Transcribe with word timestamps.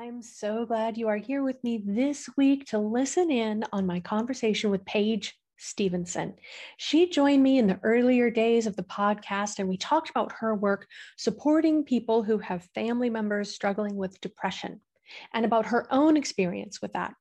I'm 0.00 0.22
so 0.22 0.64
glad 0.64 0.96
you 0.96 1.08
are 1.08 1.16
here 1.16 1.42
with 1.42 1.64
me 1.64 1.82
this 1.84 2.30
week 2.36 2.66
to 2.66 2.78
listen 2.78 3.32
in 3.32 3.64
on 3.72 3.84
my 3.84 3.98
conversation 3.98 4.70
with 4.70 4.84
Paige 4.84 5.36
Stevensen. 5.56 6.34
She 6.76 7.10
joined 7.10 7.42
me 7.42 7.58
in 7.58 7.66
the 7.66 7.80
earlier 7.82 8.30
days 8.30 8.68
of 8.68 8.76
the 8.76 8.84
podcast, 8.84 9.58
and 9.58 9.68
we 9.68 9.76
talked 9.76 10.08
about 10.08 10.30
her 10.38 10.54
work 10.54 10.86
supporting 11.16 11.82
people 11.82 12.22
who 12.22 12.38
have 12.38 12.68
family 12.76 13.10
members 13.10 13.52
struggling 13.52 13.96
with 13.96 14.20
depression 14.20 14.80
and 15.34 15.44
about 15.44 15.66
her 15.66 15.92
own 15.92 16.16
experience 16.16 16.80
with 16.80 16.92
that. 16.92 17.14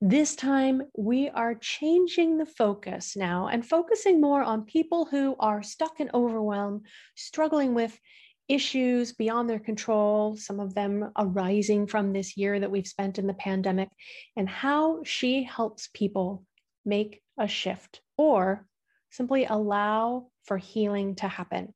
This 0.00 0.34
time, 0.34 0.82
we 0.98 1.28
are 1.28 1.54
changing 1.54 2.38
the 2.38 2.46
focus 2.46 3.14
now 3.14 3.46
and 3.46 3.64
focusing 3.64 4.20
more 4.20 4.42
on 4.42 4.64
people 4.64 5.04
who 5.04 5.36
are 5.38 5.62
stuck 5.62 6.00
in 6.00 6.10
overwhelm, 6.12 6.82
struggling 7.14 7.72
with 7.72 8.00
issues 8.48 9.12
beyond 9.12 9.48
their 9.48 9.58
control, 9.58 10.36
some 10.36 10.60
of 10.60 10.74
them 10.74 11.10
arising 11.18 11.86
from 11.86 12.12
this 12.12 12.36
year 12.36 12.60
that 12.60 12.70
we've 12.70 12.86
spent 12.86 13.18
in 13.18 13.26
the 13.26 13.34
pandemic, 13.34 13.88
and 14.36 14.48
how 14.48 15.02
she 15.04 15.42
helps 15.42 15.88
people 15.92 16.44
make 16.84 17.22
a 17.38 17.48
shift 17.48 18.00
or 18.16 18.66
simply 19.10 19.44
allow 19.44 20.28
for 20.44 20.58
healing 20.58 21.14
to 21.16 21.28
happen. 21.28 21.74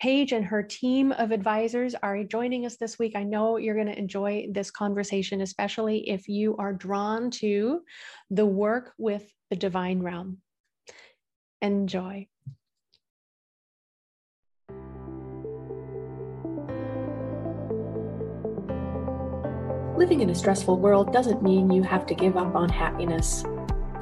Paige 0.00 0.32
and 0.32 0.44
her 0.44 0.62
team 0.62 1.12
of 1.12 1.30
advisors 1.30 1.94
are 1.94 2.24
joining 2.24 2.66
us 2.66 2.76
this 2.76 2.98
week. 2.98 3.16
I 3.16 3.22
know 3.22 3.56
you're 3.56 3.74
going 3.74 3.86
to 3.86 3.98
enjoy 3.98 4.48
this 4.50 4.70
conversation, 4.70 5.40
especially 5.40 6.08
if 6.10 6.28
you 6.28 6.56
are 6.58 6.72
drawn 6.72 7.30
to 7.32 7.80
the 8.30 8.46
work 8.46 8.92
with 8.98 9.24
the 9.50 9.56
divine 9.56 10.00
realm. 10.00 10.38
Enjoy. 11.62 12.26
Living 20.04 20.20
in 20.20 20.28
a 20.28 20.34
stressful 20.34 20.76
world 20.76 21.14
doesn't 21.14 21.42
mean 21.42 21.70
you 21.70 21.82
have 21.82 22.04
to 22.04 22.14
give 22.14 22.36
up 22.36 22.54
on 22.54 22.68
happiness. 22.68 23.42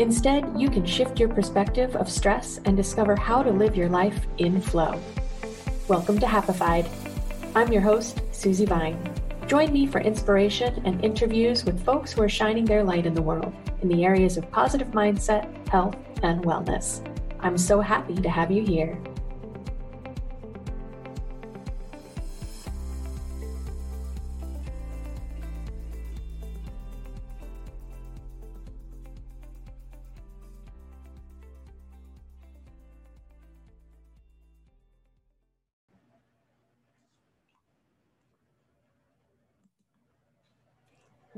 Instead, 0.01 0.53
you 0.57 0.69
can 0.69 0.85
shift 0.85 1.21
your 1.21 1.29
perspective 1.29 1.95
of 1.95 2.11
stress 2.11 2.59
and 2.65 2.77
discover 2.77 3.15
how 3.15 3.41
to 3.41 3.53
live 3.53 3.77
your 3.77 3.89
life 3.89 4.27
in 4.39 4.61
flow. 4.61 5.01
Welcome 5.87 6.19
to 6.19 6.27
Happified. 6.27 6.89
I'm 7.55 7.73
your 7.73 7.83
host, 7.83 8.21
Susie 8.33 8.67
Vine. 8.67 8.99
Join 9.47 9.73
me 9.73 9.87
for 9.87 10.01
inspiration 10.01 10.83
and 10.85 11.05
interviews 11.05 11.65
with 11.65 11.85
folks 11.85 12.11
who 12.11 12.23
are 12.23 12.29
shining 12.29 12.65
their 12.65 12.83
light 12.83 13.07
in 13.07 13.15
the 13.15 13.23
world 13.23 13.55
in 13.81 13.89
the 13.89 14.05
areas 14.05 14.37
of 14.37 14.51
positive 14.51 14.89
mindset, 14.89 15.47
health, 15.69 15.95
and 16.25 16.43
wellness. 16.43 17.01
I'm 17.39 17.57
so 17.57 17.81
happy 17.81 18.17
to 18.17 18.29
have 18.29 18.51
you 18.51 18.65
here. 18.65 18.99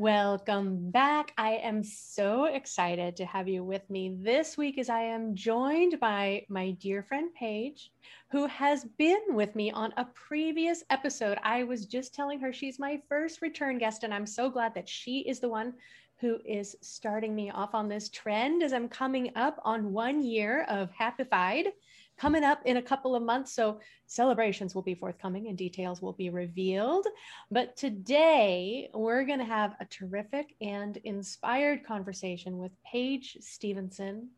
Welcome 0.05 0.91
back. 0.91 1.33
I 1.38 1.52
am 1.52 1.83
so 1.83 2.44
excited 2.44 3.16
to 3.16 3.24
have 3.24 3.48
you 3.48 3.64
with 3.64 3.88
me 3.88 4.14
this 4.20 4.58
week 4.58 4.77
as 4.77 4.91
I 4.91 5.00
am 5.00 5.34
joined 5.34 5.98
by 5.98 6.44
my 6.50 6.72
dear 6.72 7.02
friend 7.02 7.30
Paige, 7.33 7.91
who 8.30 8.46
has 8.48 8.84
been 8.98 9.22
with 9.30 9.56
me 9.56 9.70
on 9.70 9.94
a 9.96 10.05
previous 10.05 10.84
episode. 10.91 11.38
I 11.42 11.62
was 11.62 11.86
just 11.86 12.14
telling 12.14 12.38
her 12.41 12.52
she's 12.52 12.78
my 12.78 13.00
first 13.08 13.41
return 13.41 13.78
guest, 13.78 14.05
and 14.05 14.12
I'm 14.12 14.27
so 14.27 14.50
glad 14.50 14.74
that 14.74 14.91
she 14.91 15.20
is 15.20 15.41
the 15.41 15.48
one 15.48 15.72
who 16.20 16.36
is 16.44 16.77
starting 16.83 17.34
me 17.34 17.50
off 17.50 17.74
on 17.74 17.89
this 17.89 18.11
trend 18.11 18.62
as 18.62 18.74
I'm 18.74 18.90
coming 18.90 19.30
up 19.36 19.58
on 19.64 19.90
one 19.90 20.23
year 20.23 20.64
of 20.64 20.90
Happified 20.92 21.68
coming 22.17 22.45
up 22.45 22.61
in 22.64 22.77
a 22.77 22.83
couple 22.83 23.14
of 23.14 23.23
months. 23.23 23.55
So 23.55 23.80
celebrations 24.07 24.75
will 24.75 24.83
be 24.83 24.95
forthcoming 24.95 25.48
and 25.48 25.58
details 25.58 26.01
will 26.01 26.13
be 26.13 26.30
revealed. 26.30 27.07
But 27.51 27.77
today 27.77 28.89
we're 28.95 29.25
going 29.25 29.41
to 29.41 29.45
have 29.45 29.75
a 29.80 29.86
terrific 29.86 30.55
and 30.61 30.97
inspired 30.98 31.85
conversation 31.85 32.58
with 32.58 32.73
Paige 32.85 33.39
Stevensen. 33.41 34.29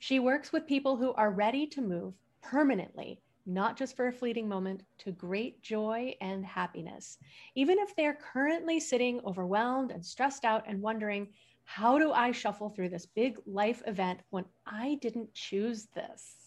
She 0.00 0.18
works 0.18 0.52
with 0.52 0.66
people 0.66 0.96
who 0.96 1.12
are 1.14 1.30
ready 1.30 1.66
to 1.68 1.82
move 1.82 2.14
permanently 2.42 3.20
not 3.46 3.76
just 3.76 3.96
for 3.96 4.08
a 4.08 4.12
fleeting 4.12 4.48
moment, 4.48 4.82
to 4.98 5.12
great 5.12 5.62
joy 5.62 6.14
and 6.20 6.44
happiness. 6.46 7.18
Even 7.54 7.78
if 7.78 7.94
they're 7.94 8.18
currently 8.32 8.80
sitting 8.80 9.20
overwhelmed 9.24 9.90
and 9.90 10.04
stressed 10.04 10.44
out 10.44 10.64
and 10.66 10.80
wondering, 10.80 11.28
how 11.64 11.98
do 11.98 12.12
I 12.12 12.32
shuffle 12.32 12.70
through 12.70 12.90
this 12.90 13.06
big 13.06 13.38
life 13.46 13.82
event 13.86 14.20
when 14.30 14.44
I 14.66 14.98
didn't 15.00 15.32
choose 15.34 15.88
this? 15.94 16.43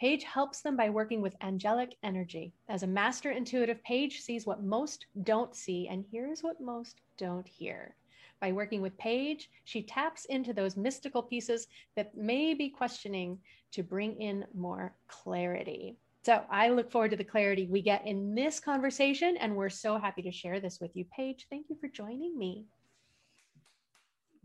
Paige 0.00 0.22
helps 0.22 0.60
them 0.60 0.76
by 0.76 0.90
working 0.90 1.20
with 1.20 1.34
angelic 1.40 1.96
energy. 2.04 2.52
As 2.68 2.84
a 2.84 2.86
master 2.86 3.32
intuitive, 3.32 3.82
Paige 3.82 4.20
sees 4.20 4.46
what 4.46 4.62
most 4.62 5.06
don't 5.24 5.56
see 5.56 5.88
and 5.88 6.04
hears 6.10 6.40
what 6.40 6.60
most 6.60 7.00
don't 7.16 7.48
hear. 7.48 7.96
By 8.40 8.52
working 8.52 8.80
with 8.80 8.96
Paige, 8.98 9.50
she 9.64 9.82
taps 9.82 10.24
into 10.26 10.52
those 10.52 10.76
mystical 10.76 11.22
pieces 11.22 11.66
that 11.96 12.16
may 12.16 12.54
be 12.54 12.68
questioning 12.68 13.38
to 13.72 13.82
bring 13.82 14.20
in 14.20 14.44
more 14.54 14.94
clarity. 15.08 15.96
So 16.22 16.44
I 16.48 16.68
look 16.68 16.92
forward 16.92 17.10
to 17.10 17.16
the 17.16 17.24
clarity 17.24 17.66
we 17.66 17.82
get 17.82 18.06
in 18.06 18.36
this 18.36 18.60
conversation, 18.60 19.36
and 19.38 19.56
we're 19.56 19.68
so 19.68 19.98
happy 19.98 20.22
to 20.22 20.30
share 20.30 20.60
this 20.60 20.78
with 20.80 20.94
you. 20.94 21.06
Paige, 21.16 21.46
thank 21.50 21.66
you 21.68 21.76
for 21.80 21.88
joining 21.88 22.38
me. 22.38 22.66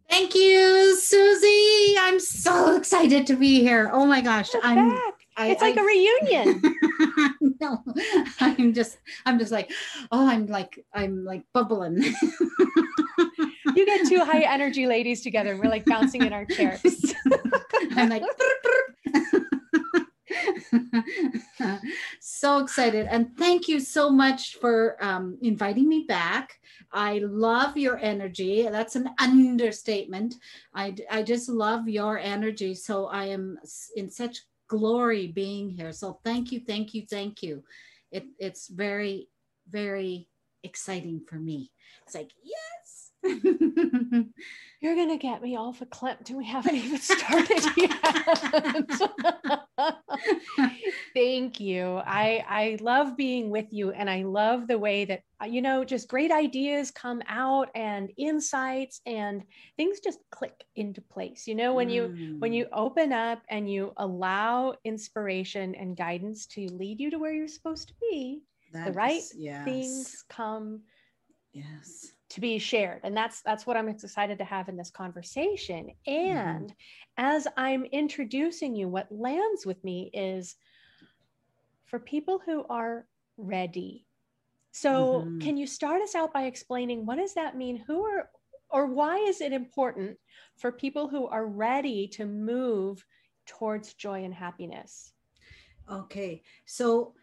Thank 0.09 0.35
you, 0.35 0.95
Susie. 0.99 1.95
I'm 1.99 2.19
so 2.19 2.75
excited 2.77 3.27
to 3.27 3.35
be 3.35 3.61
here. 3.61 3.89
Oh 3.93 4.05
my 4.05 4.21
gosh, 4.21 4.49
We're 4.53 4.61
I'm 4.63 4.89
back. 4.89 5.13
I, 5.35 5.47
it's 5.49 5.61
like 5.61 5.77
I, 5.77 5.81
a 5.81 5.85
reunion. 5.85 6.61
no, 7.59 7.83
I'm 8.39 8.73
just, 8.73 8.99
I'm 9.25 9.39
just 9.39 9.51
like, 9.51 9.71
oh, 10.11 10.27
I'm 10.27 10.45
like, 10.45 10.85
I'm 10.93 11.25
like 11.25 11.43
bubbling. 11.53 12.03
you 13.75 13.85
get 13.85 14.07
two 14.07 14.19
high 14.25 14.41
energy 14.41 14.85
ladies 14.85 15.21
together, 15.21 15.51
and 15.51 15.59
we're 15.59 15.71
like 15.71 15.85
bouncing 15.85 16.23
in 16.23 16.33
our 16.33 16.45
chairs. 16.45 16.81
I'm 17.95 18.09
like, 18.09 18.23
so 22.19 22.59
excited, 22.59 23.07
and 23.09 23.37
thank 23.37 23.67
you 23.67 23.79
so 23.79 24.09
much 24.09 24.55
for 24.55 24.97
um, 25.03 25.37
inviting 25.41 25.87
me 25.87 26.05
back. 26.07 26.59
I 26.91 27.19
love 27.19 27.77
your 27.77 27.97
energy. 27.97 28.67
That's 28.69 28.95
an 28.95 29.09
understatement. 29.19 30.35
I, 30.73 30.95
I 31.09 31.23
just 31.23 31.49
love 31.49 31.87
your 31.87 32.19
energy. 32.19 32.75
So 32.75 33.07
I 33.07 33.25
am 33.25 33.57
in 33.95 34.09
such 34.09 34.41
glory 34.67 35.27
being 35.27 35.69
here. 35.69 35.91
So 35.91 36.19
thank 36.23 36.51
you, 36.51 36.59
thank 36.59 36.93
you, 36.93 37.05
thank 37.09 37.41
you. 37.41 37.63
It, 38.11 38.25
it's 38.39 38.67
very, 38.67 39.29
very 39.69 40.27
exciting 40.63 41.21
for 41.27 41.35
me. 41.35 41.71
It's 42.05 42.15
like, 42.15 42.31
yes. 42.43 43.11
You're 44.83 44.95
gonna 44.97 45.17
get 45.17 45.41
me 45.41 45.55
all 45.55 45.73
verklempt 45.73 46.27
and 46.27 46.37
we 46.37 46.43
haven't 46.45 46.75
even 46.75 46.99
started 46.99 47.63
yet. 47.77 47.95
Thank 51.13 51.61
you. 51.61 52.01
I 52.05 52.43
I 52.45 52.77
love 52.81 53.15
being 53.15 53.49
with 53.49 53.67
you 53.71 53.91
and 53.91 54.09
I 54.09 54.23
love 54.23 54.67
the 54.67 54.77
way 54.77 55.05
that 55.05 55.21
uh, 55.41 55.45
you 55.45 55.61
know 55.61 55.85
just 55.85 56.09
great 56.09 56.31
ideas 56.31 56.91
come 56.91 57.21
out 57.29 57.69
and 57.73 58.11
insights 58.17 58.99
and 59.05 59.43
things 59.77 60.01
just 60.01 60.19
click 60.31 60.65
into 60.75 60.99
place. 60.99 61.47
You 61.47 61.55
know 61.55 61.73
when 61.73 61.89
you 61.89 62.09
mm. 62.09 62.39
when 62.39 62.51
you 62.51 62.67
open 62.73 63.13
up 63.13 63.41
and 63.47 63.71
you 63.71 63.93
allow 63.95 64.73
inspiration 64.83 65.75
and 65.75 65.95
guidance 65.95 66.45
to 66.47 66.67
lead 66.73 66.99
you 66.99 67.09
to 67.11 67.19
where 67.19 67.31
you're 67.31 67.47
supposed 67.47 67.87
to 67.87 67.93
be, 68.01 68.41
that 68.73 68.87
the 68.87 68.91
right 68.91 69.21
is, 69.21 69.33
yes. 69.33 69.63
things 69.63 70.25
come 70.27 70.81
yes 71.53 72.11
to 72.33 72.41
be 72.41 72.57
shared 72.57 72.99
and 73.03 73.15
that's 73.15 73.43
that's 73.43 73.67
what 73.67 73.77
i'm 73.77 73.87
excited 73.87 74.39
to 74.39 74.43
have 74.43 74.67
in 74.67 74.75
this 74.75 74.89
conversation 74.89 75.85
mm-hmm. 76.07 76.27
and 76.27 76.69
mm-hmm. 76.69 77.25
as 77.25 77.47
i'm 77.57 77.85
introducing 77.85 78.75
you 78.75 78.87
what 78.87 79.07
lands 79.11 79.67
with 79.67 79.81
me 79.83 80.09
is 80.13 80.55
for 81.85 81.99
people 81.99 82.41
who 82.43 82.65
are 82.71 83.05
ready 83.37 84.07
so 84.71 85.21
mm-hmm. 85.21 85.37
can 85.39 85.57
you 85.57 85.67
start 85.67 86.01
us 86.01 86.15
out 86.15 86.33
by 86.33 86.45
explaining 86.45 87.05
what 87.05 87.19
does 87.19 87.35
that 87.35 87.55
mean 87.55 87.77
who 87.77 88.03
are 88.03 88.29
or 88.71 88.87
why 88.87 89.19
is 89.19 89.39
it 89.39 89.53
important 89.53 90.17
for 90.57 90.71
people 90.71 91.07
who 91.07 91.27
are 91.27 91.45
ready 91.45 92.07
to 92.07 92.25
move 92.25 93.05
towards 93.45 93.93
joy 93.93 94.23
and 94.23 94.33
happiness 94.33 95.13
okay 95.87 96.41
so 96.65 97.13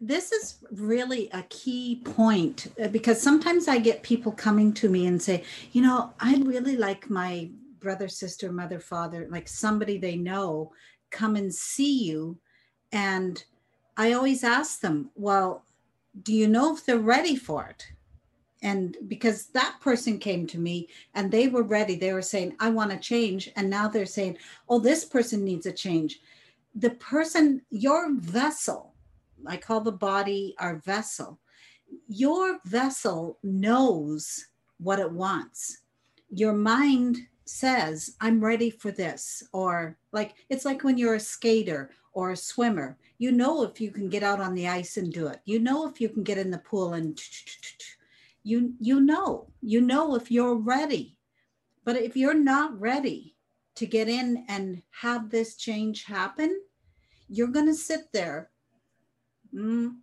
this 0.00 0.32
is 0.32 0.58
really 0.72 1.30
a 1.32 1.42
key 1.44 2.02
point 2.04 2.68
uh, 2.82 2.88
because 2.88 3.20
sometimes 3.20 3.66
I 3.66 3.78
get 3.78 4.02
people 4.02 4.32
coming 4.32 4.72
to 4.74 4.88
me 4.88 5.06
and 5.06 5.20
say, 5.20 5.44
you 5.72 5.82
know, 5.82 6.12
I'd 6.20 6.46
really 6.46 6.76
like 6.76 7.08
my 7.08 7.50
brother, 7.80 8.08
sister, 8.08 8.52
mother, 8.52 8.80
father, 8.80 9.26
like 9.30 9.48
somebody 9.48 9.96
they 9.96 10.16
know, 10.16 10.72
come 11.10 11.36
and 11.36 11.52
see 11.54 12.04
you. 12.04 12.38
And 12.92 13.42
I 13.96 14.12
always 14.12 14.44
ask 14.44 14.80
them, 14.80 15.10
well, 15.14 15.64
do 16.22 16.34
you 16.34 16.48
know 16.48 16.74
if 16.74 16.84
they're 16.84 16.98
ready 16.98 17.36
for 17.36 17.66
it? 17.66 17.86
and 18.62 18.96
because 19.06 19.46
that 19.48 19.76
person 19.80 20.18
came 20.18 20.46
to 20.46 20.58
me 20.58 20.88
and 21.14 21.30
they 21.30 21.46
were 21.46 21.62
ready 21.62 21.94
they 21.94 22.12
were 22.12 22.22
saying 22.22 22.56
i 22.58 22.70
want 22.70 22.90
to 22.90 22.98
change 22.98 23.50
and 23.54 23.68
now 23.68 23.86
they're 23.86 24.06
saying 24.06 24.36
oh 24.70 24.78
this 24.78 25.04
person 25.04 25.44
needs 25.44 25.66
a 25.66 25.72
change 25.72 26.20
the 26.74 26.90
person 26.90 27.60
your 27.70 28.14
vessel 28.14 28.95
i 29.46 29.56
call 29.56 29.80
the 29.80 29.92
body 29.92 30.54
our 30.58 30.76
vessel. 30.76 31.38
Your 32.08 32.58
vessel 32.64 33.38
knows 33.42 34.46
what 34.78 34.98
it 34.98 35.10
wants. 35.10 35.82
Your 36.30 36.52
mind 36.52 37.18
says 37.48 38.16
i'm 38.20 38.44
ready 38.44 38.70
for 38.70 38.90
this 38.90 39.40
or 39.52 39.96
like 40.10 40.34
it's 40.48 40.64
like 40.64 40.82
when 40.82 40.98
you're 40.98 41.14
a 41.14 41.20
skater 41.20 41.90
or 42.12 42.30
a 42.30 42.36
swimmer. 42.36 42.98
You 43.18 43.32
know 43.32 43.62
if 43.62 43.80
you 43.80 43.90
can 43.90 44.08
get 44.08 44.22
out 44.22 44.40
on 44.40 44.54
the 44.54 44.68
ice 44.68 44.96
and 44.96 45.12
do 45.12 45.26
it. 45.28 45.40
You 45.44 45.58
know 45.60 45.88
if 45.88 46.00
you 46.00 46.08
can 46.08 46.22
get 46.22 46.38
in 46.38 46.50
the 46.50 46.58
pool 46.58 46.94
and 46.94 47.20
you 48.42 48.74
you 48.80 49.00
know. 49.00 49.48
You 49.60 49.80
know 49.80 50.14
if 50.14 50.30
you're 50.30 50.56
ready. 50.56 51.16
But 51.84 51.96
if 51.96 52.16
you're 52.16 52.34
not 52.34 52.78
ready 52.80 53.36
to 53.76 53.86
get 53.86 54.08
in 54.08 54.44
and 54.48 54.82
have 54.90 55.30
this 55.30 55.56
change 55.56 56.04
happen 56.04 56.58
you're 57.28 57.48
going 57.48 57.66
to 57.66 57.74
sit 57.74 58.12
there 58.12 58.50
mm, 59.56 59.94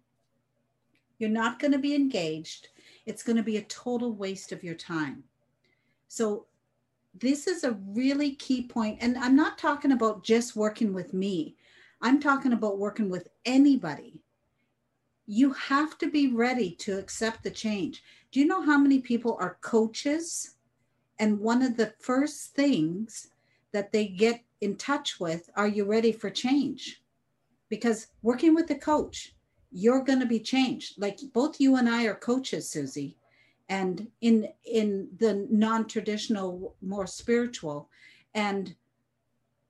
you're 1.20 1.30
not 1.30 1.60
going 1.60 1.72
to 1.72 1.80
be 1.80 1.96
engaged. 1.96 2.70
It's 3.06 3.24
going 3.24 3.38
to 3.38 3.44
be 3.44 3.58
a 3.58 3.64
total 3.64 4.14
waste 4.14 4.52
of 4.52 4.64
your 4.64 4.76
time. 4.76 5.24
So 6.08 6.48
this 7.14 7.48
is 7.48 7.64
a 7.64 7.78
really 7.90 8.32
key 8.36 8.64
point 8.64 8.98
and 9.00 9.16
i'm 9.18 9.36
not 9.36 9.58
talking 9.58 9.92
about 9.92 10.24
just 10.24 10.56
working 10.56 10.94
with 10.94 11.14
me. 11.14 11.56
I'm 12.02 12.20
talking 12.20 12.54
about 12.54 12.80
working 12.80 13.10
with 13.10 13.30
anybody. 13.46 14.20
You 15.26 15.54
have 15.54 15.98
to 16.00 16.10
be 16.10 16.34
ready 16.34 16.72
to 16.80 16.98
accept 16.98 17.44
the 17.44 17.52
change. 17.52 18.04
Do 18.32 18.42
you 18.42 18.46
know 18.46 18.62
how 18.62 18.78
many 18.78 19.00
people 19.00 19.38
are 19.40 19.58
coaches? 19.62 20.56
And 21.20 21.40
one 21.40 21.62
of 21.62 21.78
the 21.78 21.94
first 22.00 22.56
things 22.56 23.30
that 23.72 23.94
they 23.94 24.08
get 24.08 24.44
in 24.60 24.76
touch 24.76 25.20
with 25.20 25.50
are 25.56 25.68
you 25.68 25.86
ready 25.86 26.12
for 26.12 26.30
change? 26.30 27.02
Because 27.70 28.08
working 28.22 28.54
with 28.54 28.70
a 28.72 28.76
coach, 28.76 29.33
you're 29.74 30.04
going 30.04 30.20
to 30.20 30.26
be 30.26 30.40
changed. 30.40 31.02
Like 31.02 31.20
both 31.34 31.60
you 31.60 31.76
and 31.76 31.90
I 31.90 32.06
are 32.06 32.16
coaches, 32.16 32.70
Susie. 32.70 33.18
And 33.70 34.08
in 34.22 34.50
in 34.66 35.10
the 35.18 35.48
non-traditional, 35.50 36.76
more 36.82 37.08
spiritual, 37.08 37.90
and 38.34 38.76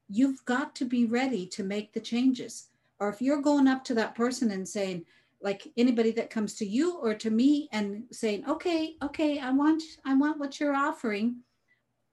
you've 0.10 0.44
got 0.46 0.76
to 0.76 0.86
be 0.86 1.06
ready 1.06 1.46
to 1.48 1.64
make 1.64 1.94
the 1.94 2.00
changes. 2.00 2.70
Or 3.00 3.10
if 3.10 3.22
you're 3.22 3.42
going 3.42 3.68
up 3.68 3.84
to 3.86 3.94
that 3.96 4.16
person 4.16 4.52
and 4.52 4.68
saying, 4.68 5.06
like 5.44 5.72
anybody 5.78 6.12
that 6.12 6.30
comes 6.30 6.56
to 6.56 6.66
you 6.66 6.98
or 6.98 7.14
to 7.14 7.30
me 7.30 7.68
and 7.72 8.04
saying 8.12 8.44
okay 8.50 8.96
okay 9.04 9.40
i 9.40 9.52
want 9.52 9.84
i 10.06 10.16
want 10.16 10.40
what 10.40 10.58
you're 10.60 10.74
offering 10.74 11.36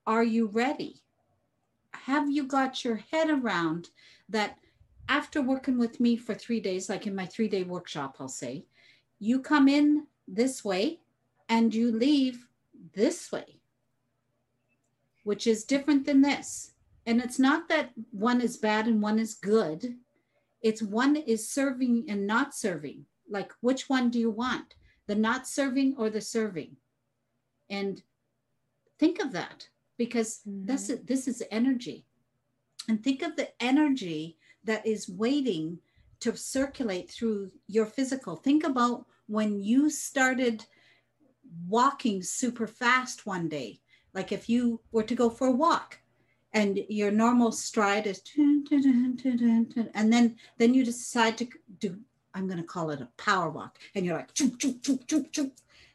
are 0.07 0.25
you 0.25 0.47
ready 0.49 1.01
have 1.93 2.29
you 2.29 2.43
got 2.43 2.85
your 2.85 2.97
head 2.97 3.31
around 3.31 3.89
that 4.29 4.59
after 5.11 5.43
working 5.43 5.79
with 5.79 6.01
me 6.01 6.17
for 6.17 6.35
three 6.35 6.61
days 6.61 6.89
like 6.89 7.07
in 7.07 7.15
my 7.15 7.27
three 7.27 7.49
day 7.49 7.63
workshop 7.63 8.17
i'll 8.19 8.29
say 8.29 8.65
you 9.19 9.41
come 9.41 9.69
in 9.69 10.07
this 10.27 10.65
way 10.65 11.01
and 11.49 11.75
you 11.75 11.93
leave 11.93 12.47
this 12.95 13.31
way 13.31 13.61
which 15.25 15.47
is 15.47 15.65
different 15.65 16.07
than 16.07 16.23
this. 16.23 16.73
And 17.07 17.21
it's 17.21 17.39
not 17.39 17.69
that 17.69 17.91
one 18.11 18.41
is 18.41 18.57
bad 18.57 18.87
and 18.87 19.03
one 19.03 19.19
is 19.19 19.35
good. 19.35 19.97
It's 20.63 20.83
one 20.83 21.17
is 21.17 21.49
serving 21.49 22.07
and 22.09 22.27
not 22.27 22.55
serving. 22.55 23.07
Like 23.29 23.53
which 23.61 23.89
one 23.89 24.11
do 24.11 24.19
you 24.19 24.31
want? 24.31 24.75
The 25.07 25.15
not 25.15 25.47
serving 25.47 25.95
or 25.99 26.11
the 26.11 26.21
serving? 26.21 26.77
And 27.69 28.03
think 28.99 29.21
of 29.21 29.33
that 29.33 29.69
because 29.97 30.41
mm-hmm. 30.47 30.67
this 30.67 30.91
is 30.91 31.01
this 31.05 31.29
is 31.29 31.43
energy. 31.51 32.07
And 32.89 33.03
think 33.03 33.23
of 33.23 33.37
the 33.37 33.51
energy 33.63 34.37
that 34.65 34.87
is 34.87 35.09
waiting 35.09 35.79
to 36.21 36.37
circulate 36.37 37.11
through 37.11 37.51
your 37.67 37.87
physical 37.87 38.37
think 38.37 38.65
about 38.65 39.07
when 39.27 39.61
you 39.61 39.89
started 39.89 40.65
walking 41.69 42.23
super 42.23 42.67
fast 42.67 43.27
one 43.27 43.49
day 43.49 43.81
like 44.13 44.33
if 44.33 44.49
you 44.49 44.81
were 44.93 45.03
to 45.03 45.15
go 45.15 45.31
for 45.31 45.49
a 45.49 45.53
walk 45.53 45.99
and 46.53 46.81
your 46.89 47.11
normal 47.11 47.53
stride 47.53 48.07
is 48.07 48.23
and 48.37 50.13
then 50.13 50.37
then 50.59 50.75
you 50.75 50.85
decide 50.85 51.39
to 51.39 51.49
do 51.79 51.97
I'm 52.35 52.47
going 52.47 52.59
to 52.59 52.65
call 52.65 52.91
it 52.91 53.01
a 53.01 53.09
power 53.17 53.51
walk, 53.51 53.79
and 53.95 54.05
you're 54.05 54.17
like, 54.17 54.31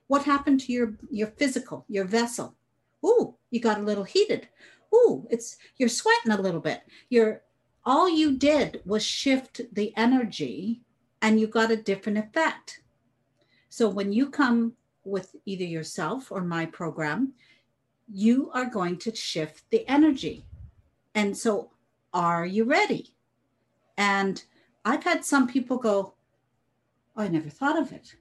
what 0.07 0.23
happened 0.23 0.59
to 0.61 0.71
your 0.71 0.93
your 1.09 1.27
physical, 1.27 1.85
your 1.87 2.05
vessel? 2.05 2.55
Ooh, 3.05 3.35
you 3.51 3.59
got 3.59 3.79
a 3.79 3.83
little 3.83 4.03
heated. 4.03 4.47
Ooh, 4.93 5.27
it's 5.29 5.57
you're 5.77 5.89
sweating 5.89 6.31
a 6.31 6.41
little 6.41 6.59
bit. 6.59 6.81
You're 7.09 7.41
all 7.85 8.09
you 8.09 8.37
did 8.37 8.81
was 8.85 9.05
shift 9.05 9.61
the 9.73 9.93
energy, 9.95 10.81
and 11.21 11.39
you 11.39 11.47
got 11.47 11.71
a 11.71 11.77
different 11.77 12.17
effect. 12.17 12.81
So 13.69 13.89
when 13.89 14.11
you 14.11 14.29
come 14.29 14.73
with 15.03 15.35
either 15.45 15.63
yourself 15.63 16.31
or 16.31 16.41
my 16.41 16.65
program, 16.65 17.33
you 18.11 18.49
are 18.53 18.65
going 18.65 18.97
to 18.97 19.15
shift 19.15 19.69
the 19.69 19.87
energy. 19.87 20.45
And 21.13 21.37
so, 21.37 21.71
are 22.13 22.45
you 22.45 22.63
ready? 22.63 23.15
And 23.97 24.43
I've 24.83 25.03
had 25.03 25.25
some 25.25 25.47
people 25.47 25.77
go, 25.77 26.13
Oh, 27.17 27.23
I 27.23 27.27
never 27.27 27.49
thought 27.49 27.79
of 27.79 27.91
it. 27.91 28.15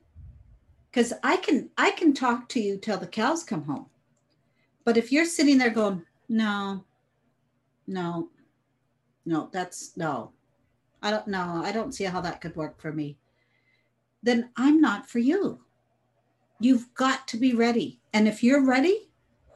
Because 0.90 1.12
I 1.22 1.36
can 1.36 1.70
I 1.76 1.90
can 1.90 2.12
talk 2.14 2.48
to 2.50 2.60
you 2.60 2.78
till 2.78 2.98
the 2.98 3.06
cows 3.06 3.42
come 3.42 3.64
home. 3.64 3.86
But 4.84 4.96
if 4.96 5.10
you're 5.10 5.24
sitting 5.24 5.58
there 5.58 5.70
going, 5.70 6.04
no, 6.28 6.84
no, 7.86 8.28
no, 9.26 9.48
that's 9.52 9.96
no. 9.96 10.32
I 11.02 11.10
don't 11.10 11.28
know. 11.28 11.60
I 11.62 11.72
don't 11.72 11.94
see 11.94 12.04
how 12.04 12.20
that 12.22 12.40
could 12.40 12.56
work 12.56 12.80
for 12.80 12.92
me. 12.92 13.18
Then 14.22 14.50
I'm 14.56 14.80
not 14.80 15.08
for 15.08 15.18
you. 15.18 15.60
You've 16.60 16.92
got 16.94 17.28
to 17.28 17.36
be 17.36 17.54
ready. 17.54 18.00
And 18.12 18.26
if 18.26 18.42
you're 18.42 18.64
ready, 18.64 19.10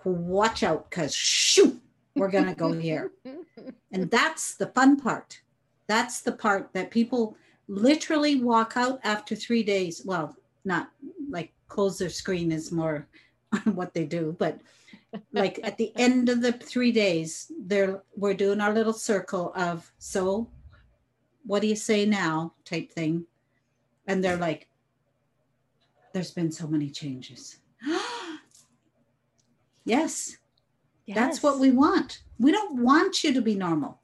watch 0.05 0.63
out 0.63 0.91
because 0.91 1.15
shoot, 1.15 1.81
we're 2.15 2.31
going 2.31 2.47
to 2.47 2.55
go 2.55 2.73
here. 2.73 3.13
and 3.93 4.11
that's 4.11 4.57
the 4.57 4.67
fun 4.69 4.99
part. 4.99 5.41
That's 5.87 6.21
the 6.21 6.33
part 6.33 6.71
that 6.75 6.91
people 6.91 7.37
literally 7.67 8.43
walk 8.43 8.75
out 8.77 9.01
after 9.05 9.35
three 9.35 9.63
days. 9.63 10.03
Well, 10.05 10.37
not 10.65 10.91
like 11.31 11.53
close 11.69 11.99
their 11.99 12.11
screen 12.11 12.53
is 12.53 12.73
more 12.73 13.07
what 13.65 13.95
they 13.95 14.05
do, 14.05 14.37
but 14.39 14.61
like 15.33 15.61
at 15.63 15.79
the 15.79 15.93
end 15.97 16.29
of 16.29 16.43
the 16.43 16.53
three 16.53 16.93
days, 16.93 17.51
they're 17.67 18.03
we're 18.17 18.35
doing 18.35 18.61
our 18.61 18.73
little 18.73 18.93
circle 18.93 19.53
of 19.57 19.91
so 19.99 20.51
what 21.49 21.63
do 21.63 21.69
you 21.69 21.77
say 21.77 22.05
now 22.05 22.53
type 22.67 22.93
thing. 22.93 23.25
And 24.07 24.23
they're 24.23 24.37
like, 24.37 24.69
there's 26.13 26.31
been 26.31 26.53
so 26.53 26.67
many 26.67 26.91
changes. 26.91 27.57
yes, 29.85 30.37
yes, 31.07 31.17
that's 31.17 31.43
what 31.43 31.59
we 31.59 31.71
want. 31.71 32.23
We 32.39 32.53
don't 32.53 32.83
want 32.83 33.25
you 33.25 33.33
to 33.33 33.41
be 33.41 33.55
normal. 33.55 34.01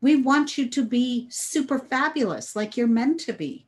We 0.00 0.16
want 0.16 0.56
you 0.56 0.70
to 0.70 0.84
be 0.84 1.28
super 1.30 1.78
fabulous, 1.78 2.56
like 2.56 2.78
you're 2.78 2.86
meant 2.86 3.20
to 3.20 3.34
be. 3.34 3.66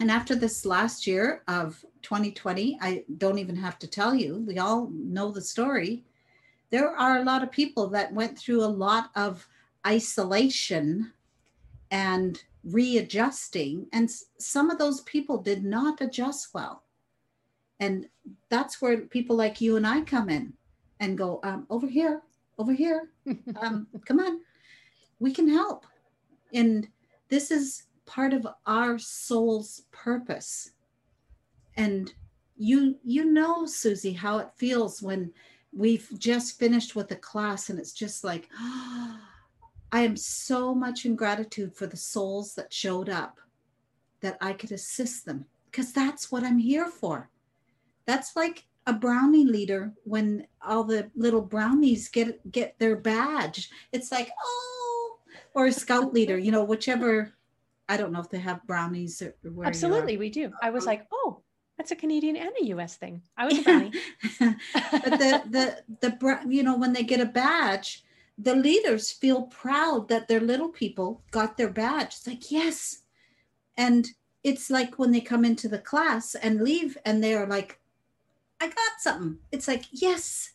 And 0.00 0.10
after 0.10 0.34
this 0.34 0.64
last 0.64 1.06
year 1.06 1.42
of 1.48 1.84
2020, 2.02 2.78
I 2.80 3.04
don't 3.16 3.38
even 3.38 3.56
have 3.56 3.78
to 3.80 3.86
tell 3.86 4.14
you, 4.14 4.44
we 4.46 4.58
all 4.58 4.90
know 4.92 5.30
the 5.30 5.40
story. 5.40 6.04
There 6.70 6.90
are 6.96 7.18
a 7.18 7.24
lot 7.24 7.42
of 7.42 7.50
people 7.50 7.88
that 7.88 8.12
went 8.12 8.38
through 8.38 8.62
a 8.62 8.66
lot 8.66 9.10
of 9.16 9.46
isolation 9.86 11.12
and 11.90 12.42
readjusting. 12.64 13.86
And 13.92 14.10
some 14.38 14.70
of 14.70 14.78
those 14.78 15.00
people 15.02 15.38
did 15.38 15.64
not 15.64 16.00
adjust 16.00 16.54
well. 16.54 16.84
And 17.80 18.08
that's 18.50 18.80
where 18.82 18.98
people 18.98 19.36
like 19.36 19.60
you 19.60 19.76
and 19.76 19.86
I 19.86 20.02
come 20.02 20.28
in 20.28 20.52
and 21.00 21.16
go, 21.16 21.40
um, 21.42 21.66
over 21.70 21.86
here, 21.86 22.22
over 22.58 22.72
here, 22.72 23.08
um, 23.60 23.86
come 24.04 24.20
on 24.20 24.40
we 25.20 25.32
can 25.32 25.48
help. 25.48 25.86
And 26.54 26.88
this 27.28 27.50
is 27.50 27.84
part 28.08 28.32
of 28.32 28.46
our 28.66 28.98
soul's 28.98 29.82
purpose. 29.92 30.72
And 31.76 32.12
you 32.56 32.96
you 33.04 33.24
know, 33.24 33.66
Susie, 33.66 34.14
how 34.14 34.38
it 34.38 34.48
feels 34.56 35.00
when 35.00 35.32
we've 35.72 36.08
just 36.18 36.58
finished 36.58 36.96
with 36.96 37.12
a 37.12 37.16
class 37.16 37.68
and 37.68 37.78
it's 37.78 37.92
just 37.92 38.24
like, 38.24 38.48
oh, 38.58 39.20
I 39.92 40.00
am 40.00 40.16
so 40.16 40.74
much 40.74 41.06
in 41.06 41.16
gratitude 41.16 41.74
for 41.74 41.86
the 41.86 41.96
souls 41.96 42.54
that 42.56 42.72
showed 42.72 43.08
up 43.08 43.38
that 44.20 44.36
I 44.38 44.52
could 44.52 44.72
assist 44.72 45.24
them 45.24 45.46
because 45.70 45.92
that's 45.94 46.30
what 46.30 46.44
I'm 46.44 46.58
here 46.58 46.88
for. 46.88 47.30
That's 48.04 48.36
like 48.36 48.66
a 48.86 48.92
brownie 48.92 49.46
leader 49.46 49.92
when 50.04 50.46
all 50.62 50.84
the 50.84 51.10
little 51.14 51.40
brownies 51.40 52.08
get 52.08 52.50
get 52.50 52.78
their 52.78 52.96
badge. 52.96 53.70
It's 53.92 54.10
like, 54.12 54.30
oh, 54.44 55.18
or 55.54 55.66
a 55.66 55.72
scout 55.72 56.12
leader, 56.12 56.38
you 56.38 56.50
know, 56.50 56.64
whichever. 56.64 57.34
I 57.88 57.96
don't 57.96 58.12
know 58.12 58.20
if 58.20 58.30
they 58.30 58.38
have 58.38 58.66
brownies. 58.66 59.22
Absolutely, 59.64 60.16
we 60.16 60.30
do. 60.30 60.52
I 60.62 60.70
was 60.70 60.84
oh. 60.84 60.86
like, 60.86 61.06
oh, 61.12 61.40
That's 61.76 61.90
a 61.90 61.96
Canadian 61.96 62.36
and 62.36 62.50
a 62.60 62.66
US 62.66 62.96
thing. 62.96 63.22
I 63.36 63.46
was 63.46 63.58
a 63.58 63.62
brownie. 63.62 63.92
but 64.40 65.18
the 65.18 65.42
the 65.50 65.84
the 66.00 66.44
you 66.48 66.62
know 66.62 66.76
when 66.76 66.92
they 66.92 67.02
get 67.02 67.20
a 67.20 67.26
badge, 67.26 68.04
the 68.38 68.54
leaders 68.54 69.10
feel 69.10 69.42
proud 69.42 70.08
that 70.08 70.28
their 70.28 70.40
little 70.40 70.68
people 70.68 71.22
got 71.30 71.56
their 71.56 71.70
badge. 71.70 72.14
It's 72.14 72.26
like, 72.26 72.50
yes. 72.50 73.02
And 73.76 74.06
it's 74.44 74.70
like 74.70 74.98
when 74.98 75.10
they 75.10 75.20
come 75.20 75.44
into 75.44 75.68
the 75.68 75.78
class 75.78 76.34
and 76.36 76.62
leave 76.62 76.96
and 77.04 77.22
they're 77.22 77.46
like, 77.46 77.80
I 78.60 78.68
got 78.68 79.00
something. 79.00 79.38
It's 79.50 79.66
like, 79.66 79.84
yes. 79.90 80.52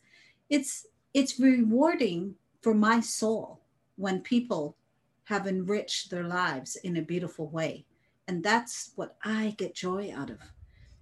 It's 0.49 0.85
it's 1.13 1.39
rewarding 1.39 2.35
for 2.61 2.73
my 2.73 3.01
soul 3.01 3.61
when 3.97 4.21
people 4.21 4.77
have 5.25 5.47
enriched 5.47 6.09
their 6.09 6.23
lives 6.23 6.75
in 6.77 6.97
a 6.97 7.01
beautiful 7.01 7.49
way. 7.49 7.85
And 8.27 8.43
that's 8.43 8.91
what 8.95 9.15
I 9.23 9.55
get 9.57 9.75
joy 9.75 10.13
out 10.15 10.29
of. 10.29 10.39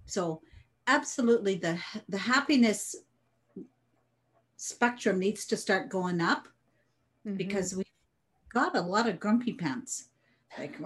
So 0.06 0.42
absolutely 0.86 1.54
the 1.54 1.78
the 2.08 2.18
happiness 2.18 2.96
spectrum 4.56 5.18
needs 5.18 5.46
to 5.46 5.56
start 5.56 5.88
going 5.88 6.20
up 6.20 6.48
mm-hmm. 7.26 7.36
because 7.36 7.74
we've 7.74 7.86
got 8.52 8.76
a 8.76 8.80
lot 8.80 9.08
of 9.08 9.20
grumpy 9.20 9.52
pants. 9.52 10.08
Like 10.58 10.78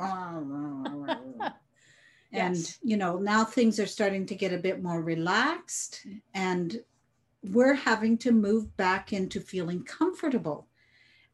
and 2.33 2.57
yes. 2.57 2.79
you 2.83 2.97
know 2.97 3.19
now 3.19 3.45
things 3.45 3.81
are 3.81 3.87
starting 3.87 4.27
to 4.27 4.35
get 4.35 4.53
a 4.53 4.59
bit 4.59 4.83
more 4.83 5.03
relaxed 5.03 6.07
and 6.35 6.81
we're 7.53 7.75
having 7.75 8.19
to 8.19 8.33
move 8.33 8.77
back 8.77 9.13
into 9.13 9.41
feeling 9.41 9.83
comfortable 9.83 10.67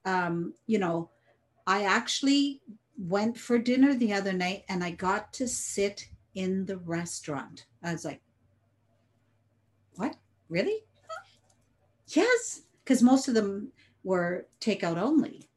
um, 0.04 0.54
you 0.66 0.78
know 0.78 1.10
i 1.72 1.82
actually 1.84 2.60
went 2.98 3.36
for 3.36 3.58
dinner 3.58 3.94
the 3.94 4.12
other 4.12 4.32
night 4.32 4.62
and 4.68 4.84
i 4.84 4.90
got 4.90 5.32
to 5.32 5.46
sit 5.48 6.06
in 6.34 6.64
the 6.66 6.78
restaurant 6.78 7.66
i 7.82 7.92
was 7.92 8.04
like 8.04 8.20
what 9.96 10.16
really 10.48 10.78
yes 12.08 12.62
because 12.84 13.02
most 13.02 13.28
of 13.28 13.34
them 13.34 13.68
were 14.04 14.46
takeout 14.60 14.98
only 14.98 15.48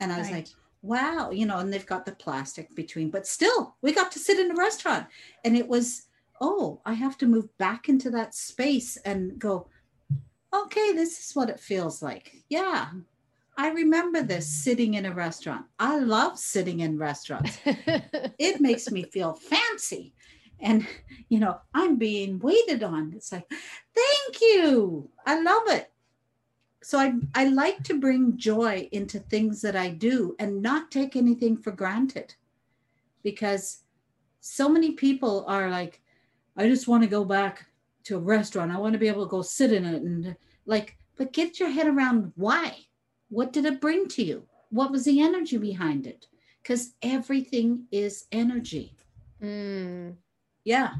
and 0.00 0.12
i 0.12 0.18
was 0.18 0.28
right. 0.28 0.36
like 0.36 0.48
wow, 0.86 1.30
you 1.30 1.46
know, 1.46 1.58
and 1.58 1.72
they've 1.72 1.84
got 1.84 2.06
the 2.06 2.12
plastic 2.12 2.74
between, 2.74 3.10
but 3.10 3.26
still, 3.26 3.74
we 3.82 3.92
got 3.92 4.12
to 4.12 4.18
sit 4.18 4.38
in 4.38 4.52
a 4.52 4.54
restaurant. 4.54 5.06
And 5.44 5.56
it 5.56 5.68
was, 5.68 6.06
oh, 6.40 6.80
I 6.86 6.94
have 6.94 7.18
to 7.18 7.26
move 7.26 7.56
back 7.58 7.88
into 7.88 8.10
that 8.10 8.34
space 8.34 8.96
and 8.98 9.38
go, 9.38 9.68
okay, 10.54 10.92
this 10.92 11.18
is 11.18 11.36
what 11.36 11.50
it 11.50 11.60
feels 11.60 12.02
like. 12.02 12.44
Yeah, 12.48 12.90
I 13.56 13.70
remember 13.70 14.22
this 14.22 14.46
sitting 14.46 14.94
in 14.94 15.06
a 15.06 15.12
restaurant. 15.12 15.66
I 15.78 15.98
love 15.98 16.38
sitting 16.38 16.80
in 16.80 16.98
restaurants, 16.98 17.58
it 17.64 18.60
makes 18.60 18.90
me 18.90 19.04
feel 19.04 19.34
fancy. 19.34 20.14
And, 20.60 20.86
you 21.28 21.38
know, 21.38 21.60
I'm 21.74 21.96
being 21.96 22.38
waited 22.38 22.82
on. 22.82 23.12
It's 23.14 23.30
like, 23.32 23.46
thank 23.94 24.40
you. 24.40 25.10
I 25.26 25.40
love 25.40 25.68
it 25.68 25.92
so 26.86 27.00
I, 27.00 27.14
I 27.34 27.48
like 27.48 27.82
to 27.84 27.98
bring 27.98 28.36
joy 28.36 28.88
into 28.92 29.18
things 29.18 29.60
that 29.62 29.74
I 29.74 29.88
do 29.88 30.36
and 30.38 30.62
not 30.62 30.92
take 30.92 31.16
anything 31.16 31.56
for 31.56 31.72
granted 31.72 32.36
because 33.24 33.82
so 34.38 34.68
many 34.68 34.92
people 34.92 35.44
are 35.48 35.68
like, 35.68 36.00
I 36.56 36.68
just 36.68 36.86
want 36.86 37.02
to 37.02 37.08
go 37.08 37.24
back 37.24 37.66
to 38.04 38.14
a 38.14 38.20
restaurant. 38.20 38.70
I 38.70 38.78
want 38.78 38.92
to 38.92 39.00
be 39.00 39.08
able 39.08 39.24
to 39.24 39.30
go 39.30 39.42
sit 39.42 39.72
in 39.72 39.84
it 39.84 40.02
and 40.02 40.36
like, 40.64 40.96
but 41.16 41.32
get 41.32 41.58
your 41.58 41.70
head 41.70 41.88
around 41.88 42.30
why. 42.36 42.76
What 43.28 43.52
did 43.52 43.64
it 43.64 43.80
bring 43.80 44.08
to 44.08 44.22
you? 44.22 44.44
What 44.70 44.90
was 44.90 45.04
the 45.04 45.20
energy 45.20 45.56
behind 45.56 46.06
it? 46.06 46.26
Because 46.62 46.94
everything 47.02 47.86
is 47.92 48.26
energy. 48.32 48.96
Mm. 49.42 50.16
Yeah. 50.64 50.94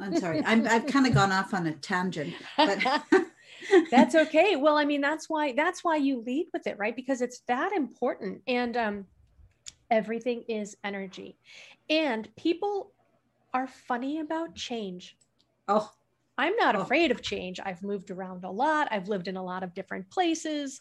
I'm 0.00 0.16
sorry. 0.16 0.42
I'm, 0.44 0.66
I've 0.66 0.86
kind 0.94 1.06
of 1.06 1.14
gone 1.14 1.32
off 1.32 1.54
on 1.54 1.66
a 1.66 1.72
tangent, 1.72 2.34
but 2.56 2.78
that's 3.90 4.14
okay. 4.14 4.56
Well, 4.56 4.76
I 4.76 4.84
mean, 4.84 5.00
that's 5.00 5.28
why 5.28 5.52
that's 5.52 5.82
why 5.82 5.96
you 5.96 6.22
lead 6.24 6.46
with 6.52 6.66
it, 6.66 6.78
right? 6.78 6.94
Because 6.94 7.20
it's 7.20 7.40
that 7.48 7.72
important. 7.72 8.42
And 8.46 8.76
um, 8.76 9.06
everything 9.90 10.44
is 10.48 10.76
energy. 10.84 11.36
And 11.90 12.28
people 12.36 12.92
are 13.54 13.66
funny 13.66 14.20
about 14.20 14.54
change. 14.54 15.16
Oh. 15.66 15.90
I'm 16.36 16.54
not 16.56 16.76
oh. 16.76 16.82
afraid 16.82 17.10
of 17.10 17.22
change. 17.22 17.58
I've 17.64 17.82
moved 17.82 18.10
around 18.10 18.44
a 18.44 18.50
lot. 18.50 18.88
I've 18.90 19.08
lived 19.08 19.26
in 19.26 19.36
a 19.36 19.42
lot 19.42 19.62
of 19.62 19.74
different 19.74 20.08
places. 20.10 20.80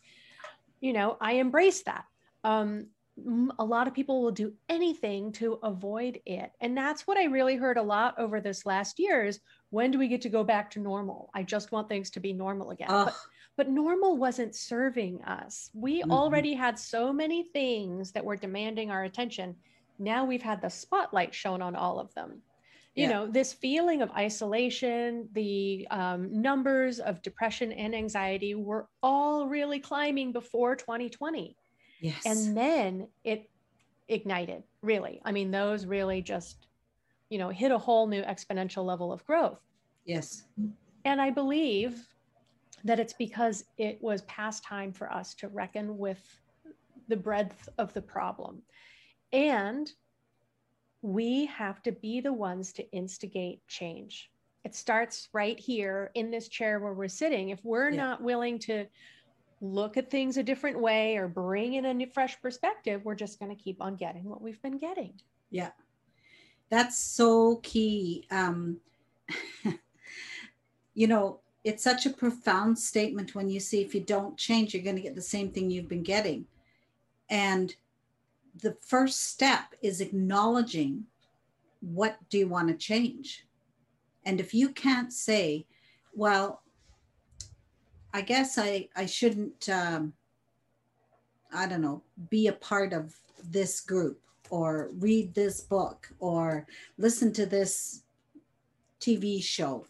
You 0.79 0.93
know, 0.93 1.17
I 1.19 1.33
embrace 1.33 1.83
that. 1.83 2.05
Um, 2.43 2.87
a 3.57 3.65
lot 3.65 3.87
of 3.87 3.93
people 3.93 4.21
will 4.21 4.31
do 4.31 4.53
anything 4.69 5.31
to 5.33 5.53
avoid 5.63 6.19
it. 6.25 6.51
And 6.61 6.77
that's 6.77 7.07
what 7.07 7.17
I 7.17 7.25
really 7.25 7.55
heard 7.55 7.77
a 7.77 7.81
lot 7.81 8.15
over 8.19 8.39
this 8.39 8.65
last 8.65 8.99
year 8.99 9.25
is 9.25 9.39
when 9.71 9.91
do 9.91 9.97
we 9.97 10.07
get 10.07 10.21
to 10.21 10.29
go 10.29 10.43
back 10.43 10.69
to 10.71 10.79
normal? 10.79 11.29
I 11.33 11.43
just 11.43 11.71
want 11.71 11.89
things 11.89 12.09
to 12.11 12.19
be 12.19 12.31
normal 12.31 12.71
again. 12.71 12.89
But, 12.89 13.15
but, 13.55 13.69
normal 13.69 14.17
wasn't 14.17 14.55
serving 14.55 15.23
us. 15.23 15.71
We 15.73 16.01
mm-hmm. 16.01 16.11
already 16.11 16.53
had 16.53 16.77
so 16.77 17.11
many 17.11 17.43
things 17.43 18.11
that 18.11 18.23
were 18.23 18.35
demanding 18.35 18.91
our 18.91 19.03
attention. 19.03 19.55
Now 19.97 20.23
we've 20.25 20.43
had 20.43 20.61
the 20.61 20.69
spotlight 20.69 21.33
shown 21.33 21.63
on 21.63 21.75
all 21.75 21.99
of 21.99 22.13
them. 22.13 22.43
You 22.97 23.03
yeah. 23.03 23.09
know, 23.09 23.27
this 23.27 23.53
feeling 23.53 24.01
of 24.01 24.09
isolation, 24.11 25.29
the 25.33 25.87
um, 25.91 26.41
numbers 26.41 26.99
of 26.99 27.21
depression 27.21 27.71
and 27.71 27.93
anxiety 27.95 28.55
were 28.55 28.87
all 29.03 29.47
really 29.47 29.79
climbing 29.79 30.31
before 30.33 30.75
2020. 30.75 31.55
Yes. 32.01 32.25
And 32.25 32.57
then 32.57 33.07
it 33.23 33.49
ignited, 34.07 34.63
really. 34.81 35.21
I 35.23 35.31
mean, 35.31 35.51
those 35.51 35.85
really 35.85 36.23
just 36.23 36.67
you 37.29 37.37
know 37.37 37.49
hit 37.49 37.71
a 37.71 37.77
whole 37.77 38.07
new 38.07 38.21
exponential 38.23 38.85
level 38.85 39.11
of 39.11 39.25
growth 39.25 39.59
yes 40.05 40.43
and 41.05 41.21
i 41.21 41.29
believe 41.29 42.07
that 42.83 42.99
it's 42.99 43.13
because 43.13 43.65
it 43.77 43.97
was 44.01 44.21
past 44.23 44.63
time 44.63 44.91
for 44.93 45.11
us 45.11 45.33
to 45.33 45.47
reckon 45.49 45.97
with 45.97 46.21
the 47.07 47.17
breadth 47.17 47.67
of 47.77 47.93
the 47.93 48.01
problem 48.01 48.61
and 49.33 49.91
we 51.01 51.45
have 51.45 51.81
to 51.83 51.91
be 51.91 52.19
the 52.21 52.33
ones 52.33 52.73
to 52.73 52.89
instigate 52.91 53.65
change 53.67 54.29
it 54.63 54.75
starts 54.75 55.29
right 55.33 55.59
here 55.59 56.11
in 56.15 56.31
this 56.31 56.47
chair 56.47 56.79
where 56.79 56.93
we're 56.93 57.07
sitting 57.07 57.49
if 57.49 57.63
we're 57.63 57.89
yeah. 57.89 57.95
not 57.95 58.21
willing 58.21 58.59
to 58.59 58.85
look 59.61 59.97
at 59.97 60.11
things 60.11 60.37
a 60.37 60.43
different 60.43 60.79
way 60.79 61.17
or 61.17 61.27
bring 61.27 61.73
in 61.73 61.85
a 61.85 61.93
new 61.93 62.07
fresh 62.07 62.39
perspective 62.41 63.01
we're 63.03 63.15
just 63.15 63.39
going 63.39 63.55
to 63.55 63.61
keep 63.61 63.81
on 63.81 63.95
getting 63.95 64.23
what 64.23 64.41
we've 64.41 64.61
been 64.61 64.77
getting 64.77 65.13
yeah 65.49 65.69
that's 66.69 66.97
so 66.97 67.57
key. 67.57 68.25
Um, 68.29 68.77
you 70.93 71.07
know, 71.07 71.39
it's 71.63 71.83
such 71.83 72.05
a 72.05 72.11
profound 72.11 72.77
statement 72.77 73.35
when 73.35 73.49
you 73.49 73.59
see 73.59 73.81
if 73.81 73.93
you 73.95 74.01
don't 74.01 74.37
change, 74.37 74.73
you're 74.73 74.83
going 74.83 74.95
to 74.95 75.01
get 75.01 75.15
the 75.15 75.21
same 75.21 75.51
thing 75.51 75.69
you've 75.69 75.89
been 75.89 76.03
getting. 76.03 76.45
And 77.29 77.75
the 78.61 78.75
first 78.81 79.31
step 79.31 79.75
is 79.81 80.01
acknowledging 80.01 81.05
what 81.81 82.17
do 82.29 82.37
you 82.37 82.47
want 82.47 82.67
to 82.69 82.73
change? 82.75 83.45
And 84.25 84.39
if 84.39 84.53
you 84.53 84.69
can't 84.69 85.13
say, 85.13 85.65
well, 86.13 86.61
I 88.13 88.21
guess 88.21 88.57
I, 88.57 88.89
I 88.95 89.05
shouldn't, 89.05 89.69
um, 89.69 90.13
I 91.53 91.67
don't 91.67 91.81
know, 91.81 92.01
be 92.29 92.47
a 92.47 92.53
part 92.53 92.93
of 92.93 93.15
this 93.51 93.79
group 93.79 94.19
or 94.49 94.89
read 94.99 95.33
this 95.33 95.61
book 95.61 96.09
or 96.19 96.65
listen 96.97 97.31
to 97.33 97.45
this 97.45 98.01
TV 98.99 99.41
show. 99.43 99.85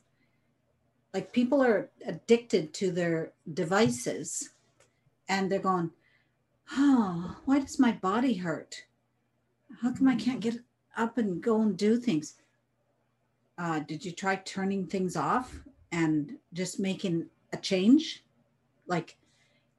Like 1.13 1.31
people 1.31 1.63
are 1.63 1.89
addicted 2.05 2.73
to 2.75 2.91
their 2.91 3.31
devices 3.53 4.49
and 5.29 5.51
they're 5.51 5.59
going, 5.59 5.91
Oh, 6.71 7.37
why 7.45 7.59
does 7.59 7.79
my 7.79 7.93
body 7.93 8.33
hurt? 8.33 8.83
How 9.81 9.91
come 9.91 10.07
I 10.07 10.15
can't 10.15 10.39
get 10.39 10.59
up 10.97 11.17
and 11.17 11.41
go 11.41 11.61
and 11.61 11.77
do 11.77 11.97
things? 11.97 12.35
Uh, 13.57 13.79
did 13.79 14.03
you 14.03 14.11
try 14.11 14.35
turning 14.37 14.85
things 14.85 15.15
off 15.15 15.59
and 15.91 16.37
just 16.53 16.79
making 16.79 17.27
a 17.53 17.57
change? 17.57 18.23
Like 18.87 19.17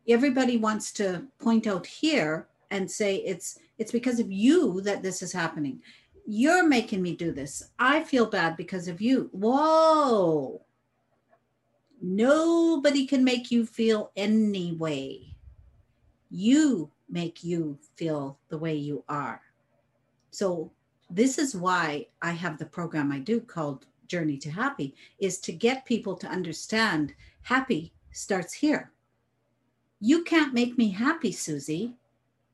everybody 0.08 0.56
wants 0.56 0.92
to 0.94 1.24
point 1.38 1.66
out 1.66 1.86
here 1.86 2.48
and 2.70 2.90
say 2.90 3.16
it's 3.16 3.58
it's 3.78 3.92
because 3.92 4.20
of 4.20 4.30
you 4.30 4.80
that 4.82 5.02
this 5.02 5.22
is 5.22 5.32
happening. 5.32 5.80
You're 6.26 6.66
making 6.66 7.00
me 7.00 7.14
do 7.16 7.32
this. 7.32 7.70
I 7.78 8.02
feel 8.02 8.26
bad 8.26 8.56
because 8.56 8.88
of 8.88 9.00
you. 9.00 9.30
Whoa. 9.32 10.60
Nobody 12.02 13.06
can 13.06 13.24
make 13.24 13.50
you 13.50 13.64
feel 13.64 14.12
any 14.16 14.72
way. 14.72 15.27
You 16.30 16.90
make 17.08 17.42
you 17.42 17.78
feel 17.96 18.38
the 18.48 18.58
way 18.58 18.74
you 18.74 19.04
are. 19.08 19.40
So, 20.30 20.70
this 21.10 21.38
is 21.38 21.56
why 21.56 22.06
I 22.20 22.32
have 22.32 22.58
the 22.58 22.66
program 22.66 23.10
I 23.10 23.18
do 23.18 23.40
called 23.40 23.86
Journey 24.08 24.36
to 24.38 24.50
Happy, 24.50 24.94
is 25.18 25.38
to 25.40 25.52
get 25.52 25.86
people 25.86 26.14
to 26.16 26.26
understand 26.26 27.14
happy 27.42 27.92
starts 28.12 28.52
here. 28.52 28.92
You 30.00 30.22
can't 30.24 30.54
make 30.54 30.76
me 30.76 30.90
happy, 30.90 31.32
Susie. 31.32 31.94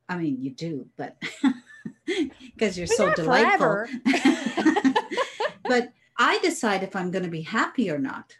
I 0.07 0.17
mean, 0.17 0.37
you 0.39 0.51
do, 0.51 0.87
but 0.95 1.17
because 2.05 2.77
you're 2.77 2.87
but 2.87 2.97
so 2.97 3.13
delightful. 3.13 3.85
but 5.63 5.91
I 6.17 6.39
decide 6.39 6.83
if 6.83 6.95
I'm 6.95 7.11
going 7.11 7.25
to 7.25 7.29
be 7.29 7.41
happy 7.41 7.89
or 7.89 7.99
not. 7.99 8.35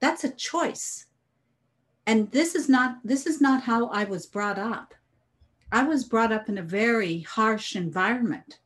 That's 0.00 0.24
a 0.24 0.30
choice. 0.30 1.06
And 2.06 2.30
this 2.30 2.54
is 2.54 2.68
not 2.68 2.98
this 3.04 3.26
is 3.26 3.40
not 3.40 3.62
how 3.62 3.86
I 3.88 4.04
was 4.04 4.26
brought 4.26 4.58
up. 4.58 4.94
I 5.72 5.84
was 5.84 6.04
brought 6.04 6.32
up 6.32 6.48
in 6.48 6.58
a 6.58 6.62
very 6.62 7.20
harsh 7.20 7.76
environment 7.76 8.58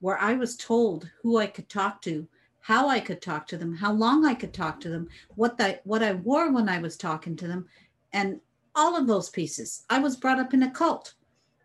where 0.00 0.18
I 0.18 0.34
was 0.34 0.56
told 0.56 1.10
who 1.22 1.38
I 1.38 1.46
could 1.46 1.68
talk 1.68 2.02
to, 2.02 2.26
how 2.60 2.88
I 2.88 3.00
could 3.00 3.22
talk 3.22 3.46
to 3.48 3.56
them, 3.56 3.76
how 3.76 3.92
long 3.92 4.24
I 4.24 4.34
could 4.34 4.52
talk 4.52 4.80
to 4.80 4.88
them, 4.88 5.08
what 5.36 5.58
that 5.58 5.86
what 5.86 6.02
I 6.02 6.14
wore 6.14 6.52
when 6.52 6.68
I 6.68 6.78
was 6.78 6.96
talking 6.96 7.36
to 7.36 7.46
them, 7.46 7.66
and 8.12 8.40
all 8.74 8.96
of 8.96 9.06
those 9.06 9.28
pieces. 9.28 9.84
I 9.90 9.98
was 9.98 10.16
brought 10.16 10.38
up 10.38 10.54
in 10.54 10.62
a 10.62 10.70
cult. 10.70 11.14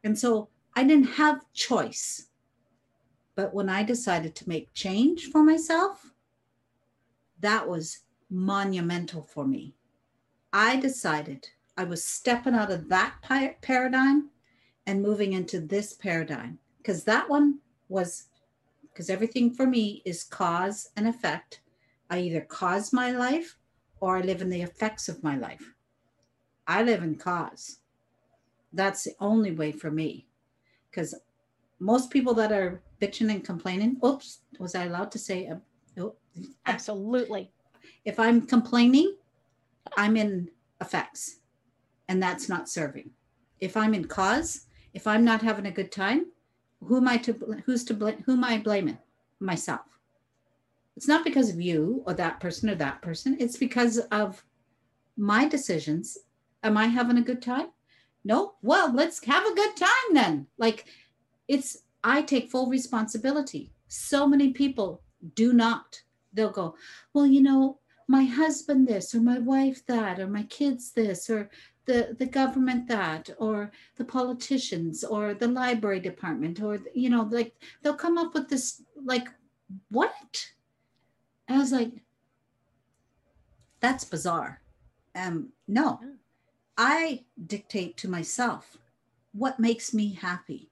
And 0.03 0.17
so 0.17 0.49
I 0.75 0.83
didn't 0.83 1.11
have 1.11 1.45
choice. 1.53 2.27
But 3.35 3.53
when 3.53 3.69
I 3.69 3.83
decided 3.83 4.35
to 4.35 4.49
make 4.49 4.73
change 4.73 5.29
for 5.31 5.43
myself, 5.43 6.11
that 7.39 7.67
was 7.67 7.99
monumental 8.29 9.21
for 9.21 9.45
me. 9.45 9.75
I 10.53 10.75
decided 10.75 11.49
I 11.77 11.83
was 11.83 12.03
stepping 12.03 12.53
out 12.53 12.71
of 12.71 12.87
that 12.89 13.15
paradigm 13.61 14.29
and 14.85 15.01
moving 15.01 15.33
into 15.33 15.59
this 15.59 15.93
paradigm 15.93 16.59
because 16.77 17.03
that 17.05 17.27
one 17.27 17.59
was 17.89 18.27
because 18.83 19.09
everything 19.09 19.51
for 19.51 19.65
me 19.65 20.03
is 20.05 20.23
cause 20.23 20.91
and 20.95 21.07
effect. 21.07 21.61
I 22.11 22.19
either 22.19 22.41
cause 22.41 22.93
my 22.93 23.11
life 23.11 23.57
or 23.99 24.17
I 24.17 24.21
live 24.21 24.41
in 24.43 24.49
the 24.49 24.61
effects 24.61 25.09
of 25.09 25.23
my 25.23 25.35
life. 25.35 25.73
I 26.67 26.83
live 26.83 27.01
in 27.01 27.15
cause. 27.15 27.79
That's 28.73 29.05
the 29.05 29.15
only 29.19 29.51
way 29.51 29.71
for 29.71 29.89
me 29.89 30.27
because 30.91 31.15
most 31.79 32.11
people 32.11 32.35
that 32.35 32.51
are 32.51 32.83
bitching 33.01 33.31
and 33.31 33.43
complaining. 33.43 33.97
Oops, 34.05 34.41
was 34.59 34.75
I 34.75 34.85
allowed 34.85 35.11
to 35.13 35.19
say? 35.19 35.47
Uh, 35.47 35.55
oh, 35.99 36.15
Absolutely. 36.67 37.51
If 38.05 38.19
I'm 38.19 38.45
complaining, 38.45 39.15
I'm 39.97 40.17
in 40.17 40.49
effects, 40.81 41.39
and 42.07 42.21
that's 42.21 42.49
not 42.49 42.69
serving. 42.69 43.11
If 43.59 43.77
I'm 43.77 43.93
in 43.93 44.05
cause, 44.05 44.65
if 44.93 45.07
I'm 45.07 45.23
not 45.23 45.41
having 45.41 45.65
a 45.65 45.71
good 45.71 45.91
time, 45.91 46.27
who 46.81 46.97
am 46.97 47.07
I 47.07 47.17
to? 47.17 47.33
Who's 47.65 47.83
to 47.85 47.93
blame? 47.93 48.23
Who 48.25 48.33
am 48.33 48.43
I 48.43 48.57
blaming? 48.57 48.97
Myself. 49.39 49.81
It's 50.95 51.07
not 51.07 51.23
because 51.23 51.49
of 51.49 51.59
you 51.59 52.03
or 52.05 52.13
that 52.13 52.39
person 52.39 52.69
or 52.69 52.75
that 52.75 53.01
person. 53.01 53.37
It's 53.39 53.57
because 53.57 53.97
of 54.11 54.43
my 55.17 55.47
decisions. 55.47 56.17
Am 56.63 56.77
I 56.77 56.87
having 56.87 57.17
a 57.17 57.21
good 57.21 57.41
time? 57.41 57.67
No. 58.23 58.53
Well, 58.61 58.93
let's 58.93 59.23
have 59.25 59.45
a 59.45 59.55
good 59.55 59.75
time 59.75 60.13
then. 60.13 60.47
Like, 60.57 60.85
it's 61.47 61.77
I 62.03 62.21
take 62.21 62.51
full 62.51 62.69
responsibility. 62.69 63.71
So 63.87 64.27
many 64.27 64.51
people 64.51 65.01
do 65.35 65.53
not. 65.53 66.01
They'll 66.33 66.51
go, 66.51 66.75
well, 67.13 67.25
you 67.25 67.41
know, 67.41 67.79
my 68.07 68.23
husband 68.23 68.87
this, 68.87 69.13
or 69.13 69.21
my 69.21 69.39
wife 69.39 69.85
that, 69.87 70.19
or 70.19 70.27
my 70.27 70.43
kids 70.43 70.91
this, 70.91 71.29
or 71.29 71.49
the, 71.85 72.15
the 72.17 72.25
government 72.25 72.87
that, 72.87 73.29
or 73.37 73.71
the 73.97 74.05
politicians, 74.05 75.03
or 75.03 75.33
the 75.33 75.47
library 75.47 75.99
department, 75.99 76.61
or, 76.61 76.79
you 76.93 77.09
know, 77.09 77.27
like 77.31 77.53
they'll 77.81 77.93
come 77.93 78.17
up 78.17 78.33
with 78.33 78.49
this, 78.49 78.81
like, 79.03 79.27
what? 79.89 80.47
I 81.49 81.57
was 81.57 81.71
like, 81.71 81.91
that's 83.79 84.05
bizarre. 84.05 84.61
Um, 85.15 85.49
no, 85.67 85.99
I 86.77 87.25
dictate 87.45 87.97
to 87.97 88.07
myself 88.07 88.77
what 89.33 89.59
makes 89.59 89.93
me 89.93 90.13
happy 90.13 90.69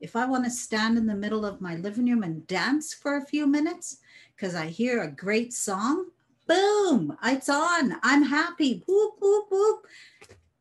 if 0.00 0.16
I 0.16 0.24
want 0.24 0.44
to 0.44 0.50
stand 0.50 0.96
in 0.96 1.06
the 1.06 1.14
middle 1.14 1.44
of 1.44 1.60
my 1.60 1.76
living 1.76 2.06
room 2.06 2.22
and 2.22 2.46
dance 2.46 2.94
for 2.94 3.16
a 3.16 3.24
few 3.24 3.46
minutes 3.46 3.98
because 4.34 4.54
I 4.54 4.66
hear 4.66 5.02
a 5.02 5.10
great 5.10 5.52
song, 5.52 6.06
boom, 6.50 7.16
it's 7.24 7.48
on. 7.48 7.94
I'm 8.02 8.24
happy. 8.24 8.82
Whoop, 8.88 9.14
whoop, 9.20 9.46
whoop. 9.50 9.86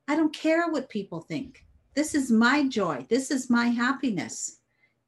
I 0.08 0.16
don't 0.16 0.34
care 0.34 0.70
what 0.70 0.88
people 0.88 1.22
think. 1.22 1.66
This 1.96 2.14
is 2.14 2.32
my 2.32 2.68
joy. 2.68 3.08
This 3.10 3.32
is 3.32 3.50
my 3.50 3.66
happiness. 3.66 4.60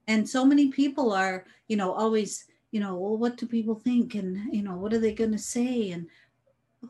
And 0.07 0.27
so 0.27 0.43
many 0.43 0.69
people 0.69 1.13
are, 1.13 1.45
you 1.67 1.77
know, 1.77 1.93
always, 1.93 2.45
you 2.71 2.79
know, 2.79 2.95
well, 2.95 3.17
what 3.17 3.37
do 3.37 3.45
people 3.45 3.75
think? 3.75 4.15
And, 4.15 4.51
you 4.51 4.63
know, 4.63 4.75
what 4.75 4.91
are 4.91 4.99
they 4.99 5.13
going 5.13 5.33
to 5.33 5.37
say? 5.37 5.91
And 5.91 6.07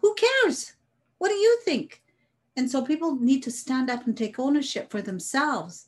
who 0.02 0.15
cares? 0.15 0.74
What 1.18 1.28
do 1.28 1.36
you 1.36 1.60
think? 1.65 2.02
And 2.56 2.72
so 2.72 2.82
people 2.82 3.15
need 3.15 3.44
to 3.44 3.52
stand 3.52 3.89
up 3.89 4.08
and 4.08 4.15
take 4.15 4.39
ownership 4.39 4.89
for 4.89 5.02
themselves 5.02 5.88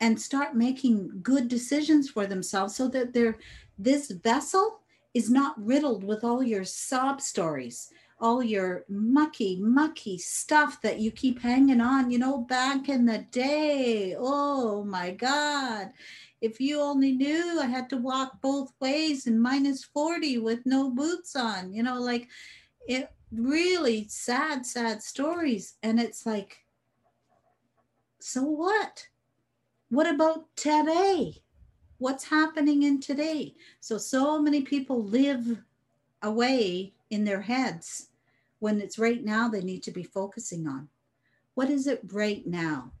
and 0.00 0.20
start 0.20 0.56
making 0.56 1.20
good 1.22 1.46
decisions 1.46 2.10
for 2.10 2.26
themselves 2.26 2.74
so 2.74 2.88
that 2.88 3.12
they're 3.12 3.38
this 3.78 4.10
vessel 4.10 4.80
is 5.14 5.30
not 5.30 5.54
riddled 5.64 6.04
with 6.04 6.24
all 6.24 6.42
your 6.42 6.64
sob 6.64 7.20
stories 7.20 7.90
all 8.20 8.42
your 8.42 8.84
mucky 8.88 9.58
mucky 9.60 10.16
stuff 10.16 10.80
that 10.82 10.98
you 10.98 11.10
keep 11.10 11.40
hanging 11.40 11.80
on 11.80 12.10
you 12.10 12.18
know 12.18 12.38
back 12.38 12.88
in 12.88 13.04
the 13.04 13.18
day. 13.30 14.14
Oh 14.18 14.84
my 14.84 15.10
god. 15.10 15.90
If 16.40 16.60
you 16.60 16.80
only 16.80 17.12
knew 17.12 17.60
i 17.60 17.66
had 17.66 17.88
to 17.90 17.96
walk 17.96 18.40
both 18.40 18.72
ways 18.80 19.26
in 19.26 19.40
minus 19.40 19.84
40 19.84 20.38
with 20.38 20.60
no 20.64 20.90
boots 20.90 21.36
on 21.36 21.72
you 21.72 21.82
know 21.82 22.00
like 22.00 22.28
it 22.86 23.10
really 23.32 24.06
sad 24.08 24.64
sad 24.64 25.02
stories. 25.02 25.74
And 25.82 26.00
it's 26.00 26.24
like 26.24 26.58
so 28.20 28.42
what? 28.42 29.06
What 29.90 30.06
about 30.06 30.46
today? 30.56 31.43
What's 32.04 32.24
happening 32.24 32.82
in 32.82 33.00
today? 33.00 33.54
So, 33.80 33.96
so 33.96 34.38
many 34.38 34.60
people 34.60 35.02
live 35.04 35.62
away 36.20 36.92
in 37.08 37.24
their 37.24 37.40
heads 37.40 38.08
when 38.58 38.78
it's 38.82 38.98
right 38.98 39.24
now 39.24 39.48
they 39.48 39.62
need 39.62 39.82
to 39.84 39.90
be 39.90 40.02
focusing 40.02 40.66
on. 40.68 40.90
What 41.54 41.70
is 41.70 41.86
it 41.86 42.02
right 42.12 42.46
now? 42.46 42.92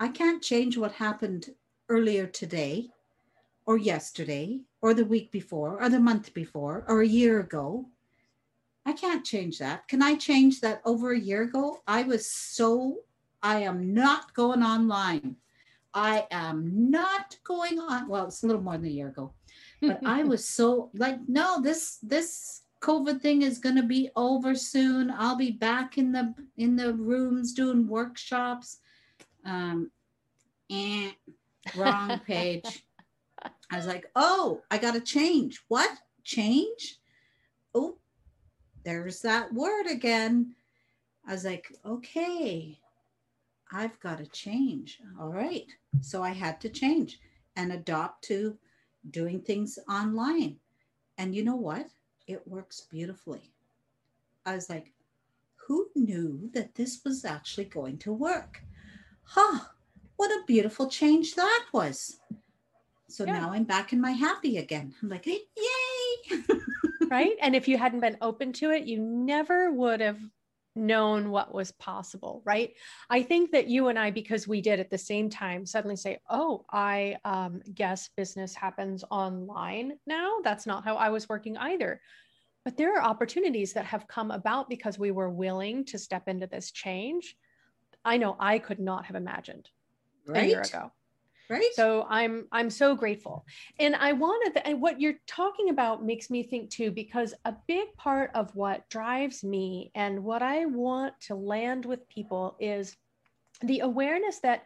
I 0.00 0.08
can't 0.08 0.42
change 0.42 0.76
what 0.76 0.90
happened 0.90 1.54
earlier 1.88 2.26
today 2.26 2.88
or 3.66 3.78
yesterday 3.78 4.62
or 4.80 4.92
the 4.92 5.04
week 5.04 5.30
before 5.30 5.80
or 5.80 5.88
the 5.88 6.00
month 6.00 6.34
before 6.34 6.84
or 6.88 7.02
a 7.02 7.06
year 7.06 7.38
ago. 7.38 7.86
I 8.84 8.94
can't 8.94 9.24
change 9.24 9.60
that. 9.60 9.86
Can 9.86 10.02
I 10.02 10.16
change 10.16 10.60
that 10.60 10.82
over 10.84 11.12
a 11.12 11.20
year 11.20 11.42
ago? 11.42 11.82
I 11.86 12.02
was 12.02 12.28
so, 12.28 12.96
I 13.44 13.60
am 13.60 13.94
not 13.94 14.34
going 14.34 14.64
online. 14.64 15.36
I 15.96 16.26
am 16.30 16.90
not 16.90 17.38
going 17.42 17.80
on. 17.80 18.06
Well, 18.06 18.26
it's 18.26 18.42
a 18.42 18.46
little 18.46 18.60
more 18.60 18.76
than 18.76 18.84
a 18.84 18.90
year 18.90 19.08
ago, 19.08 19.32
but 19.80 19.98
I 20.04 20.22
was 20.32 20.46
so 20.46 20.90
like, 20.94 21.18
no, 21.26 21.62
this 21.62 21.98
this 22.02 22.62
COVID 22.82 23.22
thing 23.22 23.40
is 23.40 23.58
going 23.58 23.76
to 23.76 23.82
be 23.82 24.10
over 24.14 24.54
soon. 24.54 25.10
I'll 25.10 25.36
be 25.36 25.52
back 25.52 25.96
in 25.96 26.12
the 26.12 26.34
in 26.58 26.76
the 26.76 26.92
rooms 26.92 27.54
doing 27.54 27.88
workshops. 27.88 28.78
Um, 29.46 29.90
and 30.68 31.14
wrong 31.74 32.20
page. 32.26 32.84
I 33.70 33.76
was 33.76 33.86
like, 33.86 34.06
oh, 34.16 34.60
I 34.70 34.78
got 34.78 34.94
to 34.94 35.00
change. 35.00 35.62
What 35.68 35.90
change? 36.24 36.98
Oh, 37.74 37.96
there's 38.84 39.22
that 39.22 39.52
word 39.52 39.86
again. 39.86 40.54
I 41.26 41.32
was 41.32 41.44
like, 41.44 41.72
okay, 41.84 42.78
I've 43.72 43.98
got 44.00 44.18
to 44.18 44.26
change. 44.26 45.00
All 45.20 45.30
right. 45.30 45.66
So 46.00 46.22
I 46.22 46.30
had 46.30 46.60
to 46.60 46.68
change 46.68 47.20
and 47.56 47.72
adopt 47.72 48.24
to 48.24 48.56
doing 49.10 49.40
things 49.40 49.78
online. 49.88 50.56
And 51.18 51.34
you 51.34 51.44
know 51.44 51.56
what? 51.56 51.86
It 52.26 52.46
works 52.46 52.86
beautifully. 52.90 53.52
I 54.44 54.54
was 54.54 54.68
like, 54.68 54.92
who 55.66 55.88
knew 55.96 56.50
that 56.54 56.74
this 56.74 57.00
was 57.04 57.24
actually 57.24 57.64
going 57.64 57.98
to 57.98 58.12
work? 58.12 58.62
Huh, 59.24 59.58
what 60.16 60.30
a 60.30 60.44
beautiful 60.46 60.88
change 60.88 61.34
that 61.34 61.64
was. 61.72 62.18
So 63.08 63.24
yeah. 63.24 63.40
now 63.40 63.50
I'm 63.50 63.64
back 63.64 63.92
in 63.92 64.00
my 64.00 64.12
happy 64.12 64.58
again. 64.58 64.94
I'm 65.02 65.08
like, 65.08 65.26
yay. 65.26 66.38
right. 67.10 67.36
And 67.40 67.56
if 67.56 67.66
you 67.66 67.78
hadn't 67.78 68.00
been 68.00 68.18
open 68.20 68.52
to 68.54 68.70
it, 68.70 68.84
you 68.84 69.00
never 69.00 69.72
would 69.72 70.00
have 70.00 70.20
known 70.76 71.30
what 71.30 71.54
was 71.54 71.72
possible, 71.72 72.42
right? 72.44 72.74
I 73.10 73.22
think 73.22 73.52
that 73.52 73.68
you 73.68 73.88
and 73.88 73.98
I, 73.98 74.10
because 74.10 74.46
we 74.46 74.60
did 74.60 74.80
at 74.80 74.90
the 74.90 74.98
same 74.98 75.30
time, 75.30 75.66
suddenly 75.66 75.96
say, 75.96 76.18
oh, 76.30 76.64
I 76.70 77.16
um, 77.24 77.62
guess 77.74 78.10
business 78.16 78.54
happens 78.54 79.04
online 79.10 79.98
now. 80.06 80.36
That's 80.44 80.66
not 80.66 80.84
how 80.84 80.96
I 80.96 81.08
was 81.08 81.28
working 81.28 81.56
either. 81.56 82.00
But 82.64 82.76
there 82.76 82.96
are 82.98 83.02
opportunities 83.02 83.72
that 83.74 83.86
have 83.86 84.08
come 84.08 84.30
about 84.30 84.68
because 84.68 84.98
we 84.98 85.10
were 85.10 85.30
willing 85.30 85.84
to 85.86 85.98
step 85.98 86.28
into 86.28 86.46
this 86.46 86.72
change. 86.72 87.36
I 88.04 88.16
know 88.16 88.36
I 88.38 88.58
could 88.58 88.80
not 88.80 89.06
have 89.06 89.16
imagined 89.16 89.70
right? 90.26 90.44
a 90.44 90.48
year 90.48 90.62
ago 90.62 90.92
right? 91.48 91.70
So 91.74 92.06
i'm 92.08 92.46
i'm 92.52 92.70
so 92.70 92.94
grateful. 92.94 93.44
And 93.78 93.96
i 93.96 94.12
wanted 94.12 94.54
to, 94.54 94.66
and 94.66 94.80
what 94.80 95.00
you're 95.00 95.20
talking 95.26 95.70
about 95.70 96.04
makes 96.04 96.30
me 96.30 96.42
think 96.42 96.70
too 96.70 96.90
because 96.90 97.34
a 97.44 97.54
big 97.66 97.94
part 97.96 98.30
of 98.34 98.54
what 98.54 98.88
drives 98.88 99.44
me 99.44 99.90
and 99.94 100.22
what 100.22 100.42
i 100.42 100.66
want 100.66 101.18
to 101.22 101.34
land 101.34 101.84
with 101.84 102.08
people 102.08 102.56
is 102.60 102.96
the 103.62 103.80
awareness 103.80 104.40
that 104.40 104.64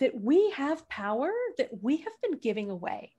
that 0.00 0.20
we 0.20 0.50
have 0.50 0.88
power 0.88 1.30
that 1.56 1.70
we 1.82 1.98
have 1.98 2.12
been 2.22 2.38
giving 2.38 2.70
away. 2.70 3.12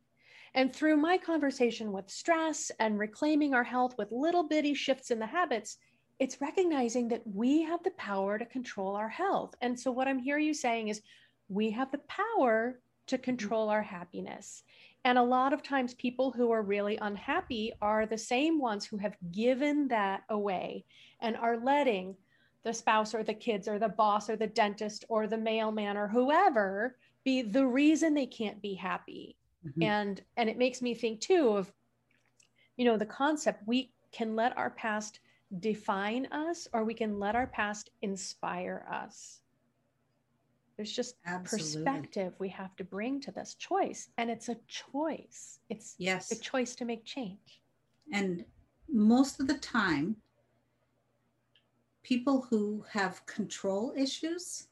And 0.53 0.73
through 0.73 0.97
my 0.97 1.17
conversation 1.17 1.91
with 1.91 2.09
stress 2.09 2.71
and 2.79 2.97
reclaiming 2.97 3.53
our 3.53 3.63
health 3.63 3.95
with 3.97 4.11
little 4.11 4.43
bitty 4.43 4.73
shifts 4.73 5.11
in 5.11 5.19
the 5.19 5.25
habits, 5.25 5.77
it's 6.19 6.41
recognizing 6.41 7.07
that 7.09 7.21
we 7.25 7.61
have 7.63 7.83
the 7.83 7.91
power 7.91 8.37
to 8.37 8.45
control 8.45 8.95
our 8.95 9.09
health. 9.09 9.53
And 9.61 9.79
so, 9.79 9.91
what 9.91 10.07
I'm 10.07 10.19
hearing 10.19 10.45
you 10.45 10.53
saying 10.53 10.87
is 10.87 11.01
we 11.49 11.71
have 11.71 11.91
the 11.91 12.01
power 12.07 12.79
to 13.09 13.17
mm-hmm. 13.17 13.23
control 13.23 13.69
our 13.69 13.81
happiness. 13.81 14.63
And 15.05 15.17
a 15.17 15.23
lot 15.23 15.53
of 15.53 15.63
times, 15.63 15.93
people 15.93 16.31
who 16.31 16.51
are 16.51 16.61
really 16.61 16.97
unhappy 17.01 17.71
are 17.81 18.05
the 18.05 18.17
same 18.17 18.59
ones 18.59 18.85
who 18.85 18.97
have 18.97 19.15
given 19.31 19.87
that 19.87 20.23
away 20.29 20.85
and 21.21 21.37
are 21.37 21.57
letting 21.57 22.15
the 22.63 22.73
spouse 22.73 23.15
or 23.15 23.23
the 23.23 23.33
kids 23.33 23.67
or 23.67 23.79
the 23.79 23.87
boss 23.87 24.29
or 24.29 24.35
the 24.35 24.47
dentist 24.47 25.05
or 25.07 25.25
the 25.25 25.37
mailman 25.37 25.95
or 25.95 26.07
whoever 26.07 26.97
be 27.23 27.41
the 27.41 27.65
reason 27.65 28.13
they 28.13 28.25
can't 28.25 28.61
be 28.61 28.73
happy. 28.73 29.37
Mm-hmm. 29.65 29.83
And 29.83 30.21
and 30.35 30.49
it 30.49 30.57
makes 30.57 30.81
me 30.81 30.93
think 30.93 31.21
too 31.21 31.49
of 31.49 31.71
you 32.75 32.85
know 32.85 32.97
the 32.97 33.05
concept 33.05 33.63
we 33.65 33.91
can 34.11 34.35
let 34.35 34.57
our 34.57 34.69
past 34.69 35.19
define 35.59 36.27
us 36.27 36.67
or 36.73 36.83
we 36.83 36.93
can 36.93 37.19
let 37.19 37.35
our 37.35 37.47
past 37.47 37.89
inspire 38.01 38.85
us. 38.91 39.38
There's 40.79 40.93
just 40.93 41.15
Absolutely. 41.25 41.83
perspective 41.83 42.33
we 42.39 42.47
have 42.47 42.73
to 42.77 42.85
bring 42.85 43.19
to 43.19 43.31
this 43.31 43.55
choice. 43.55 44.07
And 44.17 44.31
it's 44.31 44.47
a 44.47 44.55
choice. 44.69 45.59
It's 45.69 45.95
yes. 45.97 46.31
a 46.31 46.39
choice 46.39 46.73
to 46.75 46.85
make 46.85 47.03
change. 47.03 47.59
And 48.13 48.45
most 48.89 49.41
of 49.41 49.47
the 49.47 49.57
time, 49.57 50.15
people 52.01 52.47
who 52.49 52.85
have 52.89 53.25
control 53.25 53.93
issues 53.97 54.67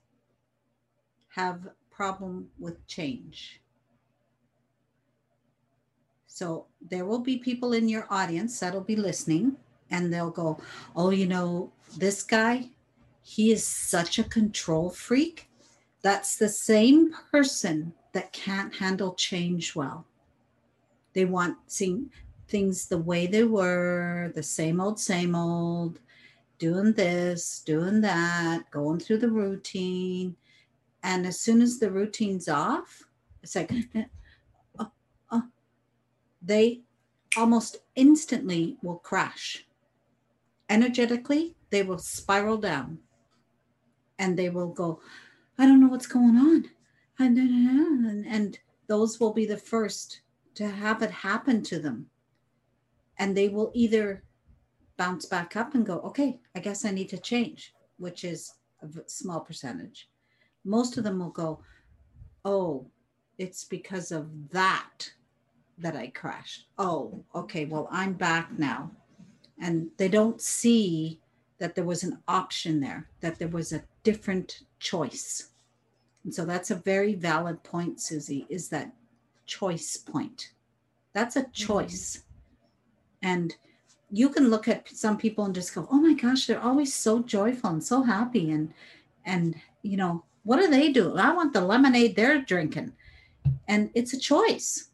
have 1.35 1.67
problem 1.91 2.51
with 2.57 2.87
change. 2.87 3.59
So 6.25 6.67
there 6.79 7.03
will 7.03 7.19
be 7.19 7.35
people 7.35 7.73
in 7.73 7.89
your 7.89 8.07
audience 8.09 8.57
that'll 8.61 8.79
be 8.79 8.95
listening 8.95 9.57
and 9.91 10.13
they'll 10.13 10.31
go, 10.31 10.57
Oh, 10.95 11.09
you 11.09 11.25
know, 11.27 11.73
this 11.97 12.23
guy, 12.23 12.69
he 13.21 13.51
is 13.51 13.67
such 13.67 14.17
a 14.17 14.23
control 14.23 14.89
freak. 14.89 15.49
That's 16.01 16.37
the 16.37 16.49
same 16.49 17.13
person 17.31 17.93
that 18.13 18.31
can't 18.33 18.73
handle 18.75 19.13
change 19.15 19.75
well. 19.75 20.05
They 21.13 21.25
want 21.25 21.57
seeing 21.67 22.11
things 22.47 22.87
the 22.87 22.97
way 22.97 23.27
they 23.27 23.43
were, 23.43 24.31
the 24.35 24.43
same 24.43 24.79
old, 24.79 24.99
same 24.99 25.35
old, 25.35 25.99
doing 26.59 26.93
this, 26.93 27.61
doing 27.65 28.01
that, 28.01 28.69
going 28.71 28.99
through 28.99 29.17
the 29.17 29.29
routine. 29.29 30.35
And 31.03 31.25
as 31.25 31.39
soon 31.39 31.61
as 31.61 31.79
the 31.79 31.91
routine's 31.91 32.47
off, 32.47 33.03
it's 33.43 33.55
like, 33.55 33.71
oh, 34.79 34.91
oh, 35.31 35.43
they 36.41 36.81
almost 37.35 37.77
instantly 37.95 38.77
will 38.81 38.97
crash 38.99 39.67
energetically, 40.69 41.55
they 41.69 41.83
will 41.83 41.97
spiral 41.97 42.57
down 42.57 42.99
and 44.19 44.37
they 44.37 44.49
will 44.49 44.69
go, 44.69 44.99
I 45.57 45.65
don't 45.65 45.79
know 45.79 45.87
what's 45.87 46.07
going 46.07 46.35
on. 46.37 46.65
And, 47.19 48.25
and, 48.25 48.59
those 48.87 49.19
will 49.19 49.33
be 49.33 49.45
the 49.45 49.57
first 49.57 50.21
to 50.55 50.65
have 50.65 51.01
it 51.01 51.11
happen 51.11 51.61
to 51.63 51.77
them. 51.77 52.05
And 53.19 53.35
they 53.35 53.49
will 53.49 53.69
either 53.73 54.23
bounce 54.95 55.25
back 55.25 55.57
up 55.57 55.75
and 55.75 55.85
go, 55.85 55.99
okay, 55.99 56.39
I 56.55 56.61
guess 56.61 56.85
I 56.85 56.91
need 56.91 57.09
to 57.09 57.17
change, 57.17 57.73
which 57.97 58.23
is 58.23 58.53
a 58.81 58.87
small 59.07 59.41
percentage. 59.41 60.07
Most 60.63 60.97
of 60.97 61.03
them 61.03 61.19
will 61.19 61.31
go, 61.31 61.59
oh, 62.45 62.87
it's 63.37 63.65
because 63.65 64.13
of 64.13 64.29
that 64.51 65.11
that 65.79 65.97
I 65.97 66.07
crashed. 66.07 66.67
Oh, 66.77 67.25
okay, 67.35 67.65
well, 67.65 67.89
I'm 67.91 68.13
back 68.13 68.57
now 68.57 68.91
and 69.59 69.89
they 69.97 70.07
don't 70.07 70.41
see 70.41 71.19
that 71.59 71.75
there 71.75 71.83
was 71.83 72.03
an 72.03 72.19
option 72.27 72.79
there, 72.79 73.09
that 73.21 73.39
there 73.39 73.47
was 73.47 73.73
a 73.73 73.83
different 74.03 74.61
choice. 74.79 75.49
And 76.23 76.33
so 76.33 76.45
that's 76.45 76.71
a 76.71 76.75
very 76.75 77.15
valid 77.15 77.63
point, 77.63 78.01
Susie, 78.01 78.45
is 78.49 78.69
that 78.69 78.91
choice 79.45 79.97
point. 79.97 80.51
That's 81.13 81.35
a 81.35 81.41
mm-hmm. 81.41 81.51
choice. 81.51 82.17
Mm-hmm. 82.17 83.27
And 83.29 83.55
you 84.09 84.29
can 84.29 84.49
look 84.49 84.67
at 84.67 84.89
some 84.89 85.17
people 85.17 85.45
and 85.45 85.55
just 85.55 85.73
go, 85.73 85.87
oh 85.91 85.99
my 85.99 86.13
gosh, 86.13 86.47
they're 86.47 86.61
always 86.61 86.93
so 86.93 87.21
joyful 87.21 87.71
and 87.71 87.83
so 87.83 88.03
happy. 88.03 88.51
And, 88.51 88.73
and, 89.25 89.55
you 89.83 89.97
know, 89.97 90.23
what 90.43 90.57
do 90.57 90.69
they 90.69 90.91
do? 90.91 91.17
I 91.17 91.33
want 91.33 91.53
the 91.53 91.61
lemonade 91.61 92.15
they're 92.15 92.41
drinking. 92.41 92.93
And 93.67 93.89
it's 93.95 94.13
a 94.13 94.19
choice. 94.19 94.89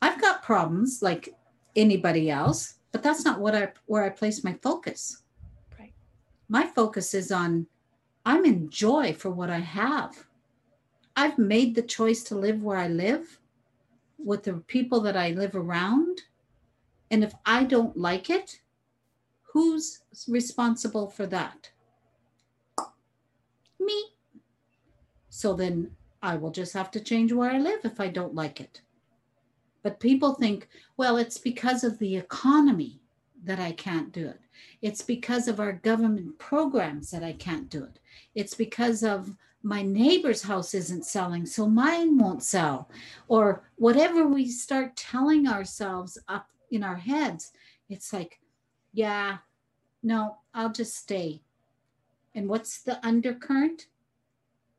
I've 0.00 0.20
got 0.20 0.42
problems 0.42 1.02
like 1.02 1.34
anybody 1.74 2.30
else 2.30 2.74
but 2.92 3.02
that's 3.02 3.24
not 3.24 3.40
what 3.40 3.54
I 3.54 3.72
where 3.86 4.04
I 4.04 4.10
place 4.10 4.44
my 4.44 4.52
focus. 4.62 5.22
Right. 5.78 5.94
My 6.48 6.66
focus 6.66 7.14
is 7.14 7.32
on 7.32 7.66
I'm 8.24 8.44
in 8.44 8.70
joy 8.70 9.14
for 9.14 9.30
what 9.30 9.50
I 9.50 9.58
have. 9.58 10.26
I've 11.16 11.38
made 11.38 11.74
the 11.74 11.82
choice 11.82 12.22
to 12.24 12.34
live 12.34 12.62
where 12.62 12.78
I 12.78 12.88
live 12.88 13.38
with 14.18 14.44
the 14.44 14.54
people 14.54 15.00
that 15.00 15.16
I 15.16 15.30
live 15.30 15.56
around. 15.56 16.22
And 17.10 17.22
if 17.24 17.34
I 17.44 17.64
don't 17.64 17.96
like 17.96 18.30
it, 18.30 18.60
who's 19.42 20.00
responsible 20.28 21.10
for 21.10 21.26
that? 21.26 21.70
Me. 23.78 24.04
So 25.28 25.54
then 25.54 25.90
I 26.22 26.36
will 26.36 26.50
just 26.50 26.72
have 26.72 26.90
to 26.92 27.00
change 27.00 27.32
where 27.32 27.50
I 27.50 27.58
live 27.58 27.80
if 27.84 28.00
I 28.00 28.08
don't 28.08 28.34
like 28.34 28.60
it. 28.60 28.80
But 29.82 29.98
people 29.98 30.34
think, 30.34 30.68
well, 30.96 31.16
it's 31.16 31.38
because 31.38 31.82
of 31.82 31.98
the 31.98 32.16
economy 32.16 33.01
that 33.44 33.58
I 33.58 33.72
can't 33.72 34.12
do 34.12 34.28
it. 34.28 34.40
It's 34.80 35.02
because 35.02 35.48
of 35.48 35.60
our 35.60 35.72
government 35.72 36.38
programs 36.38 37.10
that 37.10 37.22
I 37.22 37.32
can't 37.32 37.68
do 37.68 37.84
it. 37.84 37.98
It's 38.34 38.54
because 38.54 39.02
of 39.02 39.36
my 39.62 39.82
neighbor's 39.82 40.42
house 40.42 40.74
isn't 40.74 41.06
selling, 41.06 41.46
so 41.46 41.68
mine 41.68 42.18
won't 42.18 42.42
sell. 42.42 42.88
Or 43.28 43.62
whatever 43.76 44.26
we 44.26 44.48
start 44.48 44.96
telling 44.96 45.46
ourselves 45.46 46.18
up 46.28 46.48
in 46.70 46.82
our 46.82 46.96
heads, 46.96 47.52
it's 47.88 48.12
like, 48.12 48.40
yeah, 48.92 49.38
no, 50.02 50.38
I'll 50.54 50.72
just 50.72 50.96
stay. 50.96 51.42
And 52.34 52.48
what's 52.48 52.82
the 52.82 53.04
undercurrent? 53.06 53.86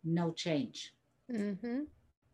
No 0.04 0.32
change. 0.32 0.93
Mm-hmm. 1.32 1.82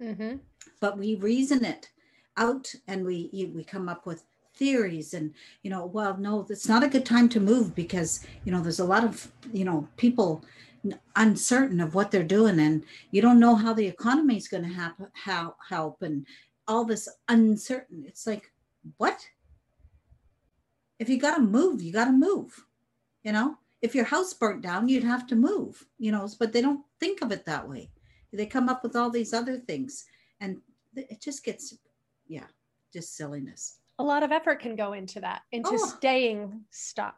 Mm-hmm. 0.01 0.37
But 0.79 0.97
we 0.97 1.15
reason 1.15 1.63
it 1.65 1.89
out 2.37 2.73
and 2.87 3.05
we 3.05 3.51
we 3.53 3.63
come 3.63 3.89
up 3.89 4.05
with 4.05 4.23
theories 4.59 5.13
and 5.13 5.33
you 5.63 5.71
know 5.71 5.85
well 5.85 6.17
no 6.17 6.45
it's 6.49 6.67
not 6.67 6.83
a 6.83 6.89
good 6.89 7.05
time 7.05 7.29
to 7.29 7.39
move 7.39 7.73
because 7.73 8.27
you 8.43 8.51
know 8.51 8.61
there's 8.61 8.81
a 8.81 8.85
lot 8.85 9.05
of 9.05 9.31
you 9.53 9.63
know 9.63 9.87
people 9.95 10.43
uncertain 11.15 11.79
of 11.79 11.95
what 11.95 12.11
they're 12.11 12.23
doing 12.23 12.59
and 12.59 12.83
you 13.11 13.21
don't 13.21 13.39
know 13.39 13.55
how 13.55 13.73
the 13.73 13.87
economy 13.87 14.35
is 14.37 14.49
going 14.49 14.63
to 14.63 14.69
happen 14.69 15.07
how 15.13 15.55
help 15.67 16.01
and 16.01 16.27
all 16.67 16.85
this 16.85 17.07
uncertain 17.29 18.03
it's 18.05 18.27
like 18.27 18.51
what? 18.97 19.27
If 20.99 21.09
you 21.09 21.19
got 21.19 21.35
to 21.35 21.41
move 21.41 21.81
you 21.81 21.93
got 21.93 22.05
to 22.05 22.11
move 22.11 22.65
you 23.23 23.31
know? 23.31 23.55
If 23.81 23.95
your 23.95 24.05
house 24.05 24.33
burnt 24.33 24.61
down 24.61 24.89
you'd 24.89 25.03
have 25.03 25.25
to 25.27 25.35
move 25.35 25.85
you 25.97 26.11
know 26.11 26.27
but 26.37 26.51
they 26.51 26.61
don't 26.61 26.83
think 26.99 27.21
of 27.21 27.31
it 27.31 27.45
that 27.45 27.67
way. 27.67 27.89
They 28.31 28.45
come 28.45 28.69
up 28.69 28.83
with 28.83 28.95
all 28.95 29.09
these 29.09 29.33
other 29.33 29.57
things 29.57 30.05
and 30.39 30.61
it 30.95 31.21
just 31.21 31.43
gets 31.43 31.73
yeah, 32.27 32.47
just 32.93 33.17
silliness. 33.17 33.78
A 33.99 34.03
lot 34.03 34.23
of 34.23 34.31
effort 34.31 34.59
can 34.59 34.75
go 34.75 34.93
into 34.93 35.19
that, 35.21 35.41
into 35.51 35.71
oh. 35.73 35.77
staying 35.77 36.61
stuck. 36.71 37.15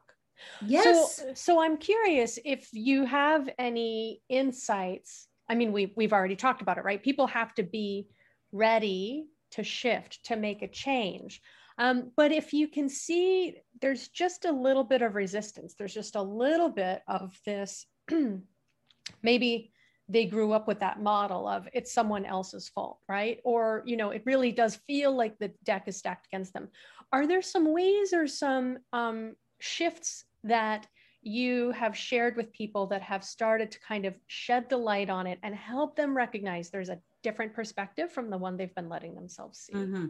Yes. 0.65 1.17
So, 1.17 1.33
so 1.33 1.61
I'm 1.61 1.77
curious 1.77 2.39
if 2.43 2.69
you 2.73 3.05
have 3.05 3.49
any 3.57 4.21
insights. 4.29 5.27
I 5.47 5.55
mean, 5.55 5.71
we've 5.71 5.91
we've 5.95 6.13
already 6.13 6.35
talked 6.35 6.61
about 6.61 6.77
it, 6.77 6.83
right? 6.83 7.01
People 7.01 7.27
have 7.27 7.53
to 7.55 7.63
be 7.63 8.07
ready 8.51 9.27
to 9.51 9.63
shift, 9.63 10.23
to 10.25 10.35
make 10.35 10.61
a 10.61 10.67
change. 10.67 11.41
Um, 11.77 12.11
but 12.15 12.31
if 12.31 12.53
you 12.53 12.67
can 12.67 12.89
see 12.89 13.55
there's 13.81 14.09
just 14.09 14.45
a 14.45 14.51
little 14.51 14.83
bit 14.83 15.01
of 15.01 15.15
resistance, 15.15 15.75
there's 15.77 15.93
just 15.93 16.15
a 16.15 16.21
little 16.21 16.69
bit 16.69 17.01
of 17.07 17.37
this 17.45 17.85
maybe 19.23 19.70
they 20.11 20.25
grew 20.25 20.51
up 20.51 20.67
with 20.67 20.79
that 20.79 21.01
model 21.01 21.47
of 21.47 21.67
it's 21.73 21.93
someone 21.93 22.25
else's 22.25 22.67
fault 22.67 22.99
right? 23.07 23.39
Or 23.43 23.83
you 23.85 23.97
know 23.97 24.11
it 24.11 24.23
really 24.25 24.51
does 24.51 24.75
feel 24.87 25.15
like 25.15 25.37
the 25.39 25.51
deck 25.63 25.87
is 25.87 25.97
stacked 25.97 26.27
against 26.27 26.53
them. 26.53 26.69
Are 27.11 27.27
there 27.27 27.41
some 27.41 27.73
ways 27.73 28.13
or 28.13 28.27
some 28.27 28.79
um, 28.93 29.35
shifts 29.59 30.25
that 30.43 30.87
you 31.21 31.71
have 31.71 31.95
shared 31.95 32.35
with 32.35 32.51
people 32.51 32.87
that 32.87 33.01
have 33.01 33.23
started 33.23 33.69
to 33.71 33.79
kind 33.79 34.05
of 34.05 34.15
shed 34.27 34.67
the 34.69 34.77
light 34.77 35.09
on 35.09 35.27
it 35.27 35.37
and 35.43 35.53
help 35.55 35.95
them 35.95 36.17
recognize 36.17 36.69
there's 36.69 36.89
a 36.89 36.99
different 37.21 37.53
perspective 37.53 38.11
from 38.11 38.29
the 38.29 38.37
one 38.37 38.57
they've 38.57 38.73
been 38.73 38.89
letting 38.89 39.13
themselves 39.13 39.59
see? 39.59 39.73
Mm-hmm. 39.73 40.07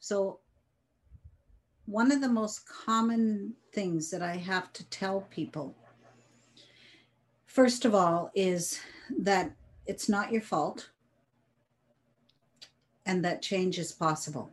so 0.00 0.40
one 1.84 2.12
of 2.12 2.20
the 2.20 2.28
most 2.28 2.66
common 2.66 3.54
things 3.74 4.10
that 4.10 4.22
i 4.22 4.36
have 4.36 4.72
to 4.72 4.88
tell 4.88 5.22
people 5.30 5.76
first 7.48 7.84
of 7.84 7.94
all 7.94 8.30
is 8.34 8.78
that 9.18 9.50
it's 9.86 10.08
not 10.08 10.30
your 10.30 10.42
fault 10.42 10.90
and 13.06 13.24
that 13.24 13.42
change 13.42 13.78
is 13.78 13.90
possible. 13.90 14.52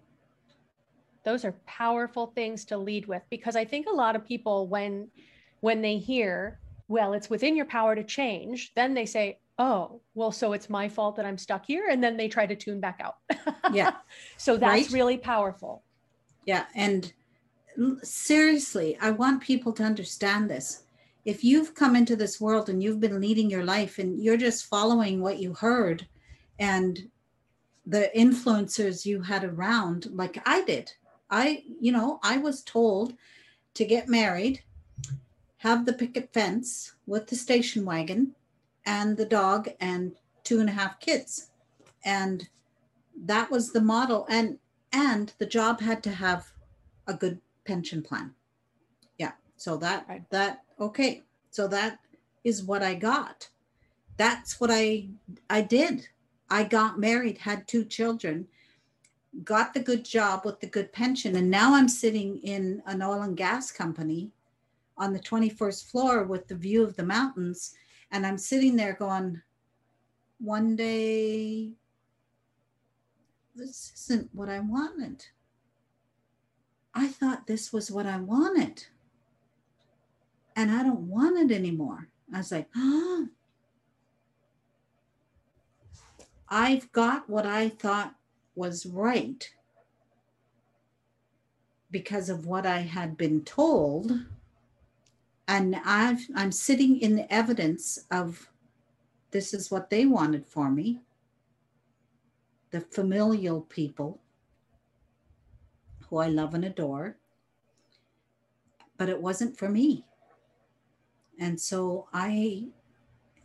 those 1.26 1.44
are 1.44 1.52
powerful 1.68 2.28
things 2.28 2.64
to 2.66 2.78
lead 2.78 3.06
with 3.06 3.22
because 3.30 3.56
i 3.56 3.66
think 3.66 3.86
a 3.88 3.96
lot 4.04 4.16
of 4.16 4.26
people 4.26 4.68
when 4.68 5.08
when 5.60 5.82
they 5.82 5.98
hear 5.98 6.60
well 6.88 7.14
it's 7.14 7.30
within 7.30 7.56
your 7.56 7.66
power 7.66 7.96
to 7.96 8.04
change 8.04 8.72
then 8.76 8.94
they 8.94 9.06
say 9.06 9.38
oh 9.58 10.00
well 10.14 10.32
so 10.32 10.54
it's 10.54 10.70
my 10.70 10.88
fault 10.88 11.16
that 11.16 11.26
i'm 11.26 11.38
stuck 11.38 11.66
here 11.66 11.88
and 11.90 12.04
then 12.04 12.16
they 12.16 12.28
try 12.28 12.46
to 12.46 12.56
tune 12.56 12.80
back 12.80 13.02
out 13.04 13.18
yeah 13.74 13.96
so 14.38 14.56
that's 14.56 14.84
right? 14.84 14.92
really 14.92 15.18
powerful 15.18 15.84
yeah 16.46 16.66
and 16.76 17.12
seriously 18.04 18.98
i 19.02 19.10
want 19.12 19.42
people 19.42 19.74
to 19.74 19.84
understand 19.84 20.50
this 20.50 20.85
if 21.26 21.44
you've 21.44 21.74
come 21.74 21.96
into 21.96 22.16
this 22.16 22.40
world 22.40 22.70
and 22.70 22.82
you've 22.82 23.00
been 23.00 23.20
leading 23.20 23.50
your 23.50 23.66
life 23.66 23.98
and 23.98 24.20
you're 24.24 24.38
just 24.38 24.66
following 24.66 25.22
what 25.22 25.40
you 25.40 25.54
heard 25.54 26.08
and 26.60 27.10
the 27.86 28.10
influencers 28.16 29.06
you 29.06 29.22
had 29.22 29.44
around 29.44 30.08
like 30.12 30.42
i 30.46 30.64
did 30.64 30.92
i 31.30 31.64
you 31.80 31.92
know 31.92 32.20
i 32.24 32.38
was 32.38 32.64
told 32.64 33.14
to 33.74 33.86
get 33.86 34.08
married 34.08 34.64
have 35.58 35.86
the 35.86 35.94
picket 35.94 36.32
fence 36.32 36.94
with 37.08 37.28
the 37.28 37.36
station 37.36 37.86
wagon 37.86 38.36
and 38.86 39.18
the 39.18 39.26
dog 39.26 39.68
and 39.80 40.16
two 40.44 40.60
and 40.60 40.70
a 40.70 40.74
half 40.74 41.00
kids. 41.00 41.50
And 42.06 42.48
that 43.26 43.50
was 43.50 43.72
the 43.72 43.82
model 43.82 44.26
and 44.30 44.60
and 44.92 45.34
the 45.40 45.46
job 45.46 45.82
had 45.82 46.04
to 46.04 46.12
have 46.12 46.52
a 47.08 47.14
good 47.14 47.42
pension 47.66 48.02
plan 48.02 48.34
so 49.66 49.78
that 49.78 50.06
right. 50.08 50.24
that 50.30 50.64
okay 50.80 51.24
so 51.52 51.68
that 51.68 52.00
is 52.44 52.64
what 52.64 52.84
i 52.84 52.94
got 52.94 53.50
that's 54.18 54.60
what 54.60 54.70
i 54.72 55.08
i 55.50 55.60
did 55.62 56.08
i 56.50 56.64
got 56.64 57.00
married 57.00 57.38
had 57.40 57.68
two 57.68 57.84
children 57.84 58.48
got 59.44 59.74
the 59.74 59.80
good 59.80 60.06
job 60.06 60.46
with 60.46 60.60
the 60.60 60.68
good 60.68 60.92
pension 60.94 61.36
and 61.36 61.50
now 61.50 61.74
i'm 61.74 61.90
sitting 61.90 62.38
in 62.44 62.82
an 62.86 63.02
oil 63.02 63.24
and 63.24 63.38
gas 63.38 63.72
company 63.72 64.32
on 64.98 65.12
the 65.12 65.20
21st 65.20 65.90
floor 65.92 66.24
with 66.24 66.48
the 66.48 66.56
view 66.56 66.84
of 66.84 66.96
the 66.96 67.04
mountains 67.04 67.76
and 68.12 68.26
I'm 68.26 68.38
sitting 68.38 68.76
there 68.76 68.94
going, 68.94 69.42
one 70.40 70.76
day, 70.76 71.72
this 73.56 73.92
isn't 73.96 74.30
what 74.34 74.50
I 74.50 74.60
wanted. 74.60 75.26
I 76.94 77.08
thought 77.08 77.48
this 77.48 77.74
was 77.74 77.92
what 77.92 78.06
I 78.06 78.18
wanted. 78.18 78.86
And 80.56 80.72
I 80.72 80.84
don't 80.84 81.08
want 81.10 81.52
it 81.52 81.54
anymore. 81.54 82.08
I 82.34 82.38
was 82.38 82.52
like, 82.52 82.70
oh, 82.76 83.28
I've 86.50 86.92
got 86.92 87.30
what 87.30 87.46
I 87.46 87.70
thought 87.70 88.16
was 88.56 88.86
right 88.86 89.50
because 91.92 92.30
of 92.30 92.46
what 92.46 92.66
I 92.66 92.80
had 92.80 93.18
been 93.18 93.44
told 93.44 94.12
and 95.48 95.76
I've, 95.86 96.26
I'm 96.36 96.52
sitting 96.52 97.00
in 97.00 97.16
the 97.16 97.32
evidence 97.32 98.00
of 98.12 98.50
this 99.32 99.54
is 99.54 99.70
what 99.70 99.90
they 99.90 100.06
wanted 100.06 100.46
for 100.48 100.72
me. 100.72 101.00
The 102.72 102.82
familial 102.82 103.62
people 103.62 104.20
who 106.10 106.18
I 106.18 106.28
love 106.28 106.54
and 106.54 106.66
adore, 106.66 107.18
but 108.98 109.10
it 109.10 109.22
wasn't 109.22 109.58
for 109.58 109.70
me. 109.70 110.06
And 111.40 111.60
so 111.60 112.08
I 112.14 112.68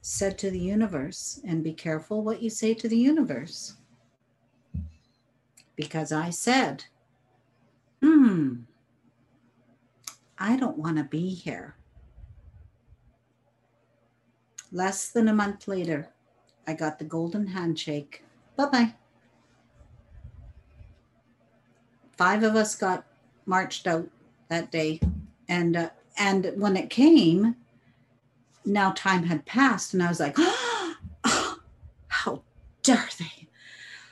said 0.00 0.38
to 0.38 0.50
the 0.50 0.58
universe, 0.58 1.40
and 1.44 1.62
be 1.62 1.72
careful 1.72 2.22
what 2.22 2.42
you 2.42 2.50
say 2.50 2.74
to 2.74 2.88
the 2.88 2.96
universe. 2.96 3.74
Because 5.76 6.12
I 6.12 6.30
said, 6.30 6.84
hmm, 8.02 8.60
I 10.38 10.56
don't 10.56 10.78
want 10.78 10.96
to 10.96 11.04
be 11.04 11.34
here. 11.34 11.76
Less 14.72 15.10
than 15.10 15.28
a 15.28 15.34
month 15.34 15.68
later, 15.68 16.08
I 16.66 16.74
got 16.74 16.98
the 16.98 17.04
golden 17.04 17.48
handshake. 17.48 18.24
Bye 18.56 18.66
bye. 18.66 18.94
Five 22.16 22.42
of 22.42 22.54
us 22.54 22.74
got 22.74 23.04
marched 23.46 23.86
out 23.86 24.08
that 24.48 24.70
day, 24.70 25.00
and 25.48 25.76
uh, 25.76 25.90
and 26.18 26.52
when 26.56 26.76
it 26.76 26.90
came, 26.90 27.56
now 28.64 28.92
time 28.92 29.24
had 29.24 29.46
passed, 29.46 29.94
and 29.94 30.02
I 30.02 30.08
was 30.08 30.20
like, 30.20 30.34
oh, 30.38 30.96
how 32.08 32.42
dare 32.82 33.08
they? 33.18 33.48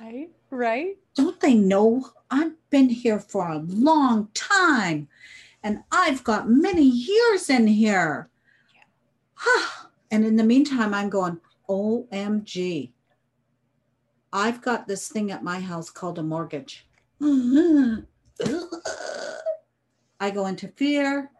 Right, 0.00 0.30
right. 0.50 0.96
Don't 1.14 1.40
they 1.40 1.54
know 1.54 2.10
I've 2.30 2.52
been 2.70 2.88
here 2.88 3.18
for 3.18 3.48
a 3.48 3.58
long 3.58 4.28
time, 4.34 5.08
and 5.62 5.82
I've 5.90 6.24
got 6.24 6.48
many 6.48 6.84
years 6.84 7.50
in 7.50 7.66
here. 7.66 8.28
Yeah. 8.74 9.62
And 10.10 10.24
in 10.24 10.36
the 10.36 10.44
meantime, 10.44 10.94
I'm 10.94 11.10
going, 11.10 11.38
OMG. 11.68 12.92
I've 14.32 14.62
got 14.62 14.88
this 14.88 15.08
thing 15.08 15.30
at 15.30 15.44
my 15.44 15.60
house 15.60 15.90
called 15.90 16.18
a 16.18 16.22
mortgage. 16.22 16.86
I 17.20 18.04
go 20.32 20.46
into 20.46 20.68
fear. 20.68 21.30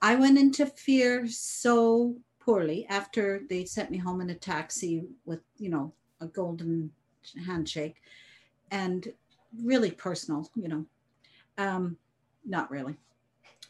I 0.00 0.14
went 0.14 0.38
into 0.38 0.66
fear 0.66 1.26
so 1.26 2.16
poorly 2.46 2.86
after 2.88 3.42
they 3.50 3.64
sent 3.64 3.90
me 3.90 3.98
home 3.98 4.20
in 4.20 4.30
a 4.30 4.34
taxi 4.34 5.04
with, 5.24 5.40
you 5.58 5.68
know, 5.68 5.92
a 6.20 6.26
golden 6.26 6.90
handshake 7.44 7.96
and 8.70 9.12
really 9.62 9.90
personal, 9.90 10.48
you 10.54 10.68
know. 10.68 10.86
Um, 11.58 11.96
not 12.44 12.70
really. 12.70 12.96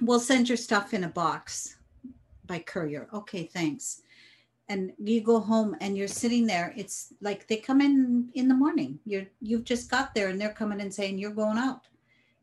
We'll 0.02 0.20
send 0.20 0.48
your 0.48 0.58
stuff 0.58 0.92
in 0.92 1.04
a 1.04 1.08
box 1.08 1.76
by 2.46 2.58
courier. 2.58 3.08
Okay, 3.14 3.44
thanks 3.44 4.02
and 4.68 4.92
you 4.98 5.20
go 5.20 5.40
home 5.40 5.76
and 5.80 5.96
you're 5.96 6.08
sitting 6.08 6.46
there 6.46 6.72
it's 6.76 7.12
like 7.20 7.46
they 7.46 7.56
come 7.56 7.80
in 7.80 8.28
in 8.34 8.48
the 8.48 8.54
morning 8.54 8.98
you're 9.04 9.26
you've 9.40 9.64
just 9.64 9.90
got 9.90 10.14
there 10.14 10.28
and 10.28 10.40
they're 10.40 10.52
coming 10.52 10.80
and 10.80 10.92
saying 10.92 11.18
you're 11.18 11.30
going 11.30 11.58
out 11.58 11.86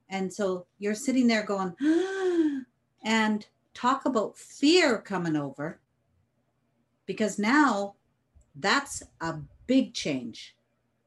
and 0.09 0.31
so 0.31 0.65
you're 0.79 0.95
sitting 0.95 1.27
there 1.27 1.43
going 1.43 1.73
and 3.03 3.47
talk 3.73 4.05
about 4.05 4.37
fear 4.37 4.99
coming 4.99 5.35
over 5.35 5.79
because 7.05 7.39
now 7.39 7.95
that's 8.55 9.03
a 9.21 9.35
big 9.67 9.93
change 9.93 10.55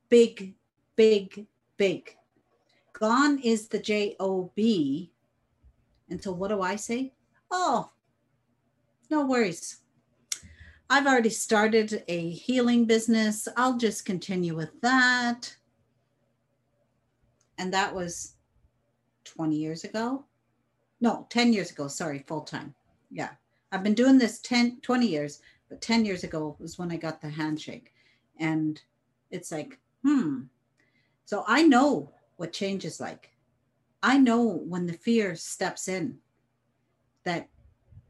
big 0.09 0.55
big 0.97 1.47
big 1.77 2.17
gone 2.93 3.39
is 3.41 3.69
the 3.69 3.79
j-o-b 3.79 5.11
and 6.11 6.23
so 6.23 6.33
what 6.33 6.49
do 6.49 6.63
i 6.63 6.77
say 6.77 7.13
oh 7.51 7.91
no 9.11 9.25
worries 9.25 9.81
I've 10.89 11.07
already 11.07 11.31
started 11.31 12.05
a 12.07 12.31
healing 12.31 12.85
business. 12.85 13.49
I'll 13.57 13.77
just 13.77 14.05
continue 14.05 14.55
with 14.55 14.81
that. 14.83 15.57
And 17.59 17.73
that 17.73 17.93
was 17.93 18.35
20 19.25 19.57
years 19.57 19.83
ago. 19.83 20.25
No, 21.01 21.27
10 21.31 21.53
years 21.53 21.73
ago. 21.73 21.89
Sorry, 21.89 22.25
full 22.29 22.43
time. 22.43 22.75
Yeah. 23.11 23.31
I've 23.73 23.83
been 23.83 23.95
doing 23.95 24.19
this 24.19 24.39
10, 24.41 24.81
20 24.81 25.07
years, 25.07 25.41
but 25.69 25.81
10 25.81 26.05
years 26.05 26.25
ago 26.25 26.57
was 26.59 26.79
when 26.79 26.93
I 26.93 26.97
got 26.97 27.21
the 27.21 27.29
handshake. 27.29 27.93
And 28.39 28.81
it's 29.31 29.51
like, 29.51 29.79
hmm. 30.03 30.43
So 31.25 31.45
I 31.47 31.63
know 31.63 32.13
what 32.37 32.53
change 32.53 32.85
is 32.85 33.01
like. 33.01 33.31
I 34.03 34.19
know 34.19 34.43
when 34.43 34.87
the 34.87 34.93
fear 34.93 35.35
steps 35.35 35.89
in 35.89 36.19
that 37.25 37.49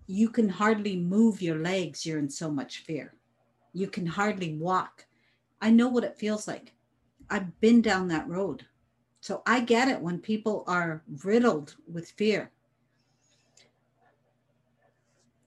you 0.07 0.29
can 0.29 0.49
hardly 0.49 0.97
move 0.97 1.43
your 1.43 1.59
legs. 1.59 2.05
You're 2.05 2.19
in 2.19 2.31
so 2.31 2.51
much 2.51 2.85
fear. 2.85 3.15
You 3.73 3.89
can 3.89 4.07
hardly 4.07 4.55
walk. 4.55 5.07
I 5.61 5.71
know 5.71 5.89
what 5.89 6.05
it 6.05 6.19
feels 6.19 6.47
like. 6.47 6.73
I've 7.31 7.59
been 7.61 7.83
down 7.83 8.09
that 8.09 8.29
road. 8.29 8.67
So 9.21 9.43
I 9.47 9.61
get 9.61 9.89
it 9.89 10.01
when 10.01 10.19
people 10.19 10.63
are 10.69 11.03
riddled 11.25 11.75
with 11.91 12.11
fear. 12.11 12.53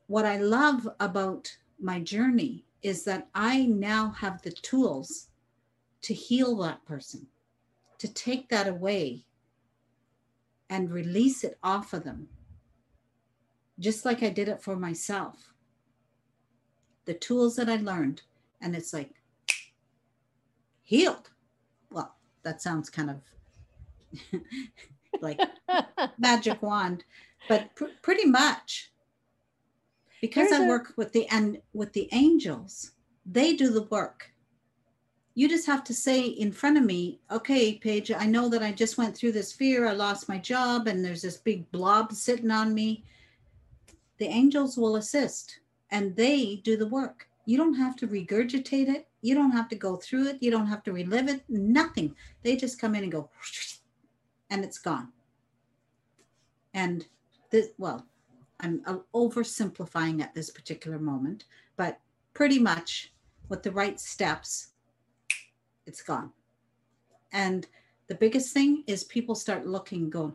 What 0.07 0.25
I 0.25 0.37
love 0.37 0.89
about 0.99 1.55
my 1.81 1.99
journey 1.99 2.65
is 2.81 3.03
that 3.05 3.27
I 3.33 3.65
now 3.65 4.11
have 4.11 4.41
the 4.41 4.51
tools 4.51 5.27
to 6.03 6.13
heal 6.13 6.55
that 6.57 6.85
person, 6.85 7.27
to 7.97 8.07
take 8.07 8.49
that 8.49 8.67
away 8.67 9.25
and 10.69 10.91
release 10.91 11.43
it 11.43 11.57
off 11.63 11.93
of 11.93 12.03
them 12.03 12.29
just 13.79 14.03
like 14.05 14.21
I 14.21 14.29
did 14.29 14.49
it 14.49 14.61
for 14.61 14.75
myself. 14.75 15.53
The 17.05 17.13
tools 17.13 17.55
that 17.55 17.69
I 17.69 17.77
learned, 17.77 18.21
and 18.61 18.75
it's 18.75 18.93
like 18.93 19.11
healed. 20.83 21.29
Well, 21.91 22.13
that 22.43 22.61
sounds 22.61 22.89
kind 22.89 23.09
of 23.09 23.21
like 25.21 25.39
magic 26.19 26.61
wand, 26.61 27.05
but 27.47 27.73
pr- 27.75 27.85
pretty 28.01 28.25
much 28.25 28.91
because 30.21 30.49
Here's 30.49 30.61
I 30.61 30.67
work 30.67 30.93
with 30.97 31.11
the 31.13 31.27
and 31.27 31.61
with 31.73 31.93
the 31.93 32.09
angels, 32.11 32.91
they 33.25 33.53
do 33.53 33.69
the 33.69 33.83
work. 33.83 34.31
you 35.35 35.47
just 35.47 35.67
have 35.67 35.83
to 35.85 35.93
say 35.93 36.21
in 36.25 36.51
front 36.51 36.77
of 36.77 36.83
me, 36.83 37.19
okay, 37.31 37.75
Paige, 37.75 38.11
I 38.11 38.25
know 38.25 38.49
that 38.49 38.63
I 38.63 38.71
just 38.71 38.97
went 38.97 39.15
through 39.15 39.31
this 39.31 39.53
fear. 39.53 39.87
I 39.87 39.93
lost 39.93 40.27
my 40.27 40.37
job 40.37 40.87
and 40.87 41.03
there's 41.03 41.21
this 41.21 41.37
big 41.37 41.71
blob 41.71 42.11
sitting 42.11 42.51
on 42.51 42.73
me. 42.73 43.05
The 44.17 44.25
angels 44.25 44.77
will 44.77 44.97
assist 44.97 45.59
and 45.91 46.15
they 46.15 46.57
do 46.57 46.75
the 46.75 46.87
work. 46.87 47.27
You 47.45 47.57
don't 47.57 47.75
have 47.75 47.95
to 47.97 48.07
regurgitate 48.07 48.89
it. 48.89 49.07
You 49.21 49.33
don't 49.35 49.51
have 49.51 49.69
to 49.69 49.75
go 49.75 49.95
through 49.95 50.27
it. 50.27 50.37
You 50.41 50.51
don't 50.51 50.67
have 50.67 50.83
to 50.83 50.93
relive 50.93 51.29
it. 51.29 51.43
Nothing. 51.47 52.15
They 52.43 52.55
just 52.55 52.79
come 52.79 52.95
in 52.95 53.03
and 53.03 53.11
go, 53.11 53.29
and 54.49 54.63
it's 54.63 54.77
gone. 54.77 55.09
And 56.73 57.07
this, 57.49 57.69
well, 57.77 58.05
I'm 58.59 58.81
oversimplifying 59.13 60.21
at 60.21 60.33
this 60.33 60.49
particular 60.49 60.99
moment, 60.99 61.45
but 61.77 61.99
pretty 62.33 62.59
much 62.59 63.13
with 63.47 63.63
the 63.63 63.71
right 63.71 63.99
steps, 63.99 64.69
it's 65.85 66.01
gone. 66.01 66.31
And 67.31 67.67
the 68.07 68.15
biggest 68.15 68.53
thing 68.53 68.83
is 68.87 69.03
people 69.03 69.35
start 69.35 69.65
looking, 69.65 70.09
going, 70.09 70.33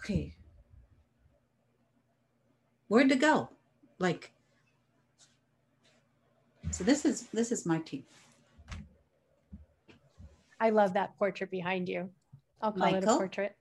okay, 0.00 0.34
where'd 2.88 3.08
to 3.10 3.16
go? 3.16 3.48
Like, 3.98 4.32
so 6.70 6.84
this 6.84 7.04
is 7.04 7.28
this 7.32 7.52
is 7.52 7.66
my 7.66 7.78
team. 7.80 8.04
I 10.60 10.70
love 10.70 10.92
that 10.94 11.16
portrait 11.18 11.50
behind 11.50 11.88
you. 11.88 12.10
I'll 12.60 12.72
call 12.72 12.92
Michael, 12.92 12.98
it 12.98 13.04
a 13.04 13.16
portrait. 13.16 13.56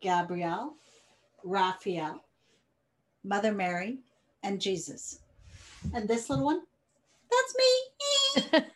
Gabriel, 0.00 0.74
Raphael, 1.44 2.24
Mother 3.24 3.52
Mary, 3.52 3.98
and 4.42 4.60
Jesus. 4.60 5.20
And 5.92 6.06
this 6.06 6.30
little 6.30 6.44
one, 6.44 6.62
that's 7.30 7.56
me. 7.56 8.72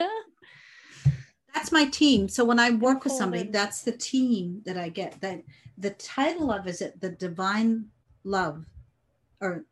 that's 1.54 1.70
my 1.72 1.84
team. 1.86 2.28
So 2.28 2.44
when 2.44 2.58
I 2.58 2.70
work 2.70 3.04
with 3.04 3.12
somebody, 3.12 3.44
that's 3.44 3.82
the 3.82 3.92
team 3.92 4.62
that 4.64 4.76
I 4.76 4.88
get. 4.88 5.20
That 5.20 5.42
the 5.76 5.90
title 5.90 6.50
of 6.50 6.66
is 6.66 6.80
it 6.80 7.00
the 7.00 7.10
divine 7.10 7.86
love 8.24 8.64
or 9.40 9.64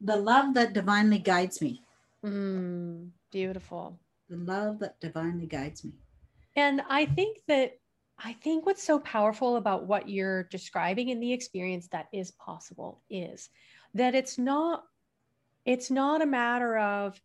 the 0.00 0.16
love 0.16 0.54
that 0.54 0.72
divinely 0.72 1.18
guides 1.18 1.60
me. 1.60 1.82
Mm, 2.24 3.10
beautiful. 3.30 3.98
The 4.28 4.36
love 4.36 4.78
that 4.80 5.00
divinely 5.00 5.46
guides 5.46 5.84
me. 5.84 5.92
And 6.56 6.82
I 6.88 7.06
think 7.06 7.38
that 7.48 7.78
I 8.24 8.34
think 8.34 8.66
what's 8.66 8.82
so 8.82 9.00
powerful 9.00 9.56
about 9.56 9.86
what 9.86 10.08
you're 10.08 10.44
describing 10.44 11.08
in 11.08 11.20
the 11.20 11.32
experience 11.32 11.88
that 11.88 12.06
is 12.12 12.30
possible 12.32 13.02
is 13.10 13.50
that 13.94 14.14
it's 14.14 14.38
not 14.38 14.84
it's 15.64 15.90
not 15.90 16.22
a 16.22 16.26
matter 16.26 16.78
of 16.78 17.20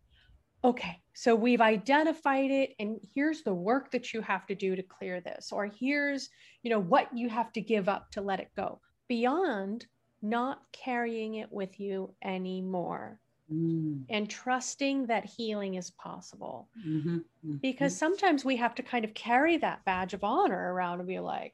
okay 0.64 1.02
so 1.14 1.36
we've 1.36 1.62
identified 1.62 2.52
it 2.52 2.72
and 2.80 3.00
here's 3.14 3.44
the 3.44 3.54
work 3.54 3.92
that 3.92 4.14
you 4.14 4.22
have 4.22 4.46
to 4.48 4.56
do 4.56 4.76
to 4.76 4.84
clear 4.84 5.22
this 5.22 5.52
or 5.52 5.70
here's 5.80 6.30
you 6.64 6.70
know 6.70 6.80
what 6.80 7.08
you 7.16 7.30
have 7.30 7.52
to 7.54 7.62
give 7.62 7.88
up 7.88 8.12
to 8.12 8.22
let 8.22 8.40
it 8.40 8.50
go 8.56 8.80
beyond 9.08 9.86
not 10.22 10.62
carrying 10.72 11.36
it 11.36 11.52
with 11.52 11.80
you 11.80 12.14
anymore 12.24 13.20
mm. 13.52 14.04
and 14.10 14.30
trusting 14.30 15.08
that 15.08 15.26
healing 15.26 15.76
is 15.76 15.92
possible. 15.92 16.70
Mm-hmm. 16.86 17.18
Mm-hmm. 17.18 17.56
Because 17.58 17.96
sometimes 17.96 18.46
we 18.46 18.56
have 18.58 18.76
to 18.76 18.84
kind 18.84 19.06
of 19.06 19.14
carry 19.14 19.58
that 19.58 19.84
badge 19.86 20.14
of 20.14 20.24
honor 20.24 20.74
around 20.74 21.00
and 21.00 21.08
be 21.08 21.20
like, 21.20 21.54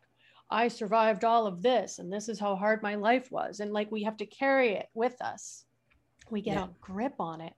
I 0.49 0.67
survived 0.67 1.23
all 1.23 1.47
of 1.47 1.61
this, 1.61 1.99
and 1.99 2.13
this 2.13 2.29
is 2.29 2.39
how 2.39 2.55
hard 2.55 2.83
my 2.83 2.95
life 2.95 3.31
was. 3.31 3.59
And 3.59 3.73
like 3.73 3.91
we 3.91 4.03
have 4.03 4.17
to 4.17 4.25
carry 4.25 4.73
it 4.73 4.89
with 4.93 5.19
us. 5.21 5.65
We 6.29 6.41
get 6.41 6.55
yeah. 6.55 6.65
a 6.65 6.69
grip 6.79 7.15
on 7.19 7.41
it. 7.41 7.53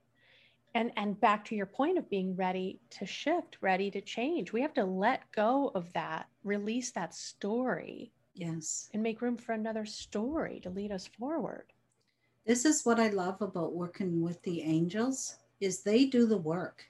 And, 0.76 0.92
and 0.98 1.20
back 1.20 1.46
to 1.46 1.56
your 1.56 1.66
point 1.66 1.98
of 1.98 2.10
being 2.10 2.36
ready 2.36 2.80
to 2.92 3.06
shift, 3.06 3.58
ready 3.62 3.90
to 3.92 4.02
change, 4.02 4.52
we 4.52 4.62
have 4.62 4.74
to 4.74 4.84
let 4.84 5.22
go 5.34 5.72
of 5.74 5.92
that, 5.94 6.28
release 6.44 6.92
that 6.92 7.14
story. 7.14 8.12
Yes. 8.34 8.90
And 8.94 9.02
make 9.02 9.22
room 9.22 9.38
for 9.38 9.54
another 9.54 9.86
story 9.86 10.60
to 10.64 10.70
lead 10.70 10.92
us 10.92 11.08
forward. 11.08 11.72
This 12.46 12.66
is 12.66 12.86
what 12.86 13.00
I 13.00 13.10
love 13.10 13.42
about 13.42 13.74
working 13.74 14.22
with 14.22 14.42
the 14.44 14.62
angels 14.62 15.38
is 15.60 15.82
they 15.82 16.06
do 16.06 16.28
the 16.28 16.38
work. 16.38 16.86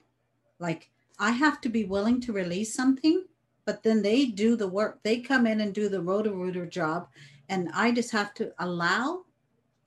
Like 0.60 0.90
I 1.20 1.32
have 1.32 1.62
to 1.62 1.70
be 1.70 1.86
willing 1.86 2.20
to 2.22 2.34
release 2.34 2.74
something, 2.74 3.26
but 3.66 3.84
then 3.84 4.02
they 4.02 4.26
do 4.26 4.56
the 4.56 4.68
work. 4.68 5.00
They 5.04 5.20
come 5.20 5.48
in 5.48 5.62
and 5.62 5.74
do 5.74 5.88
the 5.88 6.02
roto-rooter 6.02 6.66
job 6.66 7.08
and 7.50 7.70
I 7.74 7.92
just 7.92 8.12
have 8.12 8.34
to 8.36 8.52
allow 8.60 9.26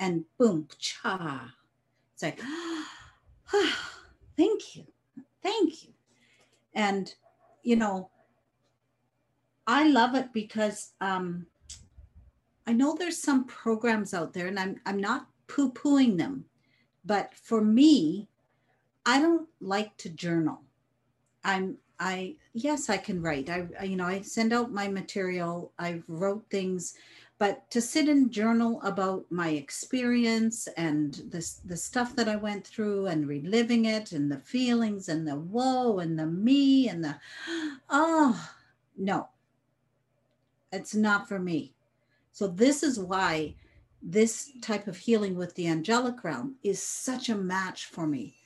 and 0.00 0.24
boom, 0.38 0.68
cha. 0.78 1.52
It's 2.14 2.22
like, 2.22 2.40
ah, 3.52 3.92
thank 4.36 4.76
you. 4.76 4.84
Thank 5.42 5.84
you. 5.84 5.92
And 6.74 7.12
you 7.62 7.76
know, 7.76 8.10
I 9.66 9.88
love 9.88 10.14
it 10.14 10.32
because 10.32 10.92
um, 11.00 11.46
I 12.66 12.72
know 12.72 12.94
there's 12.94 13.20
some 13.20 13.44
programs 13.44 14.14
out 14.14 14.32
there, 14.32 14.46
and 14.46 14.58
I'm 14.58 14.80
I'm 14.86 15.00
not 15.00 15.26
poo 15.48 15.72
pooing 15.72 16.18
them. 16.18 16.44
But 17.04 17.34
for 17.34 17.62
me, 17.62 18.28
I 19.04 19.20
don't 19.20 19.48
like 19.60 19.96
to 19.98 20.10
journal. 20.10 20.60
I'm, 21.44 21.78
I, 21.98 22.36
yes, 22.52 22.90
I 22.90 22.98
can 22.98 23.22
write. 23.22 23.48
I, 23.48 23.66
you 23.82 23.96
know, 23.96 24.06
I 24.06 24.20
send 24.20 24.52
out 24.52 24.70
my 24.70 24.86
material, 24.88 25.72
I 25.78 26.02
wrote 26.06 26.44
things, 26.50 26.94
but 27.38 27.70
to 27.70 27.80
sit 27.80 28.08
and 28.08 28.30
journal 28.30 28.80
about 28.82 29.24
my 29.30 29.50
experience 29.50 30.68
and 30.76 31.14
the, 31.30 31.48
the 31.64 31.76
stuff 31.76 32.14
that 32.16 32.28
I 32.28 32.36
went 32.36 32.66
through 32.66 33.06
and 33.06 33.28
reliving 33.28 33.86
it 33.86 34.12
and 34.12 34.30
the 34.30 34.40
feelings 34.40 35.08
and 35.08 35.26
the 35.26 35.36
whoa 35.36 36.00
and 36.00 36.18
the 36.18 36.26
me 36.26 36.88
and 36.88 37.02
the, 37.04 37.16
oh, 37.90 38.50
no, 38.96 39.28
it's 40.72 40.94
not 40.94 41.28
for 41.28 41.38
me. 41.38 41.72
So 42.32 42.48
this 42.48 42.82
is 42.82 42.98
why 42.98 43.54
this 44.02 44.52
type 44.62 44.86
of 44.86 44.96
healing 44.96 45.34
with 45.34 45.54
the 45.54 45.66
angelic 45.66 46.22
realm 46.24 46.56
is 46.62 46.82
such 46.82 47.28
a 47.28 47.34
match 47.34 47.86
for 47.86 48.06
me 48.06 48.36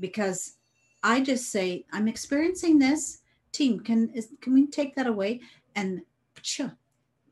because 0.00 0.54
I 1.02 1.20
just 1.20 1.50
say, 1.50 1.86
I'm 1.92 2.08
experiencing 2.08 2.78
this. 2.78 3.22
Team, 3.52 3.80
can 3.80 4.10
is, 4.10 4.28
can 4.40 4.52
we 4.52 4.66
take 4.66 4.94
that 4.96 5.06
away? 5.06 5.40
And 5.74 6.02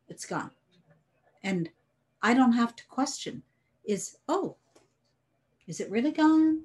it's 0.08 0.24
gone. 0.24 0.50
And 1.42 1.68
I 2.22 2.34
don't 2.34 2.52
have 2.52 2.74
to 2.76 2.86
question 2.86 3.42
is, 3.84 4.16
oh, 4.28 4.56
is 5.66 5.80
it 5.80 5.90
really 5.90 6.10
gone? 6.12 6.62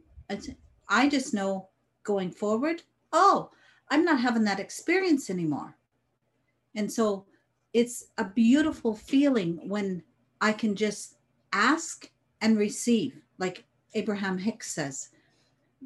I 0.90 1.10
just 1.10 1.34
know 1.34 1.70
going 2.04 2.32
forward, 2.32 2.82
oh, 3.14 3.50
I'm 3.90 4.06
not 4.06 4.22
having 4.22 4.44
that 4.46 4.60
experience 4.60 5.30
anymore. 5.30 5.76
And 6.76 6.92
so 6.92 7.26
it's 7.74 8.08
a 8.18 8.26
beautiful 8.26 8.96
feeling 8.96 9.60
when 9.68 10.04
I 10.42 10.54
can 10.54 10.76
just 10.76 11.18
ask 11.54 12.10
and 12.42 12.58
receive, 12.58 13.22
like 13.38 13.64
Abraham 13.94 14.40
Hicks 14.40 14.72
says. 14.72 15.10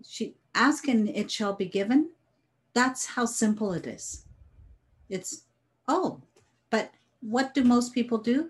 She 0.03 0.35
ask 0.55 0.87
and 0.87 1.09
it 1.09 1.29
shall 1.29 1.53
be 1.53 1.65
given. 1.65 2.09
That's 2.73 3.05
how 3.05 3.25
simple 3.25 3.73
it 3.73 3.85
is. 3.85 4.25
It's 5.09 5.43
oh, 5.87 6.21
but 6.69 6.91
what 7.21 7.53
do 7.53 7.63
most 7.63 7.93
people 7.93 8.17
do? 8.17 8.49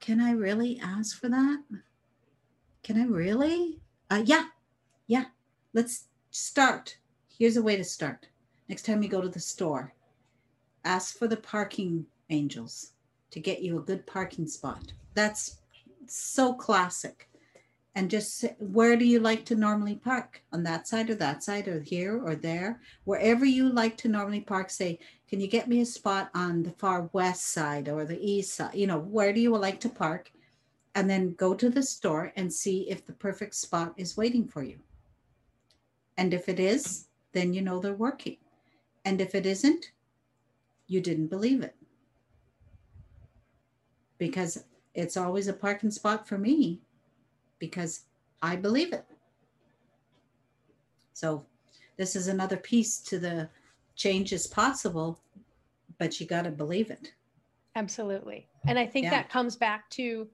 Can 0.00 0.20
I 0.20 0.32
really 0.32 0.80
ask 0.82 1.18
for 1.18 1.28
that? 1.28 1.62
Can 2.82 3.00
I 3.00 3.04
really? 3.04 3.78
Uh, 4.10 4.22
yeah, 4.24 4.46
yeah. 5.06 5.26
Let's 5.72 6.04
start. 6.30 6.96
Here's 7.28 7.56
a 7.56 7.62
way 7.62 7.76
to 7.76 7.84
start. 7.84 8.26
Next 8.68 8.84
time 8.84 9.02
you 9.02 9.08
go 9.08 9.20
to 9.20 9.28
the 9.28 9.40
store, 9.40 9.94
ask 10.84 11.16
for 11.18 11.26
the 11.26 11.36
parking 11.36 12.06
angels 12.30 12.92
to 13.30 13.40
get 13.40 13.62
you 13.62 13.78
a 13.78 13.82
good 13.82 14.06
parking 14.06 14.46
spot. 14.46 14.92
That's 15.18 15.58
so 16.06 16.54
classic. 16.54 17.28
And 17.96 18.08
just 18.08 18.44
where 18.60 18.96
do 18.96 19.04
you 19.04 19.18
like 19.18 19.44
to 19.46 19.56
normally 19.56 19.96
park? 19.96 20.44
On 20.52 20.62
that 20.62 20.86
side 20.86 21.10
or 21.10 21.16
that 21.16 21.42
side 21.42 21.66
or 21.66 21.80
here 21.80 22.22
or 22.24 22.36
there? 22.36 22.80
Wherever 23.02 23.44
you 23.44 23.68
like 23.68 23.96
to 23.96 24.08
normally 24.08 24.42
park, 24.42 24.70
say, 24.70 25.00
can 25.28 25.40
you 25.40 25.48
get 25.48 25.66
me 25.66 25.80
a 25.80 25.86
spot 25.86 26.30
on 26.36 26.62
the 26.62 26.70
far 26.70 27.10
west 27.12 27.46
side 27.46 27.88
or 27.88 28.04
the 28.04 28.20
east 28.24 28.54
side? 28.54 28.76
You 28.76 28.86
know, 28.86 29.00
where 29.00 29.32
do 29.32 29.40
you 29.40 29.56
like 29.56 29.80
to 29.80 29.88
park? 29.88 30.30
And 30.94 31.10
then 31.10 31.34
go 31.34 31.52
to 31.52 31.68
the 31.68 31.82
store 31.82 32.32
and 32.36 32.52
see 32.52 32.88
if 32.88 33.04
the 33.04 33.12
perfect 33.12 33.56
spot 33.56 33.94
is 33.96 34.16
waiting 34.16 34.46
for 34.46 34.62
you. 34.62 34.78
And 36.16 36.32
if 36.32 36.48
it 36.48 36.60
is, 36.60 37.08
then 37.32 37.52
you 37.52 37.62
know 37.62 37.80
they're 37.80 37.92
working. 37.92 38.36
And 39.04 39.20
if 39.20 39.34
it 39.34 39.46
isn't, 39.46 39.90
you 40.86 41.00
didn't 41.00 41.26
believe 41.26 41.64
it 41.64 41.74
because 44.18 44.64
it's 44.98 45.16
always 45.16 45.46
a 45.46 45.52
parking 45.52 45.92
spot 45.92 46.26
for 46.26 46.36
me 46.36 46.80
because 47.60 48.00
I 48.42 48.56
believe 48.56 48.92
it. 48.92 49.04
So 51.12 51.46
this 51.96 52.16
is 52.16 52.26
another 52.26 52.56
piece 52.56 52.98
to 53.02 53.20
the 53.20 53.48
change 53.94 54.32
is 54.32 54.48
possible, 54.48 55.20
but 55.98 56.18
you 56.20 56.26
got 56.26 56.42
to 56.42 56.50
believe 56.50 56.90
it. 56.90 57.12
Absolutely. 57.76 58.48
And 58.66 58.76
I 58.76 58.86
think 58.86 59.04
yeah. 59.04 59.10
that 59.10 59.30
comes 59.30 59.54
back 59.54 59.88
to 59.90 60.26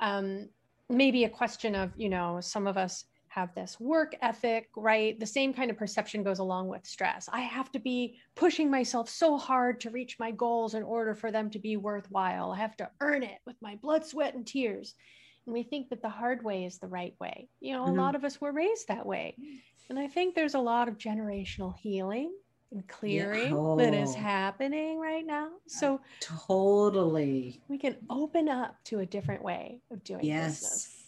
um, 0.00 0.50
maybe 0.90 1.24
a 1.24 1.28
question 1.30 1.74
of, 1.74 1.90
you 1.96 2.10
know, 2.10 2.40
some 2.42 2.66
of 2.66 2.76
us 2.76 3.06
have 3.34 3.52
this 3.54 3.80
work 3.80 4.14
ethic, 4.22 4.68
right? 4.76 5.18
The 5.18 5.26
same 5.26 5.52
kind 5.52 5.68
of 5.70 5.76
perception 5.76 6.22
goes 6.22 6.38
along 6.38 6.68
with 6.68 6.86
stress. 6.86 7.28
I 7.32 7.40
have 7.40 7.72
to 7.72 7.80
be 7.80 8.16
pushing 8.36 8.70
myself 8.70 9.08
so 9.08 9.36
hard 9.36 9.80
to 9.80 9.90
reach 9.90 10.20
my 10.20 10.30
goals 10.30 10.74
in 10.74 10.84
order 10.84 11.16
for 11.16 11.32
them 11.32 11.50
to 11.50 11.58
be 11.58 11.76
worthwhile. 11.76 12.52
I 12.52 12.58
have 12.58 12.76
to 12.76 12.90
earn 13.00 13.24
it 13.24 13.38
with 13.44 13.56
my 13.60 13.74
blood, 13.82 14.06
sweat, 14.06 14.34
and 14.34 14.46
tears. 14.46 14.94
And 15.46 15.52
we 15.52 15.64
think 15.64 15.88
that 15.88 16.00
the 16.00 16.08
hard 16.08 16.44
way 16.44 16.64
is 16.64 16.78
the 16.78 16.86
right 16.86 17.14
way. 17.20 17.48
You 17.60 17.72
know, 17.72 17.86
mm-hmm. 17.86 17.98
a 17.98 18.02
lot 18.02 18.14
of 18.14 18.24
us 18.24 18.40
were 18.40 18.52
raised 18.52 18.86
that 18.86 19.04
way. 19.04 19.36
And 19.90 19.98
I 19.98 20.06
think 20.06 20.34
there's 20.34 20.54
a 20.54 20.60
lot 20.60 20.88
of 20.88 20.96
generational 20.96 21.76
healing 21.76 22.32
and 22.70 22.86
clearing 22.86 23.50
yeah. 23.50 23.56
oh. 23.56 23.76
that 23.76 23.94
is 23.94 24.14
happening 24.14 25.00
right 25.00 25.26
now. 25.26 25.48
So 25.66 26.00
totally. 26.20 27.60
We 27.68 27.78
can 27.78 27.96
open 28.08 28.48
up 28.48 28.76
to 28.84 29.00
a 29.00 29.06
different 29.06 29.42
way 29.42 29.80
of 29.90 30.04
doing 30.04 30.24
yes. 30.24 30.60
business. 30.60 31.00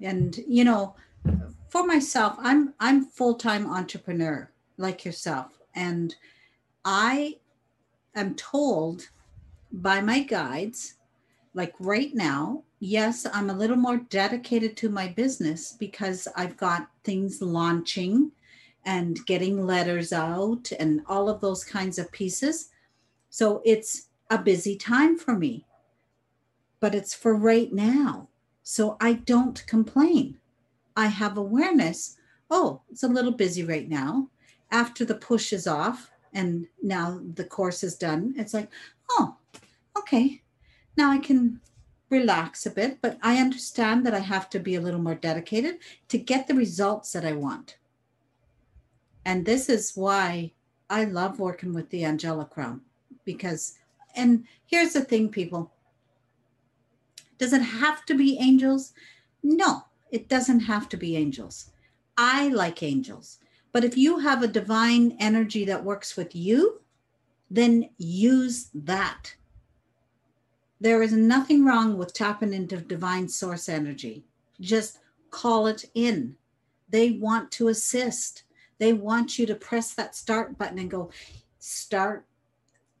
And 0.00 0.38
you 0.46 0.64
know, 0.64 0.94
for 1.68 1.86
myself, 1.86 2.36
I'm 2.38 2.74
I'm 2.80 3.04
full-time 3.04 3.66
entrepreneur 3.66 4.50
like 4.76 5.04
yourself. 5.04 5.58
And 5.74 6.14
I 6.84 7.36
am 8.14 8.34
told 8.34 9.08
by 9.70 10.00
my 10.00 10.20
guides, 10.20 10.94
like 11.54 11.74
right 11.78 12.14
now, 12.14 12.62
yes, 12.80 13.26
I'm 13.32 13.50
a 13.50 13.56
little 13.56 13.76
more 13.76 13.98
dedicated 13.98 14.76
to 14.78 14.88
my 14.88 15.08
business 15.08 15.76
because 15.78 16.26
I've 16.36 16.56
got 16.56 16.88
things 17.04 17.42
launching 17.42 18.32
and 18.84 19.18
getting 19.26 19.66
letters 19.66 20.12
out 20.12 20.72
and 20.78 21.02
all 21.06 21.28
of 21.28 21.40
those 21.40 21.64
kinds 21.64 21.98
of 21.98 22.10
pieces. 22.12 22.70
So 23.28 23.60
it's 23.64 24.08
a 24.30 24.38
busy 24.38 24.76
time 24.76 25.18
for 25.18 25.36
me, 25.36 25.66
but 26.80 26.94
it's 26.94 27.14
for 27.14 27.34
right 27.34 27.72
now. 27.72 28.28
So 28.62 28.96
I 29.00 29.14
don't 29.14 29.66
complain. 29.66 30.38
I 30.98 31.06
have 31.06 31.38
awareness. 31.38 32.16
Oh, 32.50 32.82
it's 32.90 33.04
a 33.04 33.08
little 33.08 33.30
busy 33.30 33.62
right 33.62 33.88
now. 33.88 34.28
After 34.72 35.04
the 35.04 35.14
push 35.14 35.52
is 35.52 35.68
off 35.68 36.10
and 36.32 36.66
now 36.82 37.20
the 37.34 37.44
course 37.44 37.84
is 37.84 37.94
done, 37.94 38.34
it's 38.36 38.52
like, 38.52 38.68
oh, 39.12 39.36
okay. 39.96 40.42
Now 40.96 41.12
I 41.12 41.18
can 41.18 41.60
relax 42.10 42.66
a 42.66 42.70
bit, 42.70 42.98
but 43.00 43.16
I 43.22 43.38
understand 43.38 44.04
that 44.06 44.14
I 44.14 44.18
have 44.18 44.50
to 44.50 44.58
be 44.58 44.74
a 44.74 44.80
little 44.80 45.00
more 45.00 45.14
dedicated 45.14 45.76
to 46.08 46.18
get 46.18 46.48
the 46.48 46.54
results 46.54 47.12
that 47.12 47.24
I 47.24 47.32
want. 47.32 47.76
And 49.24 49.46
this 49.46 49.68
is 49.68 49.92
why 49.94 50.50
I 50.90 51.04
love 51.04 51.38
working 51.38 51.72
with 51.72 51.90
the 51.90 52.04
Angelic 52.04 52.56
realm 52.56 52.82
because, 53.24 53.78
and 54.16 54.44
here's 54.66 54.94
the 54.94 55.04
thing, 55.04 55.28
people 55.28 55.70
does 57.38 57.52
it 57.52 57.62
have 57.62 58.04
to 58.06 58.14
be 58.16 58.36
angels? 58.40 58.92
No, 59.44 59.84
it 60.10 60.28
doesn't 60.28 60.60
have 60.60 60.88
to 60.90 60.96
be 60.96 61.16
angels. 61.16 61.70
I 62.16 62.48
like 62.48 62.82
angels. 62.82 63.38
But 63.72 63.84
if 63.84 63.96
you 63.96 64.18
have 64.18 64.42
a 64.42 64.48
divine 64.48 65.16
energy 65.20 65.64
that 65.66 65.84
works 65.84 66.16
with 66.16 66.34
you, 66.34 66.80
then 67.50 67.90
use 67.98 68.70
that. 68.74 69.34
There 70.80 71.02
is 71.02 71.12
nothing 71.12 71.64
wrong 71.64 71.98
with 71.98 72.14
tapping 72.14 72.52
into 72.54 72.78
divine 72.78 73.28
source 73.28 73.68
energy. 73.68 74.24
Just 74.60 74.98
call 75.30 75.66
it 75.66 75.84
in. 75.94 76.36
They 76.88 77.12
want 77.12 77.50
to 77.52 77.68
assist. 77.68 78.44
They 78.78 78.92
want 78.92 79.38
you 79.38 79.46
to 79.46 79.54
press 79.54 79.94
that 79.94 80.14
start 80.14 80.56
button 80.56 80.78
and 80.78 80.90
go, 80.90 81.10
start. 81.58 82.26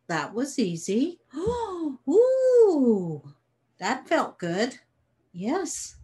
That 0.08 0.34
was 0.34 0.58
easy. 0.58 1.20
Oh, 1.34 1.98
ooh, 2.08 3.34
that 3.78 4.08
felt 4.08 4.38
good. 4.38 4.78
Yes 5.32 5.96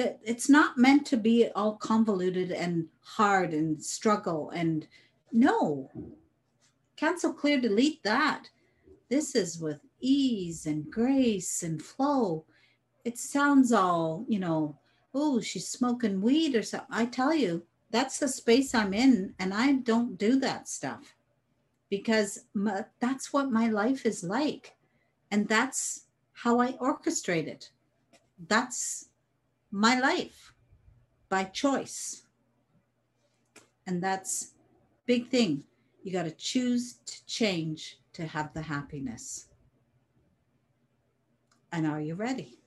that 0.00 0.18
it's 0.24 0.48
not 0.48 0.78
meant 0.78 1.04
to 1.04 1.18
be 1.18 1.48
all 1.54 1.76
convoluted 1.76 2.50
and 2.52 2.86
hard 3.02 3.52
and 3.52 3.84
struggle 3.84 4.48
and 4.48 4.86
no. 5.30 5.90
Cancel 6.96 7.34
clear 7.34 7.60
delete 7.60 8.02
that. 8.02 8.48
This 9.10 9.34
is 9.34 9.60
with 9.60 9.80
ease 10.00 10.64
and 10.64 10.90
grace 10.90 11.62
and 11.62 11.82
flow. 11.82 12.46
It 13.04 13.18
sounds 13.18 13.72
all 13.72 14.24
you 14.26 14.38
know 14.38 14.78
oh 15.14 15.38
she's 15.42 15.68
smoking 15.68 16.22
weed 16.22 16.56
or 16.56 16.62
something. 16.62 16.88
I 16.90 17.04
tell 17.04 17.34
you 17.34 17.62
that's 17.90 18.18
the 18.18 18.28
space 18.28 18.74
i'm 18.74 18.94
in 18.94 19.34
and 19.38 19.52
i 19.52 19.72
don't 19.72 20.16
do 20.16 20.38
that 20.38 20.68
stuff 20.68 21.16
because 21.88 22.44
my, 22.54 22.84
that's 23.00 23.32
what 23.32 23.50
my 23.50 23.68
life 23.68 24.06
is 24.06 24.22
like 24.22 24.76
and 25.32 25.48
that's 25.48 26.04
how 26.32 26.58
i 26.58 26.72
orchestrate 26.74 27.48
it. 27.48 27.70
That's 28.48 29.09
my 29.70 29.98
life 30.00 30.54
by 31.28 31.44
choice. 31.44 32.24
And 33.86 34.02
that's 34.02 34.54
big 35.06 35.28
thing. 35.28 35.64
You 36.02 36.12
got 36.12 36.24
to 36.24 36.30
choose 36.30 36.98
to 37.06 37.26
change 37.26 37.98
to 38.14 38.26
have 38.26 38.52
the 38.54 38.62
happiness. 38.62 39.46
And 41.72 41.86
are 41.86 42.00
you 42.00 42.14
ready? 42.14 42.58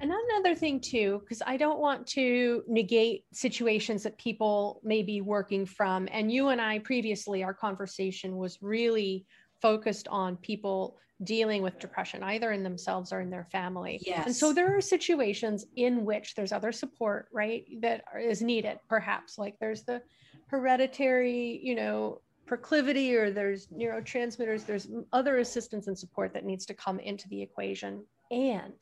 And 0.00 0.12
another 0.30 0.56
thing 0.56 0.80
too, 0.80 1.20
because 1.20 1.42
I 1.46 1.56
don't 1.56 1.78
want 1.78 2.06
to 2.08 2.64
negate 2.66 3.24
situations 3.32 4.02
that 4.02 4.18
people 4.18 4.80
may 4.82 5.02
be 5.02 5.20
working 5.20 5.64
from. 5.64 6.08
And 6.10 6.30
you 6.30 6.48
and 6.48 6.60
I 6.60 6.80
previously, 6.80 7.44
our 7.44 7.54
conversation 7.54 8.36
was 8.36 8.58
really 8.60 9.24
focused 9.60 10.08
on 10.08 10.36
people 10.38 10.98
dealing 11.24 11.62
with 11.62 11.78
depression, 11.78 12.22
either 12.22 12.52
in 12.52 12.62
themselves 12.62 13.12
or 13.12 13.20
in 13.20 13.30
their 13.30 13.46
family. 13.52 14.00
Yes. 14.04 14.26
And 14.26 14.34
so 14.34 14.52
there 14.52 14.76
are 14.76 14.80
situations 14.80 15.66
in 15.76 16.04
which 16.04 16.34
there's 16.34 16.52
other 16.52 16.72
support, 16.72 17.28
right, 17.32 17.64
that 17.80 18.04
is 18.20 18.42
needed, 18.42 18.78
perhaps. 18.88 19.38
Like 19.38 19.56
there's 19.60 19.82
the 19.84 20.02
hereditary, 20.46 21.60
you 21.62 21.74
know, 21.74 22.20
proclivity, 22.46 23.14
or 23.14 23.30
there's 23.30 23.68
neurotransmitters, 23.68 24.66
there's 24.66 24.88
other 25.12 25.38
assistance 25.38 25.86
and 25.86 25.98
support 25.98 26.34
that 26.34 26.44
needs 26.44 26.66
to 26.66 26.74
come 26.74 26.98
into 26.98 27.28
the 27.28 27.40
equation. 27.40 28.04
And 28.30 28.74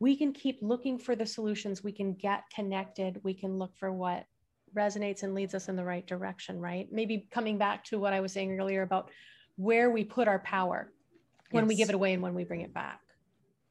we 0.00 0.16
can 0.16 0.32
keep 0.32 0.58
looking 0.60 0.98
for 0.98 1.14
the 1.14 1.26
solutions, 1.26 1.84
we 1.84 1.92
can 1.92 2.14
get 2.14 2.42
connected, 2.54 3.20
we 3.22 3.32
can 3.32 3.58
look 3.58 3.76
for 3.76 3.92
what 3.92 4.26
resonates 4.76 5.22
and 5.22 5.34
leads 5.34 5.54
us 5.54 5.68
in 5.68 5.76
the 5.76 5.84
right 5.84 6.06
direction, 6.06 6.60
right? 6.60 6.88
Maybe 6.90 7.28
coming 7.30 7.58
back 7.58 7.84
to 7.84 7.98
what 7.98 8.12
I 8.12 8.20
was 8.20 8.32
saying 8.32 8.58
earlier 8.58 8.82
about 8.82 9.10
where 9.56 9.90
we 9.90 10.04
put 10.04 10.26
our 10.26 10.40
power 10.40 10.90
when 11.50 11.64
yes. 11.64 11.68
we 11.68 11.74
give 11.76 11.88
it 11.88 11.94
away 11.94 12.14
and 12.14 12.22
when 12.22 12.34
we 12.34 12.44
bring 12.44 12.62
it 12.62 12.74
back. 12.74 13.00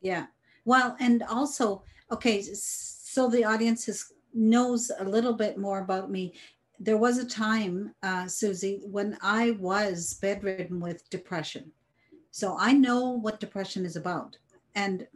Yeah. 0.02 0.28
Well, 0.66 0.96
and 1.00 1.24
also, 1.24 1.84
okay, 2.12 2.42
so 2.42 3.30
the 3.30 3.44
audience 3.44 3.88
is, 3.88 4.14
knows 4.34 4.92
a 5.00 5.04
little 5.04 5.34
bit 5.34 5.58
more 5.58 5.80
about 5.80 6.10
me. 6.10 6.34
There 6.80 6.98
was 6.98 7.18
a 7.18 7.26
time, 7.26 7.94
uh, 8.04 8.28
Susie, 8.28 8.82
when 8.84 9.18
I 9.22 9.52
was 9.52 10.18
bedridden 10.22 10.80
with 10.80 11.10
depression. 11.10 11.72
So 12.32 12.58
I 12.60 12.74
know 12.74 13.12
what 13.12 13.40
depression 13.40 13.86
is 13.86 13.96
about. 13.96 14.38
And 14.76 15.08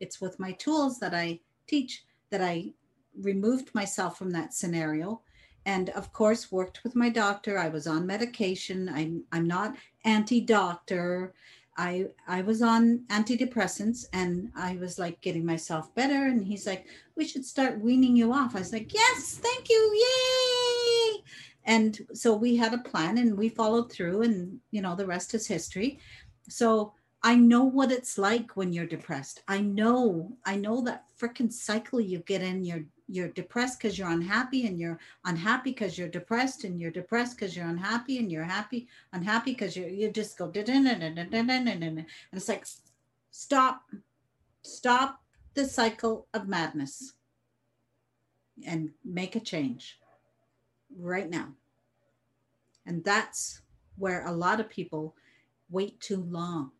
it's 0.00 0.20
with 0.20 0.38
my 0.38 0.52
tools 0.52 0.98
that 1.00 1.14
I 1.14 1.40
teach 1.66 2.04
that 2.30 2.42
I 2.42 2.72
removed 3.20 3.74
myself 3.74 4.18
from 4.18 4.30
that 4.30 4.54
scenario 4.54 5.20
and 5.64 5.90
of 5.90 6.12
course 6.12 6.50
worked 6.50 6.82
with 6.82 6.96
my 6.96 7.08
doctor 7.08 7.58
i 7.58 7.68
was 7.68 7.86
on 7.86 8.06
medication 8.06 8.88
i'm 8.88 9.22
i'm 9.32 9.46
not 9.46 9.76
anti-doctor 10.04 11.34
I 11.76 12.06
I 12.26 12.42
was 12.42 12.62
on 12.62 13.00
antidepressants 13.08 14.06
and 14.12 14.50
I 14.54 14.76
was 14.76 14.98
like 14.98 15.20
getting 15.20 15.44
myself 15.44 15.94
better 15.94 16.26
and 16.26 16.44
he's 16.44 16.66
like 16.66 16.86
we 17.16 17.24
should 17.26 17.44
start 17.44 17.80
weaning 17.80 18.16
you 18.16 18.32
off. 18.32 18.54
I 18.54 18.60
was 18.60 18.72
like, 18.72 18.92
"Yes, 18.92 19.38
thank 19.42 19.68
you. 19.68 20.04
Yay!" 20.06 21.24
And 21.64 21.98
so 22.12 22.34
we 22.34 22.56
had 22.56 22.74
a 22.74 22.78
plan 22.78 23.18
and 23.18 23.38
we 23.38 23.48
followed 23.48 23.90
through 23.90 24.22
and 24.22 24.60
you 24.70 24.82
know 24.82 24.94
the 24.94 25.06
rest 25.06 25.34
is 25.34 25.46
history. 25.46 25.98
So 26.48 26.94
I 27.22 27.36
know 27.36 27.64
what 27.64 27.92
it's 27.92 28.18
like 28.18 28.56
when 28.56 28.72
you're 28.72 28.86
depressed. 28.86 29.42
I 29.48 29.60
know 29.60 30.36
I 30.44 30.56
know 30.56 30.82
that 30.82 31.04
freaking 31.18 31.52
cycle 31.52 32.00
you 32.00 32.18
get 32.20 32.42
in 32.42 32.64
you're 32.64 32.84
you're 33.08 33.28
depressed 33.28 33.78
because 33.78 33.98
you're 33.98 34.10
unhappy 34.10 34.66
and 34.66 34.78
you're 34.78 34.98
unhappy 35.24 35.70
because 35.70 35.98
you're 35.98 36.08
depressed 36.08 36.64
and 36.64 36.80
you're 36.80 36.90
depressed 36.90 37.36
because 37.36 37.56
you're 37.56 37.66
unhappy 37.68 38.18
and 38.18 38.30
you're 38.30 38.44
happy 38.44 38.88
unhappy 39.12 39.52
because 39.52 39.76
you 39.76 39.86
you 39.86 40.10
just 40.10 40.38
go 40.38 40.50
and 40.54 42.06
it's 42.32 42.48
like 42.48 42.66
stop 43.30 43.82
stop 44.62 45.20
the 45.54 45.64
cycle 45.64 46.26
of 46.34 46.48
madness 46.48 47.14
and 48.66 48.90
make 49.04 49.36
a 49.36 49.40
change 49.40 49.98
right 50.98 51.28
now 51.28 51.48
and 52.86 53.04
that's 53.04 53.62
where 53.96 54.26
a 54.26 54.32
lot 54.32 54.60
of 54.60 54.68
people 54.68 55.14
wait 55.70 55.98
too 56.00 56.22
long 56.30 56.70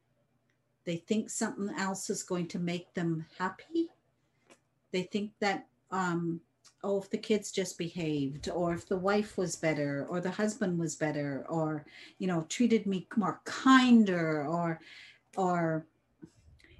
they 0.84 0.96
think 0.96 1.30
something 1.30 1.70
else 1.78 2.10
is 2.10 2.22
going 2.22 2.46
to 2.46 2.58
make 2.58 2.92
them 2.94 3.24
happy 3.38 3.88
they 4.92 5.02
think 5.02 5.32
that 5.40 5.66
um, 5.92 6.40
oh, 6.82 6.98
if 6.98 7.10
the 7.10 7.18
kids 7.18 7.52
just 7.52 7.78
behaved, 7.78 8.48
or 8.48 8.74
if 8.74 8.88
the 8.88 8.96
wife 8.96 9.36
was 9.36 9.54
better, 9.56 10.06
or 10.08 10.20
the 10.20 10.30
husband 10.30 10.78
was 10.78 10.96
better, 10.96 11.46
or 11.48 11.84
you 12.18 12.26
know, 12.26 12.46
treated 12.48 12.86
me 12.86 13.06
more 13.16 13.40
kinder, 13.44 14.46
or 14.46 14.80
or 15.36 15.86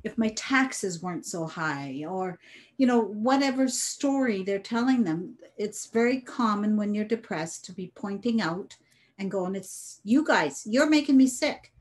if 0.04 0.18
my 0.18 0.28
taxes 0.30 1.02
weren't 1.02 1.26
so 1.26 1.46
high 1.46 2.04
or 2.08 2.38
you 2.76 2.86
know 2.86 3.00
whatever 3.00 3.68
story 3.68 4.42
they're 4.42 4.58
telling 4.58 5.04
them 5.04 5.36
it's 5.56 5.86
very 5.86 6.20
common 6.20 6.76
when 6.76 6.94
you're 6.94 7.04
depressed 7.04 7.64
to 7.64 7.72
be 7.72 7.92
pointing 7.94 8.40
out 8.40 8.76
and 9.18 9.30
going 9.30 9.54
it's 9.54 10.00
you 10.04 10.24
guys 10.24 10.66
you're 10.66 10.90
making 10.90 11.16
me 11.16 11.26
sick. 11.26 11.72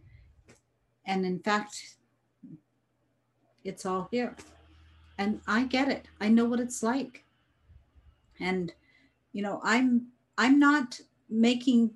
And 1.05 1.25
in 1.25 1.39
fact 1.39 1.97
it's 3.63 3.85
all 3.85 4.07
here 4.11 4.35
and 5.17 5.41
i 5.47 5.63
get 5.63 5.89
it. 5.89 6.07
I 6.19 6.29
know 6.29 6.45
what 6.45 6.59
it's 6.59 6.83
like. 6.83 7.23
And 8.39 8.73
you 9.33 9.41
know 9.41 9.61
i'm 9.63 10.07
i'm 10.37 10.59
not 10.59 10.99
making 11.29 11.91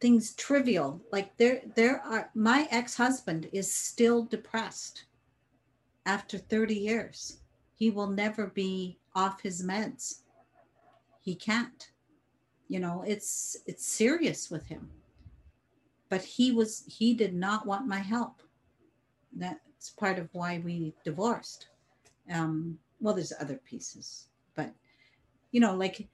things 0.00 0.34
trivial. 0.34 1.00
Like 1.12 1.36
there 1.36 1.62
there 1.76 2.00
are 2.00 2.30
my 2.34 2.66
ex-husband 2.70 3.48
is 3.52 3.72
still 3.72 4.24
depressed 4.24 5.04
after 6.06 6.38
30 6.38 6.74
years. 6.74 7.38
He 7.76 7.90
will 7.90 8.08
never 8.08 8.48
be 8.48 8.98
off 9.14 9.40
his 9.42 9.64
meds. 9.64 10.22
He 11.20 11.34
can't. 11.34 11.90
You 12.68 12.80
know 12.80 13.04
it's 13.06 13.56
it's 13.66 13.86
serious 13.86 14.50
with 14.50 14.66
him. 14.66 14.90
But 16.08 16.22
he 16.22 16.52
was 16.52 16.84
he 16.86 17.14
did 17.14 17.34
not 17.34 17.66
want 17.66 17.86
my 17.86 17.98
help. 17.98 18.42
That's 19.32 19.90
part 19.90 20.18
of 20.18 20.28
why 20.32 20.60
we 20.64 20.94
divorced 21.04 21.68
um 22.30 22.78
well 23.00 23.14
there's 23.14 23.32
other 23.40 23.60
pieces 23.64 24.28
but 24.54 24.72
you 25.50 25.60
know 25.60 25.74
like 25.74 26.08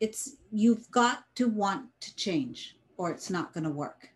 it's 0.00 0.36
you've 0.52 0.90
got 0.90 1.24
to 1.34 1.48
want 1.48 1.86
to 2.00 2.14
change 2.14 2.76
or 2.96 3.10
it's 3.10 3.30
not 3.30 3.52
going 3.52 3.64
to 3.64 3.70
work. 3.70 4.10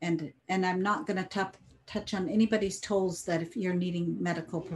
And 0.00 0.32
and 0.48 0.64
i'm 0.64 0.80
not 0.80 1.06
going 1.06 1.16
to 1.16 1.28
t- 1.28 1.58
touch 1.86 2.14
on 2.14 2.28
anybody's 2.28 2.80
toes 2.80 3.24
that 3.24 3.42
if 3.42 3.56
you're 3.56 3.74
needing 3.74 4.16
medical 4.22 4.66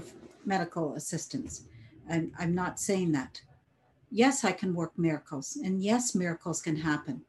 medical 0.44 0.94
assistance. 0.94 1.64
I'm, 2.10 2.32
I'm 2.38 2.54
not 2.54 2.80
saying 2.80 3.12
that. 3.12 3.40
Yes 4.10 4.44
i 4.44 4.52
can 4.52 4.74
work 4.74 4.92
miracles 4.98 5.56
and 5.62 5.82
yes 5.82 6.14
miracles 6.14 6.60
can 6.60 6.76
happen. 6.76 7.22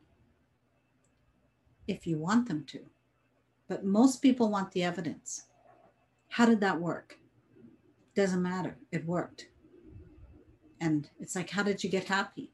If 1.88 2.08
you 2.08 2.18
want 2.18 2.48
them 2.48 2.64
to. 2.68 2.80
But 3.68 3.86
most 3.86 4.22
people 4.22 4.50
want 4.50 4.72
the 4.72 4.84
evidence. 4.84 5.44
How 6.30 6.46
did 6.48 6.62
that 6.62 6.82
work 6.82 7.20
doesn't 8.16 8.42
matter 8.42 8.78
it 8.92 9.06
worked 9.06 9.48
and 10.84 11.10
it's 11.22 11.34
like, 11.34 11.50
how 11.50 11.64
did 11.64 11.82
you 11.82 11.90
get 11.90 12.04
happy? 12.10 12.52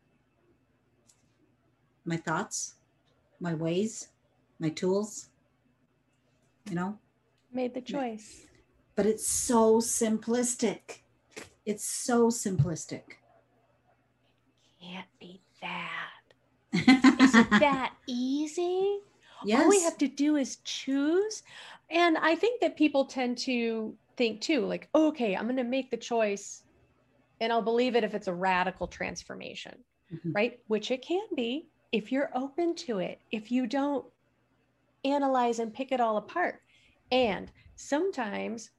My 2.06 2.18
thoughts, 2.18 2.76
my 3.40 3.56
ways, 3.56 4.10
my 4.60 4.70
tools, 4.70 5.30
you 6.70 6.76
know? 6.76 7.00
Made 7.52 7.74
the 7.74 7.82
choice. 7.82 8.46
But 8.96 9.08
it's 9.08 9.26
so 9.26 9.80
simplistic. 9.80 11.00
It's 11.66 11.84
so 11.84 12.28
simplistic. 12.28 13.18
Can't 14.80 15.08
be 15.20 15.42
that. 15.62 16.22
is 17.20 17.34
it 17.34 17.50
that 17.50 17.96
easy? 18.06 19.00
Yes. 19.44 19.64
All 19.64 19.70
we 19.70 19.82
have 19.82 19.98
to 19.98 20.08
do 20.08 20.36
is 20.36 20.58
choose. 20.58 21.42
And 21.90 22.16
I 22.20 22.36
think 22.36 22.62
that 22.62 22.78
people 22.78 23.06
tend 23.06 23.40
to 23.40 23.96
think 24.20 24.42
too, 24.42 24.66
like, 24.66 24.90
okay, 24.94 25.34
I'm 25.36 25.46
going 25.46 25.56
to 25.56 25.64
make 25.64 25.90
the 25.90 25.98
choice 25.98 26.64
and 27.40 27.54
I'll 27.54 27.62
believe 27.62 27.96
it 27.96 28.04
if 28.04 28.14
it's 28.14 28.28
a 28.28 28.34
radical 28.34 28.86
transformation, 28.86 29.76
mm-hmm. 30.14 30.34
right? 30.34 30.60
Which 30.68 30.92
it 30.92 31.02
can 31.02 31.24
be 31.36 31.70
if 31.94 32.12
you're 32.12 32.30
open 32.36 32.76
to 32.76 33.00
it, 33.00 33.22
if 33.32 33.50
you 33.50 33.66
don't 33.66 34.06
analyze 35.06 35.60
and 35.60 35.74
pick 35.74 35.94
it 35.94 36.02
all 36.02 36.18
apart. 36.18 36.62
And 37.14 37.50
sometimes 37.78 38.72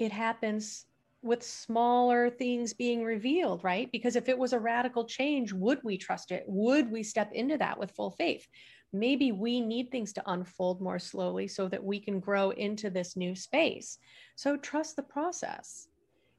it 0.00 0.10
happens 0.10 0.86
with 1.22 1.44
smaller 1.44 2.28
things 2.28 2.74
being 2.74 3.04
revealed, 3.04 3.62
right? 3.62 3.88
Because 3.92 4.16
if 4.16 4.28
it 4.28 4.36
was 4.36 4.52
a 4.52 4.58
radical 4.58 5.04
change, 5.04 5.52
would 5.52 5.78
we 5.84 5.96
trust 5.96 6.32
it? 6.32 6.42
Would 6.48 6.90
we 6.90 7.04
step 7.04 7.30
into 7.32 7.56
that 7.58 7.78
with 7.78 7.92
full 7.92 8.10
faith? 8.10 8.48
Maybe 8.92 9.32
we 9.32 9.60
need 9.60 9.90
things 9.90 10.12
to 10.14 10.30
unfold 10.30 10.80
more 10.80 10.98
slowly 10.98 11.48
so 11.48 11.68
that 11.68 11.82
we 11.82 11.98
can 11.98 12.20
grow 12.20 12.50
into 12.50 12.90
this 12.90 13.16
new 13.16 13.34
space. 13.34 13.98
So 14.36 14.56
trust 14.56 14.96
the 14.96 15.02
process 15.02 15.88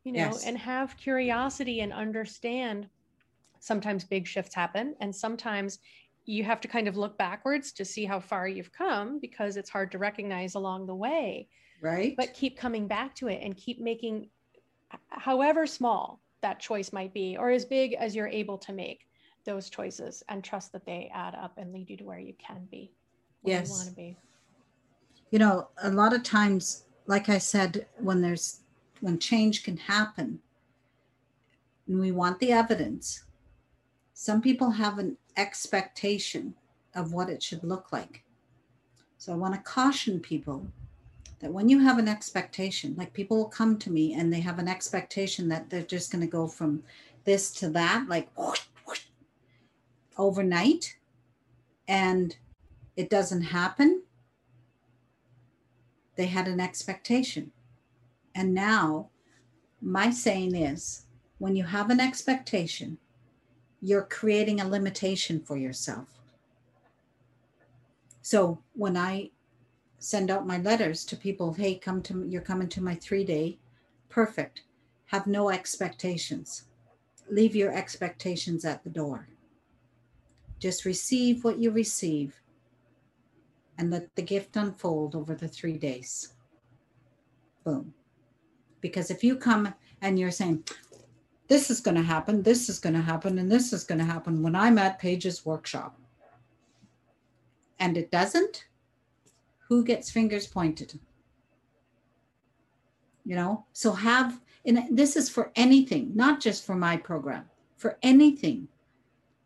you 0.03 0.11
know, 0.11 0.19
yes. 0.19 0.45
and 0.45 0.57
have 0.57 0.97
curiosity 0.97 1.81
and 1.81 1.93
understand 1.93 2.87
sometimes 3.59 4.03
big 4.03 4.27
shifts 4.27 4.53
happen 4.53 4.95
and 4.99 5.15
sometimes 5.15 5.79
you 6.25 6.43
have 6.43 6.61
to 6.61 6.67
kind 6.67 6.87
of 6.87 6.97
look 6.97 7.17
backwards 7.17 7.71
to 7.73 7.85
see 7.85 8.05
how 8.05 8.19
far 8.19 8.47
you've 8.47 8.71
come 8.71 9.19
because 9.19 9.57
it's 9.57 9.69
hard 9.69 9.91
to 9.91 9.97
recognize 9.97 10.55
along 10.55 10.85
the 10.85 10.95
way. 10.95 11.47
Right. 11.81 12.15
But 12.15 12.33
keep 12.33 12.57
coming 12.57 12.87
back 12.87 13.13
to 13.15 13.27
it 13.27 13.41
and 13.41 13.55
keep 13.57 13.81
making 13.81 14.29
however 15.09 15.65
small 15.65 16.21
that 16.41 16.59
choice 16.59 16.93
might 16.93 17.13
be 17.13 17.35
or 17.37 17.51
as 17.51 17.65
big 17.65 17.93
as 17.93 18.15
you're 18.15 18.27
able 18.27 18.57
to 18.59 18.73
make 18.73 19.05
those 19.45 19.69
choices 19.69 20.23
and 20.29 20.43
trust 20.43 20.71
that 20.71 20.85
they 20.85 21.11
add 21.13 21.35
up 21.35 21.53
and 21.57 21.73
lead 21.73 21.89
you 21.89 21.97
to 21.97 22.03
where 22.03 22.19
you 22.19 22.33
can 22.37 22.67
be. 22.71 22.91
yes. 23.43 23.69
You 23.69 23.75
want 23.75 23.89
to 23.89 23.95
be. 23.95 24.17
You 25.31 25.39
know, 25.39 25.69
a 25.81 25.89
lot 25.89 26.13
of 26.13 26.23
times, 26.23 26.85
like 27.07 27.27
I 27.27 27.39
said, 27.39 27.87
when 27.97 28.21
there's 28.21 28.61
when 29.03 29.19
change 29.19 29.63
can 29.63 29.75
happen 29.75 30.39
and 31.87 31.99
we 31.99 32.11
want 32.11 32.39
the 32.39 32.53
evidence 32.53 33.23
some 34.13 34.41
people 34.41 34.71
have 34.71 34.97
an 34.97 35.17
expectation 35.35 36.53
of 36.95 37.11
what 37.11 37.29
it 37.29 37.43
should 37.43 37.63
look 37.63 37.91
like 37.91 38.23
so 39.17 39.33
i 39.33 39.35
want 39.35 39.53
to 39.53 39.59
caution 39.61 40.19
people 40.19 40.65
that 41.39 41.51
when 41.51 41.67
you 41.67 41.79
have 41.79 41.97
an 41.97 42.07
expectation 42.07 42.95
like 42.97 43.11
people 43.11 43.35
will 43.35 43.49
come 43.49 43.77
to 43.77 43.91
me 43.91 44.13
and 44.13 44.31
they 44.31 44.39
have 44.39 44.59
an 44.59 44.69
expectation 44.69 45.49
that 45.49 45.69
they're 45.69 45.81
just 45.81 46.11
going 46.11 46.21
to 46.21 46.27
go 46.27 46.47
from 46.47 46.81
this 47.25 47.51
to 47.51 47.67
that 47.69 48.05
like 48.07 48.29
whoosh, 48.37 48.61
overnight 50.17 50.97
and 51.87 52.37
it 52.95 53.09
doesn't 53.09 53.41
happen 53.41 54.03
they 56.15 56.27
had 56.27 56.47
an 56.47 56.59
expectation 56.59 57.51
and 58.35 58.53
now, 58.53 59.09
my 59.81 60.09
saying 60.09 60.55
is 60.55 61.05
when 61.37 61.55
you 61.55 61.63
have 61.65 61.89
an 61.89 61.99
expectation, 61.99 62.97
you're 63.81 64.03
creating 64.03 64.61
a 64.61 64.67
limitation 64.67 65.39
for 65.39 65.57
yourself. 65.57 66.07
So 68.21 68.59
when 68.73 68.95
I 68.95 69.31
send 69.99 70.31
out 70.31 70.47
my 70.47 70.57
letters 70.57 71.05
to 71.05 71.15
people, 71.15 71.53
hey, 71.53 71.75
come 71.75 72.01
to 72.03 72.25
you're 72.27 72.41
coming 72.41 72.69
to 72.69 72.81
my 72.81 72.95
three 72.95 73.23
day, 73.23 73.59
perfect. 74.09 74.61
Have 75.07 75.27
no 75.27 75.49
expectations. 75.49 76.63
Leave 77.29 77.55
your 77.55 77.73
expectations 77.73 78.65
at 78.65 78.83
the 78.83 78.89
door. 78.89 79.27
Just 80.63 80.85
receive 80.85 81.43
what 81.43 81.59
you 81.59 81.71
receive 81.71 82.39
and 83.77 83.91
let 83.91 84.15
the 84.15 84.21
gift 84.21 84.55
unfold 84.55 85.13
over 85.13 85.35
the 85.35 85.49
three 85.49 85.77
days. 85.77 86.35
Boom. 87.65 87.93
Because 88.79 89.11
if 89.11 89.25
you 89.25 89.35
come 89.35 89.73
and 90.01 90.17
you're 90.17 90.31
saying, 90.31 90.63
this 91.49 91.69
is 91.69 91.81
going 91.81 91.97
to 91.97 92.01
happen, 92.01 92.43
this 92.43 92.69
is 92.69 92.79
going 92.79 92.95
to 92.95 93.01
happen, 93.01 93.39
and 93.39 93.51
this 93.51 93.73
is 93.73 93.83
going 93.83 93.99
to 93.99 94.05
happen 94.05 94.41
when 94.41 94.55
I'm 94.55 94.77
at 94.77 94.99
Paige's 94.99 95.45
workshop, 95.45 95.99
and 97.79 97.97
it 97.97 98.09
doesn't, 98.09 98.63
who 99.67 99.83
gets 99.83 100.09
fingers 100.09 100.47
pointed? 100.47 100.97
You 103.25 103.35
know, 103.35 103.65
so 103.73 103.91
have, 103.91 104.39
and 104.63 104.85
this 104.89 105.17
is 105.17 105.29
for 105.29 105.51
anything, 105.57 106.13
not 106.15 106.39
just 106.39 106.65
for 106.65 106.75
my 106.75 106.95
program, 106.95 107.49
for 107.75 107.97
anything. 108.01 108.69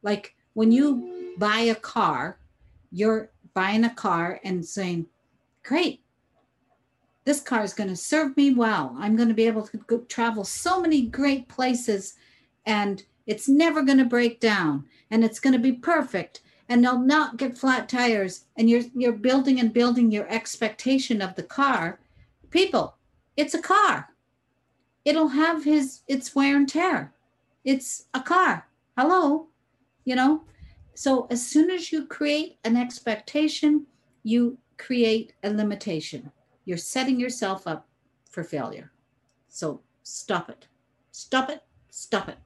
Like 0.03 0.35
when 0.57 0.71
you 0.71 1.35
buy 1.37 1.59
a 1.59 1.75
car, 1.75 2.39
you're 2.91 3.29
buying 3.53 3.83
a 3.83 3.93
car 3.93 4.39
and 4.43 4.65
saying, 4.65 5.05
Great, 5.61 6.01
this 7.25 7.39
car 7.41 7.63
is 7.63 7.75
going 7.75 7.91
to 7.91 7.95
serve 7.95 8.35
me 8.35 8.55
well. 8.55 8.95
I'm 8.97 9.15
going 9.15 9.27
to 9.27 9.35
be 9.35 9.45
able 9.45 9.67
to 9.67 10.05
travel 10.09 10.43
so 10.43 10.81
many 10.81 11.03
great 11.03 11.47
places 11.47 12.15
and 12.65 13.03
it's 13.27 13.47
never 13.47 13.83
going 13.83 13.99
to 13.99 14.05
break 14.05 14.39
down 14.39 14.85
and 15.11 15.23
it's 15.23 15.39
going 15.39 15.53
to 15.53 15.59
be 15.59 15.73
perfect 15.73 16.41
and 16.67 16.83
they'll 16.83 16.97
not 16.97 17.37
get 17.37 17.55
flat 17.55 17.87
tires 17.87 18.45
and 18.57 18.67
you're 18.67 18.85
you're 18.95 19.11
building 19.11 19.59
and 19.59 19.73
building 19.73 20.11
your 20.11 20.27
expectation 20.27 21.21
of 21.21 21.35
the 21.35 21.43
car. 21.43 21.99
People, 22.49 22.95
it's 23.35 23.53
a 23.53 23.61
car. 23.61 24.09
It'll 25.05 25.27
have 25.27 25.65
his 25.65 26.01
its 26.07 26.33
wear 26.33 26.55
and 26.55 26.67
tear. 26.67 27.13
It's 27.63 28.05
a 28.15 28.21
car. 28.21 28.65
Hello. 28.97 29.49
You 30.07 30.15
know? 30.15 30.43
So 30.93 31.27
as 31.29 31.45
soon 31.45 31.69
as 31.69 31.91
you 31.91 32.07
create 32.07 32.57
an 32.63 32.75
expectation, 32.75 33.85
you 34.23 34.57
create 34.77 35.33
a 35.43 35.49
limitation 35.49 36.31
you're 36.67 36.77
setting 36.77 37.17
yourself 37.17 37.65
up 37.65 37.87
for 38.29 38.43
failure. 38.43 38.91
So 39.47 39.79
stop 40.03 40.49
it. 40.49 40.67
Stop 41.11 41.49
it. 41.49 41.63
Stop 41.89 42.27
it. 42.27 42.37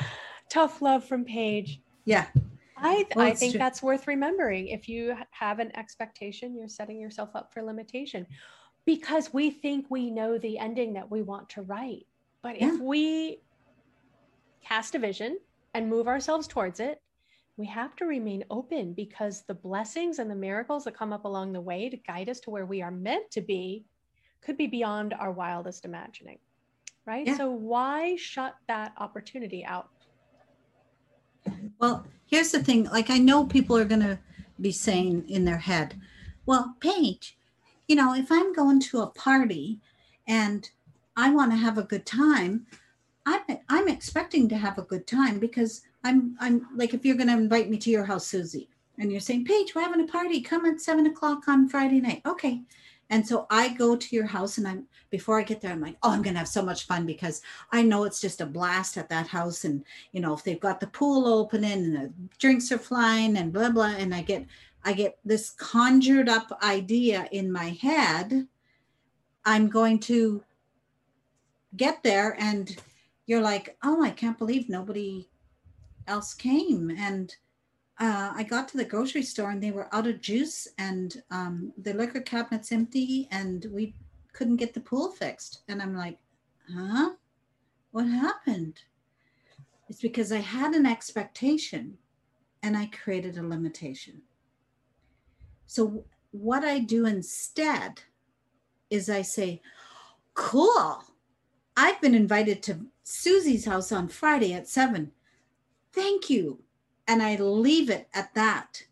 Tough 0.50 0.80
love 0.80 1.04
from 1.04 1.26
Paige. 1.26 1.82
Yeah. 2.06 2.24
I, 2.78 3.04
well, 3.14 3.26
I 3.26 3.34
think 3.34 3.52
true. 3.52 3.58
that's 3.58 3.82
worth 3.82 4.06
remembering. 4.06 4.68
If 4.68 4.88
you 4.88 5.14
have 5.30 5.58
an 5.58 5.76
expectation, 5.76 6.56
you're 6.56 6.68
setting 6.68 6.98
yourself 6.98 7.36
up 7.36 7.52
for 7.52 7.62
limitation 7.62 8.26
because 8.86 9.34
we 9.34 9.50
think 9.50 9.90
we 9.90 10.10
know 10.10 10.38
the 10.38 10.58
ending 10.58 10.94
that 10.94 11.10
we 11.10 11.20
want 11.20 11.50
to 11.50 11.62
write. 11.62 12.06
But 12.40 12.58
yeah. 12.58 12.72
if 12.72 12.80
we 12.80 13.40
cast 14.64 14.94
a 14.94 14.98
vision 14.98 15.38
and 15.74 15.88
move 15.88 16.08
ourselves 16.08 16.46
towards 16.46 16.80
it, 16.80 17.00
we 17.56 17.66
have 17.66 17.96
to 17.96 18.06
remain 18.06 18.44
open 18.50 18.92
because 18.92 19.42
the 19.42 19.54
blessings 19.54 20.18
and 20.18 20.30
the 20.30 20.34
miracles 20.34 20.84
that 20.84 20.96
come 20.96 21.12
up 21.12 21.24
along 21.24 21.52
the 21.52 21.60
way 21.60 21.88
to 21.88 21.96
guide 21.96 22.28
us 22.28 22.40
to 22.40 22.50
where 22.50 22.66
we 22.66 22.82
are 22.82 22.90
meant 22.90 23.30
to 23.32 23.40
be 23.40 23.84
could 24.40 24.56
be 24.56 24.68
beyond 24.68 25.12
our 25.14 25.32
wildest 25.32 25.84
imagining. 25.84 26.38
Right. 27.04 27.26
Yeah. 27.26 27.36
So, 27.36 27.50
why 27.50 28.16
shut 28.16 28.54
that 28.68 28.92
opportunity 28.98 29.64
out? 29.64 29.88
Well, 31.80 32.06
here's 32.26 32.52
the 32.52 32.62
thing 32.62 32.84
like, 32.84 33.10
I 33.10 33.18
know 33.18 33.46
people 33.46 33.76
are 33.76 33.84
going 33.84 34.02
to 34.02 34.18
be 34.60 34.72
saying 34.72 35.24
in 35.28 35.44
their 35.44 35.58
head, 35.58 36.00
well, 36.46 36.76
Paige, 36.80 37.36
you 37.86 37.96
know, 37.96 38.14
if 38.14 38.30
I'm 38.30 38.52
going 38.52 38.80
to 38.80 39.00
a 39.00 39.06
party 39.06 39.80
and 40.26 40.70
I 41.16 41.30
want 41.30 41.50
to 41.52 41.56
have 41.56 41.78
a 41.78 41.82
good 41.82 42.06
time, 42.06 42.66
I'm, 43.28 43.58
I'm 43.68 43.88
expecting 43.88 44.48
to 44.48 44.56
have 44.56 44.78
a 44.78 44.82
good 44.82 45.06
time 45.06 45.38
because 45.38 45.82
I'm, 46.02 46.36
I'm 46.40 46.66
like, 46.74 46.94
if 46.94 47.04
you're 47.04 47.16
going 47.16 47.28
to 47.28 47.34
invite 47.34 47.68
me 47.68 47.76
to 47.78 47.90
your 47.90 48.04
house, 48.04 48.26
Susie, 48.26 48.70
and 48.98 49.12
you're 49.12 49.20
saying, 49.20 49.44
Paige, 49.44 49.74
we're 49.74 49.82
having 49.82 50.00
a 50.00 50.06
party, 50.06 50.40
come 50.40 50.64
at 50.64 50.80
seven 50.80 51.06
o'clock 51.06 51.46
on 51.46 51.68
Friday 51.68 52.00
night. 52.00 52.22
Okay. 52.24 52.62
And 53.10 53.26
so 53.26 53.46
I 53.50 53.68
go 53.68 53.96
to 53.96 54.16
your 54.16 54.26
house 54.26 54.58
and 54.58 54.68
I'm 54.68 54.86
before 55.10 55.38
I 55.38 55.42
get 55.42 55.62
there, 55.62 55.72
I'm 55.72 55.80
like, 55.80 55.96
oh, 56.02 56.10
I'm 56.10 56.20
gonna 56.20 56.38
have 56.38 56.48
so 56.48 56.62
much 56.62 56.86
fun 56.86 57.06
because 57.06 57.40
I 57.72 57.82
know 57.82 58.04
it's 58.04 58.20
just 58.20 58.42
a 58.42 58.46
blast 58.46 58.98
at 58.98 59.08
that 59.08 59.26
house. 59.26 59.64
And 59.64 59.82
you 60.12 60.20
know, 60.20 60.34
if 60.34 60.44
they've 60.44 60.60
got 60.60 60.80
the 60.80 60.88
pool 60.88 61.26
opening 61.26 61.72
and 61.72 61.96
the 61.96 62.12
drinks 62.38 62.70
are 62.70 62.78
flying 62.78 63.38
and 63.38 63.52
blah 63.52 63.70
blah, 63.70 63.94
and 63.96 64.14
I 64.14 64.20
get 64.20 64.44
I 64.84 64.92
get 64.92 65.18
this 65.24 65.50
conjured 65.50 66.28
up 66.28 66.58
idea 66.62 67.28
in 67.32 67.50
my 67.50 67.70
head, 67.80 68.46
I'm 69.46 69.68
going 69.68 70.00
to 70.00 70.44
get 71.76 72.02
there 72.02 72.36
and 72.38 72.76
you're 73.28 73.42
like, 73.42 73.76
oh, 73.84 74.02
I 74.02 74.08
can't 74.10 74.38
believe 74.38 74.70
nobody 74.70 75.28
else 76.06 76.32
came. 76.32 76.90
And 76.90 77.36
uh, 78.00 78.32
I 78.34 78.42
got 78.42 78.68
to 78.68 78.78
the 78.78 78.86
grocery 78.86 79.22
store 79.22 79.50
and 79.50 79.62
they 79.62 79.70
were 79.70 79.94
out 79.94 80.06
of 80.06 80.22
juice 80.22 80.66
and 80.78 81.22
um, 81.30 81.72
the 81.76 81.92
liquor 81.92 82.22
cabinet's 82.22 82.72
empty 82.72 83.28
and 83.30 83.66
we 83.70 83.94
couldn't 84.32 84.56
get 84.56 84.72
the 84.72 84.80
pool 84.80 85.10
fixed. 85.10 85.60
And 85.68 85.82
I'm 85.82 85.94
like, 85.94 86.16
huh? 86.74 87.10
What 87.90 88.06
happened? 88.06 88.80
It's 89.90 90.00
because 90.00 90.32
I 90.32 90.38
had 90.38 90.72
an 90.72 90.86
expectation 90.86 91.98
and 92.62 92.78
I 92.78 92.86
created 92.86 93.36
a 93.36 93.42
limitation. 93.42 94.22
So, 95.66 96.04
what 96.30 96.64
I 96.64 96.78
do 96.78 97.04
instead 97.04 98.00
is 98.90 99.10
I 99.10 99.22
say, 99.22 99.60
cool. 100.32 101.02
I've 101.80 102.00
been 102.00 102.16
invited 102.16 102.60
to 102.64 102.86
Susie's 103.04 103.64
house 103.64 103.92
on 103.92 104.08
Friday 104.08 104.52
at 104.52 104.66
seven. 104.66 105.12
Thank 105.92 106.28
you 106.28 106.58
and 107.06 107.22
I 107.22 107.36
leave 107.36 107.88
it 107.88 108.08
at 108.12 108.34
that. 108.34 108.82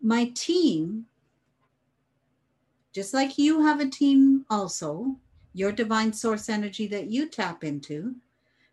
My 0.00 0.32
team, 0.34 1.04
just 2.94 3.12
like 3.12 3.36
you 3.36 3.60
have 3.60 3.80
a 3.80 3.90
team 3.90 4.46
also, 4.48 5.16
your 5.52 5.72
divine 5.72 6.14
source 6.14 6.48
energy 6.48 6.86
that 6.86 7.10
you 7.10 7.28
tap 7.28 7.62
into, 7.62 8.14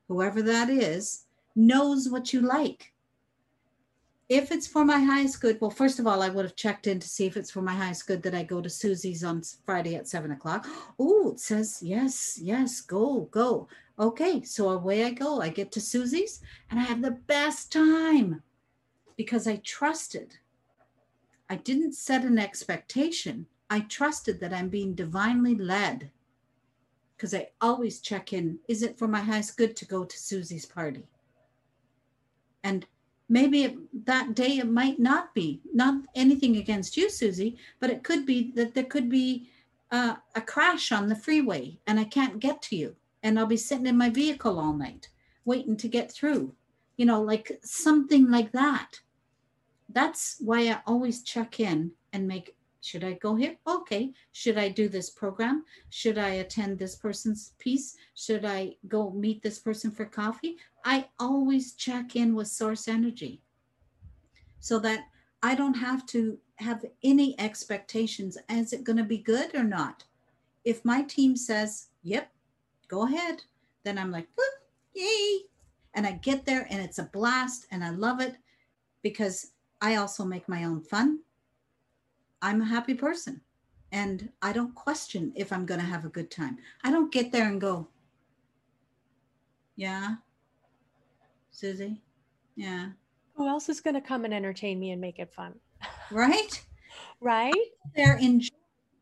whoever 0.08 0.42
that 0.44 0.70
is, 0.70 1.26
knows 1.54 2.08
what 2.08 2.32
you 2.32 2.40
like. 2.40 2.94
If 4.32 4.50
it's 4.50 4.66
for 4.66 4.86
my 4.86 4.98
highest 4.98 5.42
good, 5.42 5.60
well, 5.60 5.70
first 5.70 6.00
of 6.00 6.08
all, 6.08 6.22
I 6.22 6.30
would 6.30 6.46
have 6.46 6.56
checked 6.56 6.88
in 6.88 7.02
to 7.02 7.10
see 7.10 7.26
if 7.26 7.36
it's 7.36 7.52
for 7.52 7.62
my 7.62 7.76
highest 7.76 8.08
good 8.08 8.24
that 8.24 8.34
I 8.34 8.44
go 8.44 8.62
to 8.62 8.70
Susie's 8.70 9.26
on 9.26 9.42
Friday 9.66 9.96
at 9.96 10.08
seven 10.08 10.32
o'clock. 10.32 10.66
Oh, 10.98 11.32
it 11.32 11.42
says 11.42 11.80
yes, 11.84 12.40
yes, 12.42 12.80
go, 12.80 13.28
go. 13.30 13.68
Okay, 14.00 14.42
so 14.44 14.70
away 14.70 15.04
I 15.04 15.12
go. 15.12 15.42
I 15.42 15.50
get 15.50 15.74
to 15.74 15.82
Susie's 15.82 16.40
and 16.70 16.80
I 16.80 16.84
have 16.84 17.02
the 17.02 17.20
best 17.28 17.74
time 17.74 18.42
because 19.18 19.48
I 19.48 19.58
trusted. 19.66 20.38
I 21.50 21.58
didn't 21.58 21.96
set 21.96 22.24
an 22.24 22.40
expectation. 22.40 23.48
I 23.70 23.82
trusted 23.82 24.40
that 24.40 24.54
I'm 24.54 24.70
being 24.70 24.96
divinely 24.96 25.56
led 25.56 26.10
because 27.18 27.34
I 27.34 27.50
always 27.60 28.00
check 28.00 28.32
in 28.32 28.60
is 28.70 28.82
it 28.82 28.98
for 28.98 29.10
my 29.10 29.20
highest 29.20 29.58
good 29.58 29.76
to 29.76 29.86
go 29.86 30.06
to 30.06 30.18
Susie's 30.18 30.66
party? 30.66 31.04
And 32.64 32.86
maybe 33.32 33.78
that 34.04 34.36
day 34.36 34.58
it 34.58 34.70
might 34.70 35.00
not 35.00 35.34
be, 35.34 35.62
not 35.74 36.04
anything 36.16 36.58
against 36.58 36.98
you, 36.98 37.10
Susie, 37.10 37.58
but 37.80 37.90
it 37.90 38.04
could 38.04 38.26
be 38.26 38.52
that 38.56 38.74
there 38.74 38.84
could 38.84 39.10
be 39.10 39.50
uh, 39.90 40.18
a 40.36 40.42
crash 40.42 40.92
on 40.92 41.08
the 41.08 41.16
freeway 41.16 41.80
and 41.88 41.98
I 41.98 42.04
can't 42.04 42.42
get 42.42 42.62
to 42.64 42.76
you 42.76 42.98
and 43.24 43.40
I'll 43.40 43.46
be 43.46 43.56
sitting 43.56 43.88
in 43.88 43.98
my 43.98 44.10
vehicle 44.10 44.60
all 44.60 44.74
night 44.74 45.08
waiting 45.46 45.78
to 45.78 45.88
get 45.88 46.12
through. 46.12 46.54
You 46.98 47.06
know, 47.06 47.22
like 47.22 47.58
something 47.64 48.30
like 48.30 48.52
that. 48.52 49.00
That's 49.88 50.36
why 50.40 50.68
I 50.68 50.82
always 50.86 51.24
check 51.24 51.62
in 51.62 51.92
and 52.12 52.28
make 52.28 52.56
should 52.82 53.04
I 53.04 53.14
go 53.14 53.36
here? 53.36 53.56
Okay. 53.68 54.12
Should 54.32 54.58
I 54.58 54.70
do 54.70 54.90
this 54.90 55.10
program? 55.12 55.66
Should 55.90 56.18
I 56.18 56.30
attend 56.30 56.80
this 56.80 56.96
person's 56.96 57.54
piece? 57.60 57.96
Should 58.16 58.44
I 58.44 58.76
go 58.88 59.12
meet 59.12 59.44
this 59.44 59.60
person 59.60 59.92
for 59.92 60.06
coffee? 60.06 60.58
I 60.84 61.08
always 61.20 61.74
check 61.74 62.16
in 62.16 62.34
with 62.34 62.48
source 62.48 62.88
energy 62.88 63.40
so 64.60 64.80
that 64.80 65.02
I 65.44 65.54
don't 65.54 65.76
have 65.76 66.08
to 66.08 66.40
have 66.56 66.84
any 67.04 67.40
expectations. 67.40 68.38
Is 68.50 68.74
it 68.74 68.84
going 68.84 68.98
to 68.98 69.04
be 69.04 69.20
good 69.20 69.54
or 69.56 69.64
not? 69.64 70.04
If 70.66 70.84
my 70.84 71.04
team 71.04 71.36
says, 71.36 71.88
yep, 72.02 72.32
go 72.88 73.06
ahead. 73.06 73.44
Then 73.84 74.00
I'm 74.00 74.12
like, 74.12 74.28
yay. 74.96 75.42
And 75.94 76.08
I 76.08 76.14
get 76.14 76.46
there 76.46 76.68
and 76.70 76.82
it's 76.82 77.00
a 77.00 77.10
blast 77.14 77.68
and 77.72 77.84
I 77.84 77.92
love 77.92 78.22
it 78.22 78.38
because 79.04 79.52
I 79.82 79.96
also 79.96 80.26
make 80.26 80.48
my 80.48 80.64
own 80.64 80.82
fun. 80.82 81.20
I'm 82.42 82.62
a 82.62 82.66
happy 82.66 82.94
person 82.94 83.42
and 83.92 84.30
I 84.42 84.54
don't 84.54 84.74
question 84.74 85.34
if 85.36 85.52
I'm 85.52 85.66
going 85.66 85.80
to 85.80 85.86
have 85.86 86.06
a 86.06 86.10
good 86.10 86.32
time. 86.32 86.58
I 86.84 86.92
don't 86.92 87.12
get 87.12 87.32
there 87.32 87.48
and 87.48 87.60
go, 87.60 87.88
yeah, 89.76 90.16
Susie, 91.52 92.02
yeah. 92.56 92.90
Who 93.36 93.48
else 93.48 93.70
is 93.70 93.82
going 93.82 93.96
to 93.96 94.02
come 94.02 94.26
and 94.26 94.34
entertain 94.34 94.80
me 94.80 94.92
and 94.92 95.02
make 95.02 95.20
it 95.20 95.34
fun? 95.34 95.56
Right? 96.12 96.64
right? 97.22 97.54
There 97.96 98.18
in 98.18 98.42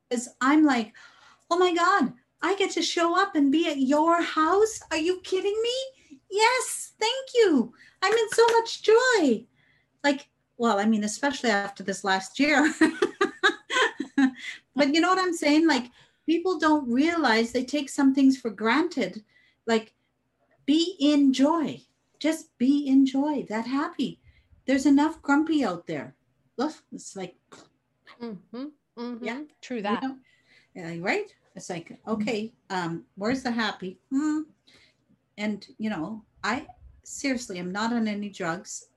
because 0.10 0.30
I'm 0.42 0.66
like, 0.66 0.94
oh 1.52 1.58
my 1.58 1.74
God, 1.74 2.14
I 2.42 2.56
get 2.56 2.72
to 2.72 2.82
show 2.82 3.20
up 3.20 3.36
and 3.36 3.52
be 3.52 3.68
at 3.70 3.78
your 3.78 4.22
house. 4.22 4.80
Are 4.92 4.98
you 4.98 5.20
kidding 5.22 5.56
me? 5.62 6.20
Yes, 6.32 6.94
thank 7.00 7.30
you. 7.36 7.74
I'm 8.02 8.14
in 8.14 8.30
so 8.30 8.46
much 8.54 8.82
joy. 8.82 9.46
Like, 10.04 10.30
well, 10.58 10.80
I 10.80 10.86
mean, 10.86 11.04
especially 11.04 11.50
after 11.52 11.84
this 11.84 12.04
last 12.04 12.40
year. 12.40 12.74
but 14.80 14.95
you 14.95 15.01
know 15.01 15.09
what 15.09 15.19
I'm 15.19 15.34
saying? 15.34 15.67
Like, 15.67 15.91
people 16.25 16.57
don't 16.57 16.89
realize 16.89 17.51
they 17.51 17.65
take 17.65 17.89
some 17.89 18.15
things 18.15 18.38
for 18.38 18.49
granted. 18.49 19.23
Like, 19.67 19.93
be 20.65 20.95
in 20.99 21.34
joy. 21.34 21.82
Just 22.17 22.57
be 22.57 22.88
in 22.88 23.05
joy, 23.05 23.45
that 23.49 23.67
happy. 23.67 24.21
There's 24.65 24.86
enough 24.86 25.21
grumpy 25.21 25.65
out 25.65 25.86
there. 25.86 26.15
Look, 26.57 26.73
it's 26.93 27.15
like, 27.17 27.36
mm-hmm, 28.21 28.65
mm-hmm. 28.97 29.25
yeah, 29.25 29.41
true 29.61 29.82
that. 29.82 30.01
You 30.01 30.09
know, 30.09 30.15
yeah, 30.75 30.95
right? 31.01 31.34
It's 31.55 31.69
like, 31.69 31.97
okay, 32.07 32.53
um, 32.69 33.03
where's 33.15 33.43
the 33.43 33.51
happy? 33.51 33.99
Hmm. 34.11 34.41
And 35.38 35.65
you 35.77 35.89
know, 35.89 36.23
I 36.43 36.67
seriously 37.03 37.59
am 37.59 37.71
not 37.71 37.91
on 37.91 38.07
any 38.07 38.30
drugs. 38.30 38.88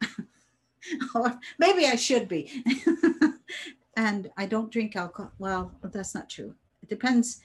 or 1.14 1.38
maybe 1.58 1.86
I 1.86 1.96
should 1.96 2.28
be. 2.28 2.50
and 3.96 4.30
I 4.36 4.46
don't 4.46 4.70
drink 4.70 4.96
alcohol. 4.96 5.32
Well, 5.38 5.72
that's 5.82 6.14
not 6.14 6.30
true. 6.30 6.54
It 6.82 6.88
depends 6.88 7.40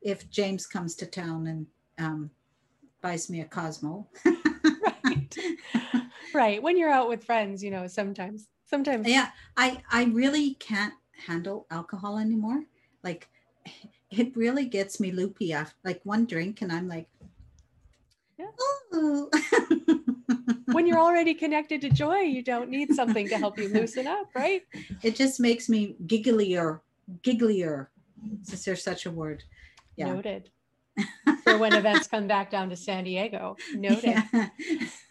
if 0.00 0.28
James 0.30 0.66
comes 0.66 0.94
to 0.96 1.06
town 1.06 1.46
and 1.46 1.66
um, 1.98 2.30
buys 3.00 3.30
me 3.30 3.40
a 3.40 3.44
Cosmo. 3.44 4.08
right. 5.04 5.36
right. 6.34 6.62
When 6.62 6.76
you're 6.76 6.90
out 6.90 7.08
with 7.08 7.24
friends, 7.24 7.62
you 7.62 7.70
know, 7.70 7.86
sometimes, 7.86 8.48
sometimes. 8.64 9.08
Yeah. 9.08 9.28
I, 9.56 9.80
I 9.90 10.04
really 10.04 10.54
can't 10.54 10.94
handle 11.26 11.66
alcohol 11.70 12.18
anymore. 12.18 12.64
Like 13.04 13.28
it 14.10 14.36
really 14.36 14.66
gets 14.66 15.00
me 15.00 15.12
loopy 15.12 15.52
after 15.52 15.76
like 15.84 16.00
one 16.04 16.26
drink 16.26 16.62
and 16.62 16.72
I'm 16.72 16.88
like, 16.88 17.08
yeah. 18.38 18.46
oh. 18.92 19.30
when 20.66 20.86
you're 20.86 20.98
already 21.08 21.34
connected 21.34 21.80
to 21.82 21.90
joy, 21.90 22.18
you 22.20 22.42
don't 22.42 22.70
need 22.70 22.94
something 22.94 23.28
to 23.28 23.38
help 23.38 23.58
you 23.58 23.68
loosen 23.68 24.06
up, 24.06 24.28
right? 24.34 24.62
It 25.02 25.16
just 25.16 25.40
makes 25.40 25.68
me 25.68 25.96
gigglier, 26.06 26.80
gigglier. 27.22 27.88
Is 28.50 28.64
there 28.64 28.76
such 28.76 29.06
a 29.06 29.10
word? 29.10 29.42
Yeah. 29.96 30.12
Noted. 30.12 30.50
for 31.42 31.56
when 31.58 31.72
events 31.72 32.06
come 32.06 32.26
back 32.26 32.50
down 32.50 32.68
to 32.70 32.76
San 32.76 33.04
Diego. 33.04 33.56
Noted. 33.74 34.22
Yeah. 34.32 34.48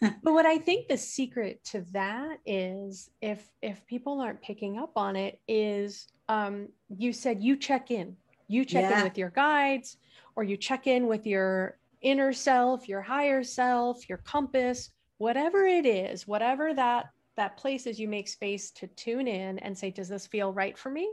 but 0.00 0.32
what 0.32 0.46
I 0.46 0.58
think 0.58 0.88
the 0.88 0.96
secret 0.96 1.62
to 1.66 1.84
that 1.92 2.38
is 2.46 3.10
if 3.20 3.50
if 3.62 3.84
people 3.86 4.20
aren't 4.20 4.40
picking 4.42 4.78
up 4.78 4.92
on 4.96 5.16
it 5.16 5.40
is 5.48 6.08
um, 6.28 6.68
you 6.96 7.12
said 7.12 7.42
you 7.42 7.56
check 7.56 7.90
in. 7.90 8.16
You 8.48 8.64
check 8.64 8.82
yeah. 8.82 8.98
in 8.98 9.04
with 9.04 9.18
your 9.18 9.30
guides 9.30 9.96
or 10.36 10.44
you 10.44 10.56
check 10.56 10.86
in 10.86 11.06
with 11.06 11.26
your 11.26 11.78
inner 12.00 12.32
self, 12.32 12.88
your 12.88 13.00
higher 13.00 13.42
self, 13.42 14.08
your 14.08 14.18
compass, 14.18 14.90
whatever 15.22 15.66
it 15.66 15.86
is, 15.86 16.26
whatever 16.26 16.74
that 16.74 17.10
that 17.36 17.56
place 17.56 17.86
is 17.86 18.00
you 18.00 18.08
make 18.08 18.26
space 18.26 18.72
to 18.72 18.88
tune 18.88 19.28
in 19.28 19.56
and 19.60 19.78
say 19.78 19.88
does 19.88 20.08
this 20.08 20.26
feel 20.26 20.52
right 20.52 20.76
for 20.76 20.90
me? 20.90 21.12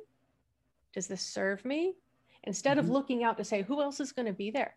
Does 0.96 1.06
this 1.06 1.22
serve 1.22 1.64
me? 1.64 1.94
Instead 2.46 2.78
mm-hmm. 2.78 2.88
of 2.88 2.90
looking 2.90 3.24
out 3.24 3.38
to 3.38 3.44
say 3.44 3.62
who 3.62 3.84
else 3.84 4.00
is 4.00 4.12
going 4.12 4.26
to 4.26 4.34
be 4.34 4.50
there? 4.50 4.74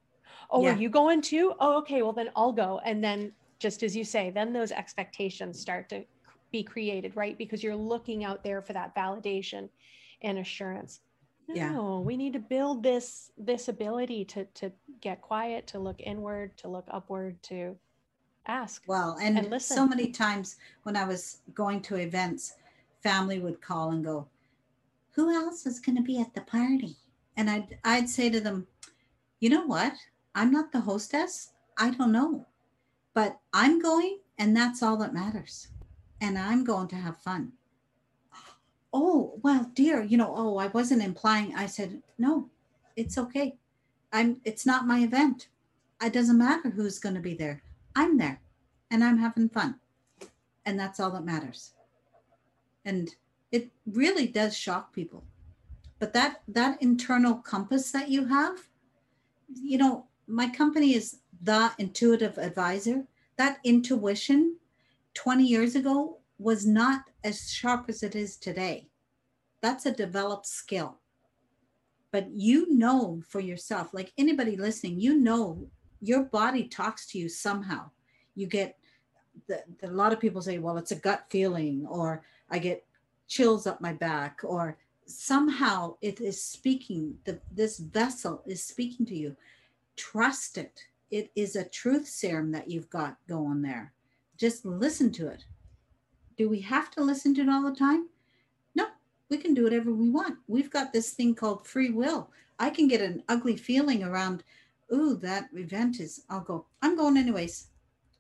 Oh, 0.51 0.63
yeah. 0.63 0.75
are 0.75 0.79
you 0.79 0.91
going 0.91 1.23
to? 1.23 1.55
Oh, 1.61 1.79
okay, 1.79 2.03
well 2.03 2.13
then 2.13 2.29
I'll 2.37 2.53
go. 2.53 2.83
And 2.85 3.03
then 3.03 3.33
just 3.59 3.83
as 3.83 3.97
you 3.97 4.05
say, 4.05 4.29
then 4.29 4.53
those 4.53 4.71
expectations 4.71 5.59
start 5.59 5.89
to 5.89 6.05
be 6.51 6.63
created, 6.63 7.17
right? 7.17 7.39
Because 7.39 7.63
you're 7.63 7.75
looking 7.75 8.25
out 8.25 8.45
there 8.45 8.61
for 8.61 8.75
that 8.75 8.95
validation 8.95 9.71
and 10.21 10.39
assurance 10.39 11.01
no 11.49 11.55
yeah. 11.55 12.07
we 12.07 12.17
need 12.17 12.33
to 12.33 12.39
build 12.39 12.85
this 12.85 13.33
this 13.37 13.67
ability 13.67 14.25
to 14.25 14.45
to 14.55 14.71
get 15.01 15.21
quiet 15.21 15.67
to 15.67 15.81
look 15.81 15.97
inward 15.99 16.57
to 16.57 16.69
look 16.69 16.85
upward 16.89 17.37
to 17.43 17.77
ask 18.47 18.83
well 18.87 19.17
and, 19.21 19.39
and 19.39 19.51
listen. 19.51 19.77
so 19.77 19.87
many 19.87 20.09
times 20.09 20.57
when 20.83 20.97
i 20.97 21.05
was 21.05 21.39
going 21.55 21.81
to 21.81 21.97
events 21.97 22.55
family 23.03 23.39
would 23.39 23.61
call 23.61 23.91
and 23.91 24.05
go 24.05 24.27
who 25.15 25.31
else 25.31 25.67
is 25.67 25.79
going 25.79 25.97
to 25.97 26.03
be 26.03 26.19
at 26.21 26.35
the 26.35 26.41
party? 26.41 26.97
And 27.37 27.49
i'd 27.49 27.79
i'd 27.85 28.09
say 28.09 28.31
to 28.31 28.41
them 28.41 28.67
you 29.41 29.51
know 29.51 29.67
what? 29.67 29.95
I'm 30.37 30.53
not 30.53 30.71
the 30.71 30.81
hostess. 30.81 31.51
I 31.77 31.91
don't 31.91 32.13
know. 32.13 32.47
But 33.15 33.39
i'm 33.53 33.81
going 33.81 34.19
and 34.39 34.57
that's 34.57 34.83
all 34.83 34.97
that 34.99 35.15
matters. 35.15 35.69
And 36.21 36.39
i'm 36.39 36.65
going 36.65 36.89
to 36.89 36.97
have 36.97 37.19
fun. 37.19 37.53
Oh 38.93 39.39
well 39.43 39.71
dear 39.75 40.03
you 40.03 40.17
know 40.17 40.33
oh 40.37 40.59
i 40.59 40.67
wasn't 40.69 41.03
implying 41.03 41.55
i 41.55 41.67
said 41.67 42.03
no 42.19 42.49
it's 42.97 43.17
okay. 43.17 43.57
I'm 44.13 44.41
it's 44.45 44.67
not 44.67 44.87
my 44.87 45.01
event. 45.01 45.49
It 46.03 46.13
doesn't 46.13 46.37
matter 46.37 46.69
who's 46.69 46.99
going 46.99 47.15
to 47.15 47.21
be 47.21 47.35
there 47.35 47.63
i'm 47.97 48.17
there 48.19 48.41
and 48.91 49.03
i'm 49.03 49.19
having 49.19 49.49
fun 49.49 49.75
and 50.67 50.79
that's 50.79 51.01
all 51.01 51.11
that 51.11 51.25
matters 51.25 51.73
and 52.85 53.11
it 53.51 53.71
really 53.87 54.27
does 54.27 54.57
shock 54.57 54.93
people 54.93 55.25
but 55.99 56.13
that 56.13 56.43
that 56.49 56.81
internal 56.83 57.35
compass 57.35 57.91
that 57.93 58.09
you 58.09 58.27
have 58.27 58.59
you 59.55 59.79
know 59.79 60.07
my 60.27 60.49
company 60.49 60.95
is 60.95 61.19
the 61.43 61.71
intuitive 61.79 62.39
advisor 62.39 63.05
that 63.37 63.59
intuition 63.65 64.57
20 65.15 65.45
years 65.45 65.75
ago 65.75 66.19
was 66.39 66.67
not 66.67 67.11
as 67.25 67.51
sharp 67.51 67.87
as 67.89 68.03
it 68.03 68.15
is 68.15 68.37
today. 68.37 68.89
That's 69.61 69.87
a 69.87 69.93
developed 69.93 70.47
skill. 70.47 70.99
But 72.11 72.31
you 72.31 72.73
know 72.77 73.23
for 73.27 73.41
yourself, 73.41 73.95
like 73.95 74.13
anybody 74.19 74.57
listening, 74.57 75.01
you 75.01 75.19
know 75.19 75.71
your 76.03 76.25
body 76.25 76.65
talks 76.65 77.07
to 77.07 77.19
you 77.19 77.29
somehow. 77.29 77.91
You 78.35 78.47
get 78.47 78.77
the, 79.49 79.63
the, 79.81 79.89
a 79.89 79.91
lot 79.91 80.13
of 80.13 80.21
people 80.21 80.43
say, 80.43 80.59
well, 80.59 80.77
it's 80.77 80.93
a 80.93 80.97
gut 80.97 81.25
feeling, 81.31 81.87
or 81.89 82.23
I 82.51 82.59
get 82.59 82.85
chills 83.29 83.67
up 83.67 83.81
my 83.81 83.95
back, 83.95 84.41
or 84.45 84.77
somehow 85.07 85.97
it 86.03 86.21
is 86.21 86.43
speaking, 86.43 87.15
the, 87.25 87.41
this 87.51 87.79
vessel 87.79 88.43
is 88.47 88.63
speaking 88.63 89.07
to 89.07 89.15
you. 89.15 89.35
Trust 89.97 90.59
it. 90.59 90.81
It 91.11 91.31
is 91.35 91.57
a 91.57 91.65
truth 91.65 92.07
serum 92.07 92.53
that 92.53 92.69
you've 92.69 92.91
got 92.91 93.17
going 93.27 93.63
there. 93.63 93.93
Just 94.37 94.67
listen 94.67 95.11
to 95.13 95.29
it 95.29 95.45
do 96.37 96.49
we 96.49 96.61
have 96.61 96.91
to 96.93 97.03
listen 97.03 97.35
to 97.35 97.43
it 97.43 97.49
all 97.49 97.63
the 97.63 97.77
time? 97.77 98.09
No, 98.75 98.87
we 99.29 99.37
can 99.37 99.55
do 99.55 99.65
whatever 99.65 99.93
we 99.93 100.11
want. 100.11 100.39
We've 100.49 100.71
got 100.71 100.93
this 100.93 101.11
thing 101.13 101.35
called 101.35 101.67
free 101.67 101.91
will. 101.91 102.31
I 102.59 102.71
can 102.71 102.89
get 102.89 103.01
an 103.01 103.23
ugly 103.29 103.57
feeling 103.57 104.03
around, 104.03 104.43
ooh, 104.93 105.17
that 105.17 105.49
event 105.55 106.01
is, 106.01 106.25
I'll 106.29 106.41
go, 106.41 106.67
I'm 106.83 106.97
going 106.97 107.17
anyways. 107.17 107.69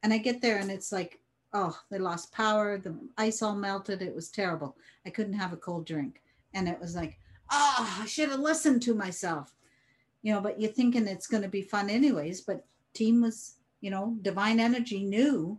And 0.02 0.12
I 0.12 0.18
get 0.18 0.40
there 0.40 0.58
and 0.58 0.70
it's 0.70 0.92
like, 0.92 1.20
oh, 1.52 1.78
they 1.90 1.98
lost 1.98 2.32
power. 2.32 2.78
The 2.78 2.96
ice 3.18 3.42
all 3.42 3.54
melted. 3.54 4.02
It 4.02 4.14
was 4.14 4.30
terrible. 4.30 4.76
I 5.06 5.10
couldn't 5.10 5.34
have 5.34 5.52
a 5.52 5.56
cold 5.56 5.86
drink. 5.86 6.22
And 6.54 6.68
it 6.68 6.80
was 6.80 6.96
like, 6.96 7.18
oh, 7.50 7.98
I 8.00 8.06
should 8.06 8.30
have 8.30 8.40
listened 8.40 8.82
to 8.82 8.94
myself. 8.94 9.54
You 10.22 10.32
know, 10.32 10.40
but 10.40 10.60
you're 10.60 10.72
thinking 10.72 11.06
it's 11.06 11.26
going 11.26 11.42
to 11.42 11.48
be 11.48 11.62
fun 11.62 11.90
anyways. 11.90 12.42
But 12.42 12.64
team 12.94 13.22
was, 13.22 13.56
you 13.80 13.90
know, 13.90 14.16
divine 14.22 14.60
energy 14.60 15.04
knew 15.04 15.58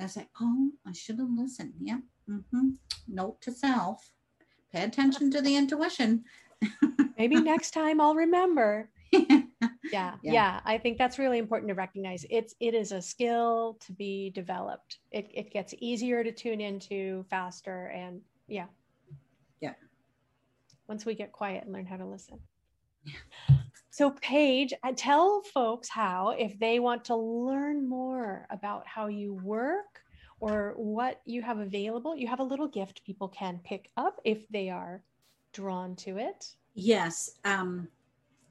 I 0.00 0.04
was 0.04 0.16
like, 0.16 0.30
oh, 0.40 0.70
I 0.86 0.92
should 0.92 1.18
have 1.18 1.28
listened. 1.30 1.74
Yeah. 1.80 1.98
Mm-hmm. 2.28 2.70
Note 3.08 3.40
to 3.42 3.52
self 3.52 4.12
pay 4.72 4.84
attention 4.84 5.30
to 5.32 5.42
the 5.42 5.56
intuition. 5.56 6.24
Maybe 7.18 7.40
next 7.40 7.72
time 7.72 8.00
I'll 8.00 8.14
remember. 8.14 8.88
yeah, 9.12 9.42
yeah, 9.92 10.14
yeah. 10.22 10.60
I 10.64 10.78
think 10.78 10.98
that's 10.98 11.18
really 11.18 11.38
important 11.38 11.68
to 11.68 11.74
recognize. 11.74 12.24
It's 12.30 12.54
it 12.60 12.74
is 12.74 12.92
a 12.92 13.02
skill 13.02 13.78
to 13.86 13.92
be 13.92 14.30
developed. 14.30 14.98
It 15.10 15.30
it 15.34 15.50
gets 15.50 15.74
easier 15.78 16.22
to 16.24 16.32
tune 16.32 16.60
into 16.60 17.24
faster 17.30 17.86
and 17.86 18.20
yeah. 18.48 18.66
Yeah. 19.60 19.74
Once 20.88 21.06
we 21.06 21.14
get 21.14 21.32
quiet 21.32 21.64
and 21.64 21.72
learn 21.72 21.86
how 21.86 21.96
to 21.96 22.06
listen. 22.06 22.38
Yeah. 23.04 23.56
So, 23.92 24.10
Paige, 24.22 24.72
tell 24.96 25.42
folks 25.42 25.88
how, 25.88 26.30
if 26.38 26.58
they 26.60 26.78
want 26.78 27.04
to 27.06 27.16
learn 27.16 27.88
more 27.88 28.46
about 28.50 28.86
how 28.86 29.08
you 29.08 29.34
work 29.34 30.00
or 30.38 30.74
what 30.76 31.20
you 31.24 31.42
have 31.42 31.58
available, 31.58 32.16
you 32.16 32.28
have 32.28 32.38
a 32.38 32.44
little 32.44 32.68
gift 32.68 33.04
people 33.04 33.28
can 33.28 33.60
pick 33.64 33.90
up 33.96 34.20
if 34.24 34.48
they 34.48 34.70
are 34.70 35.02
drawn 35.52 35.96
to 35.96 36.18
it. 36.18 36.54
Yes. 36.74 37.32
Um, 37.44 37.88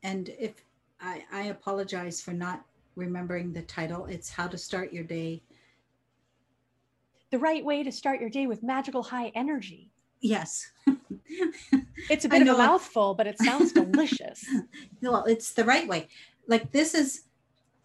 and 0.03 0.29
if 0.37 0.65
I, 1.01 1.23
I 1.31 1.41
apologize 1.43 2.21
for 2.21 2.31
not 2.31 2.63
remembering 2.95 3.53
the 3.53 3.61
title, 3.63 4.05
it's 4.05 4.29
How 4.29 4.47
to 4.47 4.57
Start 4.57 4.91
Your 4.91 5.03
Day. 5.03 5.41
The 7.31 7.39
right 7.39 7.63
way 7.63 7.83
to 7.83 7.91
start 7.91 8.19
your 8.19 8.29
day 8.29 8.47
with 8.47 8.63
magical 8.63 9.03
high 9.03 9.31
energy. 9.35 9.91
Yes. 10.21 10.71
it's 12.09 12.25
a 12.25 12.29
bit 12.29 12.41
of 12.41 12.49
a 12.49 12.57
mouthful, 12.57 13.13
but 13.13 13.27
it 13.27 13.39
sounds 13.39 13.71
delicious. 13.73 14.45
well, 15.01 15.23
it's 15.25 15.53
the 15.53 15.63
right 15.63 15.87
way. 15.87 16.07
Like 16.47 16.71
this 16.71 16.93
is 16.93 17.23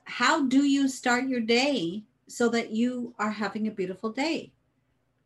how 0.04 0.46
do 0.46 0.64
you 0.64 0.88
start 0.88 1.28
your 1.28 1.40
day 1.40 2.02
so 2.26 2.48
that 2.48 2.70
you 2.70 3.14
are 3.18 3.30
having 3.30 3.68
a 3.68 3.70
beautiful 3.70 4.10
day? 4.10 4.52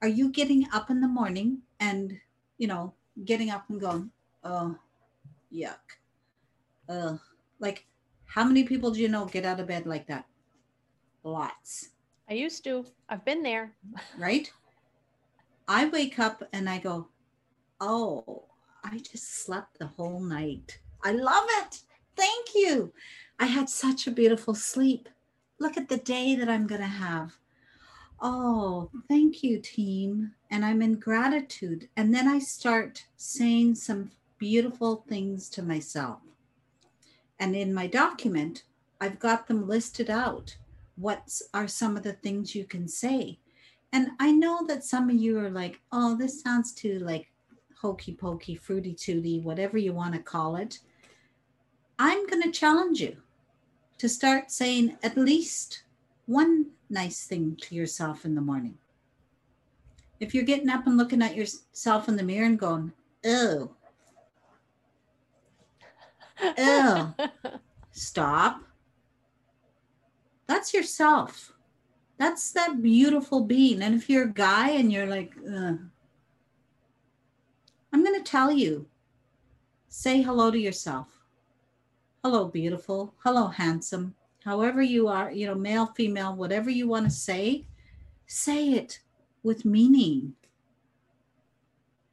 Are 0.03 0.09
you 0.09 0.31
getting 0.31 0.67
up 0.73 0.91
in 0.91 1.01
the 1.01 1.09
morning 1.09 1.59
and, 1.81 2.19
you 2.59 2.67
know, 2.67 2.93
getting 3.25 3.51
up 3.51 3.65
and 3.69 3.81
going, 3.81 4.11
oh, 4.45 4.77
yuck. 5.53 5.77
Uh, 6.89 7.17
like 7.61 7.87
how 8.27 8.45
many 8.45 8.65
people 8.65 8.91
do 8.91 9.01
you 9.01 9.09
know 9.09 9.25
get 9.27 9.45
out 9.45 9.61
of 9.61 9.67
bed 9.67 9.87
like 9.87 10.07
that? 10.07 10.27
Lots. 11.25 11.91
I 12.29 12.35
used 12.35 12.63
to. 12.65 12.85
I've 13.09 13.25
been 13.25 13.43
there. 13.43 13.73
Right? 14.19 14.51
I 15.67 15.87
wake 15.89 16.19
up 16.19 16.43
and 16.53 16.69
I 16.69 16.79
go, 16.79 17.09
oh, 17.81 18.45
I 18.85 18.99
just 18.99 19.45
slept 19.45 19.79
the 19.79 19.87
whole 19.87 20.21
night. 20.21 20.79
I 21.05 21.13
love 21.13 21.47
it. 21.61 21.83
Thank 22.17 22.55
you. 22.55 22.93
I 23.39 23.47
had 23.47 23.69
such 23.69 24.07
a 24.07 24.11
beautiful 24.11 24.55
sleep. 24.55 25.09
Look 25.59 25.77
at 25.77 25.89
the 25.89 25.99
day 25.99 26.37
that 26.37 26.49
I'm 26.49 26.67
going 26.67 26.81
to 26.81 26.87
have. 26.87 27.33
Oh, 28.21 28.91
thank 29.09 29.43
you, 29.43 29.61
team. 29.61 30.33
And 30.51 30.65
I'm 30.65 30.83
in 30.83 30.95
gratitude. 30.95 31.89
And 31.97 32.15
then 32.15 32.27
I 32.27 32.39
start 32.39 33.05
saying 33.17 33.77
some 33.77 34.11
beautiful 34.39 35.05
things 35.09 35.49
to 35.51 35.63
myself. 35.63 36.21
And 37.41 37.55
in 37.55 37.73
my 37.73 37.87
document, 37.87 38.65
I've 39.01 39.19
got 39.19 39.47
them 39.47 39.69
listed 39.69 40.11
out. 40.11 40.57
What 40.97 41.31
are 41.55 41.69
some 41.69 41.97
of 41.97 42.03
the 42.03 42.15
things 42.15 42.55
you 42.55 42.65
can 42.65 42.89
say? 42.89 43.39
And 43.93 44.09
I 44.21 44.33
know 44.33 44.67
that 44.67 44.85
some 44.85 45.09
of 45.09 45.17
you 45.17 45.39
are 45.39 45.51
like, 45.51 45.81
oh, 45.93 46.17
this 46.17 46.43
sounds 46.43 46.73
too 46.73 46.99
like 46.99 47.31
hokey 47.81 48.15
pokey, 48.15 48.57
fruity 48.57 48.93
tooty, 48.93 49.41
whatever 49.41 49.79
you 49.79 49.93
want 49.93 50.15
to 50.15 50.21
call 50.21 50.57
it. 50.57 50.81
I'm 51.99 52.27
going 52.27 52.43
to 52.43 52.51
challenge 52.51 53.01
you 53.01 53.17
to 53.99 54.09
start 54.09 54.51
saying 54.51 54.97
at 55.03 55.17
least 55.17 55.83
one 56.27 56.67
nice 56.91 57.27
thing 57.27 57.57
to 57.63 57.75
yourself 57.75 58.25
in 58.25 58.35
the 58.35 58.41
morning. 58.41 58.79
If 60.21 60.35
you're 60.35 60.45
getting 60.45 60.69
up 60.69 60.87
and 60.87 60.97
looking 60.97 61.23
at 61.23 61.37
yourself 61.37 62.09
in 62.09 62.17
the 62.17 62.23
mirror 62.23 62.47
and 62.47 62.59
going, 62.59 62.93
oh, 63.25 63.71
oh, 66.43 67.15
stop. 67.93 68.63
That's 70.47 70.73
yourself. 70.73 71.53
That's 72.19 72.51
that 72.53 72.83
beautiful 72.83 73.45
being. 73.45 73.83
And 73.83 73.95
if 73.95 74.09
you're 74.11 74.25
a 74.25 74.33
guy 74.33 74.71
and 74.71 74.93
you're 74.93 75.07
like, 75.07 75.35
Ugh. 75.47 75.79
I'm 77.93 78.05
going 78.05 78.23
to 78.23 78.31
tell 78.31 78.53
you 78.53 78.87
say 79.89 80.23
hello 80.23 80.51
to 80.51 80.59
yourself. 80.59 81.09
Hello, 82.23 82.47
beautiful. 82.47 83.15
Hello, 83.25 83.47
handsome. 83.49 84.15
However, 84.45 84.83
you 84.83 85.09
are, 85.09 85.31
you 85.31 85.47
know, 85.47 85.55
male, 85.55 85.87
female, 85.87 86.35
whatever 86.35 86.71
you 86.71 86.89
want 86.89 87.07
to 87.07 87.11
say, 87.11 87.65
say 88.27 88.73
it 88.73 89.01
with 89.43 89.65
meaning. 89.65 90.35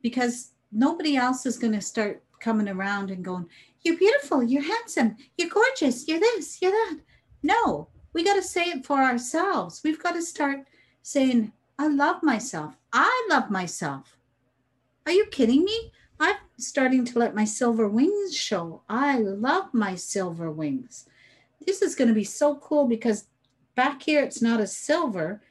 Because 0.01 0.51
nobody 0.71 1.17
else 1.17 1.45
is 1.45 1.57
going 1.57 1.73
to 1.73 1.81
start 1.81 2.23
coming 2.39 2.69
around 2.69 3.11
and 3.11 3.23
going, 3.23 3.47
You're 3.85 3.97
beautiful, 3.97 4.41
you're 4.41 4.63
handsome, 4.63 5.15
you're 5.37 5.49
gorgeous, 5.49 6.07
you're 6.07 6.19
this, 6.19 6.59
you're 6.59 6.71
that. 6.71 6.97
No, 7.43 7.87
we 8.13 8.23
got 8.23 8.33
to 8.33 8.41
say 8.41 8.63
it 8.63 8.83
for 8.83 8.97
ourselves. 8.97 9.81
We've 9.83 10.01
got 10.01 10.13
to 10.13 10.23
start 10.23 10.61
saying, 11.03 11.53
I 11.77 11.87
love 11.87 12.23
myself. 12.23 12.75
I 12.91 13.27
love 13.29 13.51
myself. 13.51 14.17
Are 15.05 15.11
you 15.11 15.27
kidding 15.27 15.63
me? 15.63 15.91
I'm 16.19 16.35
starting 16.57 17.05
to 17.05 17.19
let 17.19 17.35
my 17.35 17.45
silver 17.45 17.87
wings 17.87 18.35
show. 18.35 18.81
I 18.89 19.19
love 19.19 19.71
my 19.71 19.93
silver 19.93 20.49
wings. 20.49 21.07
This 21.67 21.83
is 21.83 21.93
going 21.93 22.07
to 22.07 22.13
be 22.15 22.23
so 22.23 22.55
cool 22.55 22.87
because 22.87 23.25
back 23.75 24.01
here 24.01 24.23
it's 24.23 24.41
not 24.41 24.59
a 24.59 24.65
silver. 24.65 25.43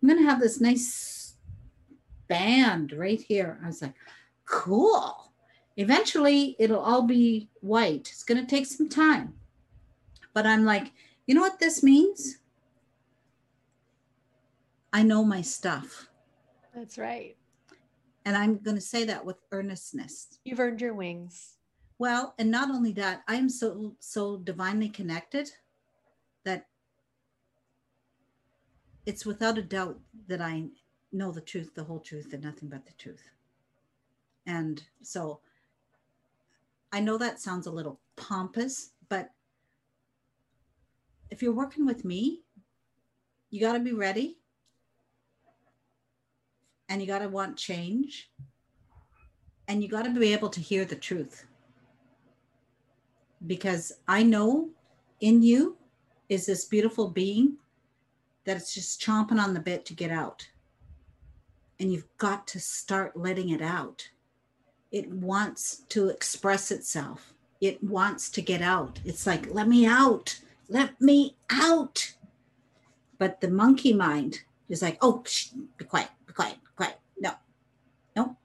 I'm 0.00 0.08
going 0.08 0.22
to 0.22 0.30
have 0.30 0.38
this 0.38 0.60
nice 0.60 1.34
band 2.28 2.92
right 2.92 3.20
here. 3.20 3.58
I 3.64 3.66
was 3.66 3.82
like, 3.82 3.94
cool. 4.44 5.29
Eventually 5.80 6.56
it'll 6.58 6.78
all 6.78 7.00
be 7.00 7.48
white. 7.62 8.10
It's 8.12 8.22
going 8.22 8.38
to 8.38 8.46
take 8.46 8.66
some 8.66 8.86
time. 8.86 9.32
But 10.34 10.44
I'm 10.44 10.66
like, 10.66 10.92
you 11.26 11.34
know 11.34 11.40
what 11.40 11.58
this 11.58 11.82
means? 11.82 12.36
I 14.92 15.02
know 15.02 15.24
my 15.24 15.40
stuff. 15.40 16.10
That's 16.74 16.98
right. 16.98 17.34
And 18.26 18.36
I'm 18.36 18.58
going 18.58 18.76
to 18.76 18.82
say 18.82 19.04
that 19.04 19.24
with 19.24 19.38
earnestness. 19.52 20.38
You've 20.44 20.60
earned 20.60 20.82
your 20.82 20.92
wings. 20.92 21.56
Well, 21.98 22.34
and 22.38 22.50
not 22.50 22.70
only 22.70 22.92
that, 22.92 23.22
I 23.26 23.36
am 23.36 23.48
so 23.48 23.96
so 24.00 24.36
divinely 24.36 24.90
connected 24.90 25.50
that 26.44 26.66
it's 29.06 29.24
without 29.24 29.56
a 29.56 29.62
doubt 29.62 29.98
that 30.28 30.42
I 30.42 30.66
know 31.10 31.32
the 31.32 31.40
truth, 31.40 31.74
the 31.74 31.84
whole 31.84 32.00
truth, 32.00 32.34
and 32.34 32.44
nothing 32.44 32.68
but 32.68 32.84
the 32.84 32.92
truth. 32.92 33.22
And 34.46 34.82
so 35.02 35.40
I 36.92 37.00
know 37.00 37.16
that 37.18 37.40
sounds 37.40 37.66
a 37.66 37.70
little 37.70 38.00
pompous, 38.16 38.90
but 39.08 39.30
if 41.30 41.42
you're 41.42 41.52
working 41.52 41.86
with 41.86 42.04
me, 42.04 42.42
you 43.50 43.60
got 43.60 43.74
to 43.74 43.80
be 43.80 43.92
ready. 43.92 44.38
And 46.88 47.00
you 47.00 47.06
got 47.06 47.20
to 47.20 47.28
want 47.28 47.56
change. 47.56 48.30
And 49.68 49.82
you 49.82 49.88
got 49.88 50.02
to 50.02 50.10
be 50.10 50.32
able 50.32 50.48
to 50.48 50.60
hear 50.60 50.84
the 50.84 50.96
truth. 50.96 51.46
Because 53.46 53.92
i 54.08 54.22
know 54.22 54.70
in 55.20 55.42
you 55.42 55.76
is 56.28 56.46
this 56.46 56.64
beautiful 56.64 57.08
being 57.08 57.56
that 58.44 58.56
it's 58.56 58.74
just 58.74 59.00
chomping 59.00 59.40
on 59.40 59.54
the 59.54 59.60
bit 59.60 59.84
to 59.86 59.94
get 59.94 60.10
out. 60.10 60.46
And 61.78 61.92
you've 61.92 62.08
got 62.18 62.46
to 62.48 62.60
start 62.60 63.16
letting 63.16 63.50
it 63.50 63.62
out 63.62 64.08
it 64.92 65.10
wants 65.10 65.82
to 65.88 66.08
express 66.08 66.70
itself 66.70 67.34
it 67.60 67.82
wants 67.82 68.30
to 68.30 68.40
get 68.40 68.62
out 68.62 68.98
it's 69.04 69.26
like 69.26 69.52
let 69.52 69.68
me 69.68 69.86
out 69.86 70.40
let 70.68 71.00
me 71.00 71.36
out 71.50 72.14
but 73.18 73.40
the 73.40 73.50
monkey 73.50 73.92
mind 73.92 74.40
is 74.68 74.82
like 74.82 74.98
oh 75.02 75.22
be 75.76 75.84
quiet 75.84 76.08
be 76.26 76.32
quiet, 76.32 76.56
quiet 76.76 76.98
No. 77.18 77.32
no 78.16 78.36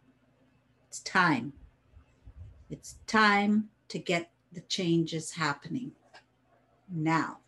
it's 0.95 1.03
time. 1.03 1.51
It's 2.69 2.95
time 3.05 3.67
to 3.89 3.99
get 3.99 4.31
the 4.53 4.61
changes 4.61 5.31
happening 5.31 5.91
now. 6.89 7.39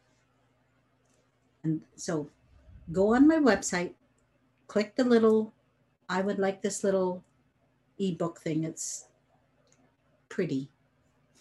And 1.64 1.80
so 1.96 2.30
go 2.92 3.16
on 3.16 3.26
my 3.26 3.38
website, 3.38 3.94
click 4.68 4.98
the 4.98 5.06
little, 5.06 5.54
I 6.10 6.20
would 6.20 6.40
like 6.40 6.62
this 6.62 6.84
little 6.84 7.24
ebook 8.00 8.40
thing. 8.40 8.64
It's 8.64 9.06
pretty. 10.30 10.70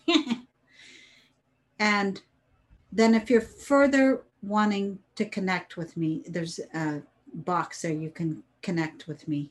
and 1.79 2.21
then 2.93 3.15
if 3.15 3.31
you're 3.31 3.41
further 3.41 4.23
wanting 4.43 4.99
to 5.17 5.25
connect 5.25 5.77
with 5.77 5.97
me, 5.97 6.23
there's 6.29 6.61
a 6.75 7.03
box 7.35 7.83
there 7.83 7.93
you 7.93 8.11
can 8.11 8.43
connect 8.63 9.07
with 9.07 9.27
me 9.29 9.51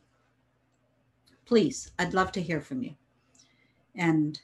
please, 1.45 1.91
I'd 1.99 2.13
love 2.13 2.31
to 2.33 2.41
hear 2.41 2.59
from 2.59 2.83
you 2.83 2.95
and 3.95 4.39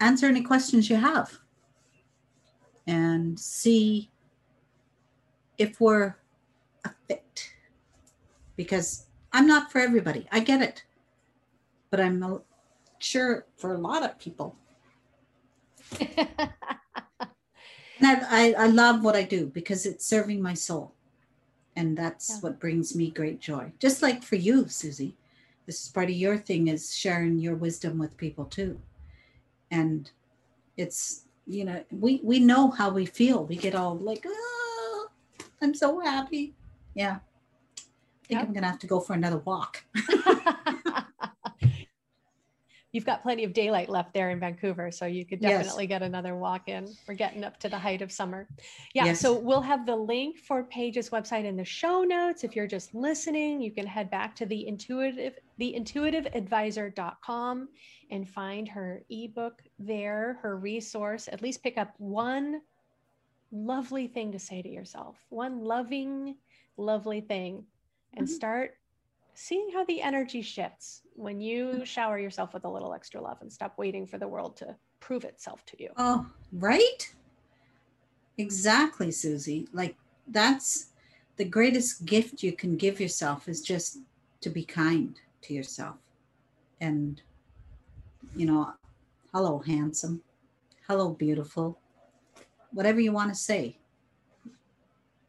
answer 0.00 0.26
any 0.26 0.42
questions 0.42 0.88
you 0.88 0.96
have 0.96 1.38
and 2.86 3.38
see 3.38 4.10
if 5.58 5.80
we're 5.80 6.14
a 6.84 6.90
fit. 7.08 7.50
Because 8.56 9.06
I'm 9.32 9.46
not 9.46 9.72
for 9.72 9.80
everybody. 9.80 10.28
I 10.30 10.40
get 10.40 10.62
it. 10.62 10.84
But 11.94 12.00
I'm 12.00 12.40
sure 12.98 13.46
for 13.56 13.74
a 13.74 13.78
lot 13.78 14.02
of 14.02 14.18
people. 14.18 14.56
and 16.00 16.28
I, 18.02 18.16
I, 18.30 18.54
I, 18.58 18.66
love 18.66 19.04
what 19.04 19.14
I 19.14 19.22
do 19.22 19.46
because 19.46 19.86
it's 19.86 20.04
serving 20.04 20.42
my 20.42 20.54
soul. 20.54 20.94
And 21.76 21.96
that's 21.96 22.30
yeah. 22.30 22.36
what 22.40 22.58
brings 22.58 22.96
me 22.96 23.10
great 23.10 23.40
joy. 23.40 23.72
Just 23.78 24.02
like 24.02 24.24
for 24.24 24.34
you, 24.36 24.66
Susie 24.66 25.14
this 25.66 25.84
is 25.84 25.88
part 25.88 26.10
of 26.10 26.16
your 26.16 26.36
thing 26.36 26.68
is 26.68 26.94
sharing 26.94 27.38
your 27.38 27.54
wisdom 27.54 27.98
with 27.98 28.16
people 28.16 28.44
too 28.44 28.80
and 29.70 30.10
it's 30.76 31.24
you 31.46 31.64
know 31.64 31.82
we 31.90 32.20
we 32.22 32.38
know 32.38 32.70
how 32.70 32.90
we 32.90 33.06
feel 33.06 33.44
we 33.44 33.56
get 33.56 33.74
all 33.74 33.96
like 33.96 34.24
oh 34.26 35.08
i'm 35.62 35.74
so 35.74 36.00
happy 36.00 36.54
yeah 36.94 37.18
i 37.76 38.26
think 38.26 38.40
yep. 38.40 38.46
i'm 38.46 38.52
gonna 38.52 38.66
have 38.66 38.78
to 38.78 38.86
go 38.86 39.00
for 39.00 39.14
another 39.14 39.38
walk 39.38 39.84
you've 42.94 43.04
got 43.04 43.22
plenty 43.24 43.42
of 43.42 43.52
daylight 43.52 43.88
left 43.88 44.14
there 44.14 44.30
in 44.30 44.38
Vancouver, 44.38 44.92
so 44.92 45.04
you 45.04 45.26
could 45.26 45.40
definitely 45.40 45.82
yes. 45.84 45.88
get 45.88 46.02
another 46.02 46.36
walk 46.36 46.68
in. 46.68 46.88
We're 47.08 47.14
getting 47.14 47.42
up 47.42 47.58
to 47.58 47.68
the 47.68 47.76
height 47.76 48.02
of 48.02 48.12
summer. 48.12 48.46
Yeah, 48.94 49.06
yes. 49.06 49.20
so 49.20 49.36
we'll 49.36 49.60
have 49.60 49.84
the 49.84 49.96
link 49.96 50.38
for 50.38 50.62
Paige's 50.62 51.10
website 51.10 51.44
in 51.44 51.56
the 51.56 51.64
show 51.64 52.04
notes. 52.04 52.44
If 52.44 52.54
you're 52.54 52.68
just 52.68 52.94
listening, 52.94 53.60
you 53.60 53.72
can 53.72 53.84
head 53.84 54.12
back 54.12 54.36
to 54.36 54.46
the 54.46 54.68
intuitive 54.68 55.34
the 55.58 55.74
intuitiveadvisor.com 55.76 57.68
and 58.10 58.28
find 58.28 58.68
her 58.68 59.02
ebook 59.10 59.60
there, 59.80 60.38
her 60.40 60.56
resource. 60.56 61.28
At 61.30 61.42
least 61.42 61.64
pick 61.64 61.76
up 61.76 61.94
one 61.98 62.60
lovely 63.50 64.06
thing 64.06 64.30
to 64.32 64.38
say 64.38 64.62
to 64.62 64.68
yourself, 64.68 65.16
one 65.30 65.64
loving, 65.64 66.36
lovely 66.76 67.20
thing, 67.20 67.64
and 68.16 68.26
mm-hmm. 68.26 68.34
start 68.34 68.76
seeing 69.34 69.70
how 69.72 69.84
the 69.84 70.00
energy 70.00 70.40
shifts 70.40 71.02
when 71.14 71.40
you 71.40 71.84
shower 71.84 72.18
yourself 72.18 72.54
with 72.54 72.64
a 72.64 72.68
little 72.68 72.94
extra 72.94 73.20
love 73.20 73.38
and 73.40 73.52
stop 73.52 73.76
waiting 73.76 74.06
for 74.06 74.18
the 74.18 74.28
world 74.28 74.56
to 74.56 74.74
prove 75.00 75.24
itself 75.24 75.64
to 75.66 75.82
you. 75.82 75.90
Oh, 75.96 76.26
right? 76.52 77.12
Exactly, 78.38 79.10
Susie. 79.10 79.68
Like 79.72 79.96
that's 80.28 80.86
the 81.36 81.44
greatest 81.44 82.06
gift 82.06 82.42
you 82.42 82.52
can 82.52 82.76
give 82.76 83.00
yourself 83.00 83.48
is 83.48 83.60
just 83.60 83.98
to 84.40 84.50
be 84.50 84.64
kind 84.64 85.18
to 85.42 85.54
yourself. 85.54 85.96
And, 86.80 87.20
you 88.36 88.46
know, 88.46 88.72
hello, 89.32 89.58
handsome. 89.58 90.22
Hello, 90.86 91.10
beautiful. 91.10 91.78
Whatever 92.72 93.00
you 93.00 93.12
want 93.12 93.30
to 93.30 93.34
say. 93.34 93.78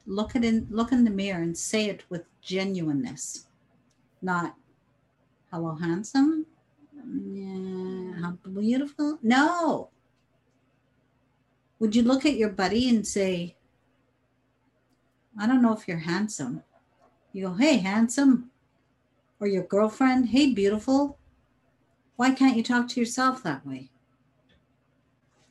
Look 0.08 0.36
at 0.36 0.43
in 0.43 0.68
look 0.70 0.91
in 0.91 1.03
the 1.03 1.10
mirror 1.10 1.41
and 1.41 1.58
say 1.58 1.86
it 1.86 2.03
with 2.10 2.26
genuineness 2.39 3.45
not 4.26 4.55
hello 5.51 5.76
handsome? 5.76 6.47
Yeah 7.32 7.95
how 8.21 8.32
beautiful? 8.32 9.19
No. 9.21 9.89
Would 11.80 11.95
you 11.95 12.01
look 12.01 12.26
at 12.26 12.38
your 12.38 12.49
buddy 12.49 12.89
and 12.89 13.05
say 13.05 13.55
i 15.38 15.45
don't 15.45 15.61
know 15.61 15.73
if 15.73 15.88
you're 15.88 15.97
handsome. 15.99 16.63
You 17.34 17.47
go 17.49 17.53
hey 17.53 17.78
handsome. 17.78 18.49
Or 19.39 19.47
your 19.47 19.63
girlfriend 19.63 20.30
hey 20.30 20.53
beautiful. 20.53 21.19
Why 22.15 22.32
can't 22.32 22.57
you 22.57 22.63
talk 22.63 22.88
to 22.89 22.99
yourself 22.99 23.43
that 23.43 23.65
way? 23.65 23.91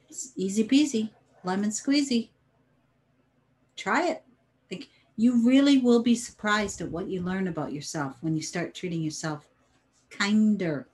It's 0.08 0.32
easy 0.34 0.66
peasy 0.66 1.10
lemon 1.44 1.70
squeezy. 1.70 2.30
Try 3.76 4.08
it 4.08 4.24
you 5.16 5.46
really 5.46 5.78
will 5.78 6.02
be 6.02 6.14
surprised 6.14 6.80
at 6.80 6.90
what 6.90 7.08
you 7.08 7.22
learn 7.22 7.48
about 7.48 7.72
yourself 7.72 8.16
when 8.20 8.34
you 8.34 8.42
start 8.42 8.74
treating 8.74 9.02
yourself 9.02 9.46
kinder. 10.10 10.88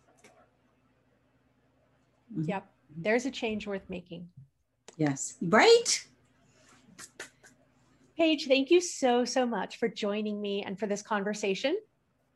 Mm-hmm. 2.33 2.49
Yep. 2.49 2.67
There's 2.97 3.27
a 3.27 3.31
change 3.31 3.67
worth 3.67 3.89
making. 3.89 4.29
Yes. 4.97 5.37
Right. 5.41 6.07
Paige, 8.19 8.47
thank 8.47 8.71
you 8.71 8.81
so, 8.81 9.25
so 9.25 9.47
much 9.47 9.79
for 9.79 9.89
joining 9.89 10.41
me 10.41 10.63
and 10.63 10.79
for 10.79 10.87
this 10.87 11.01
conversation. 11.01 11.79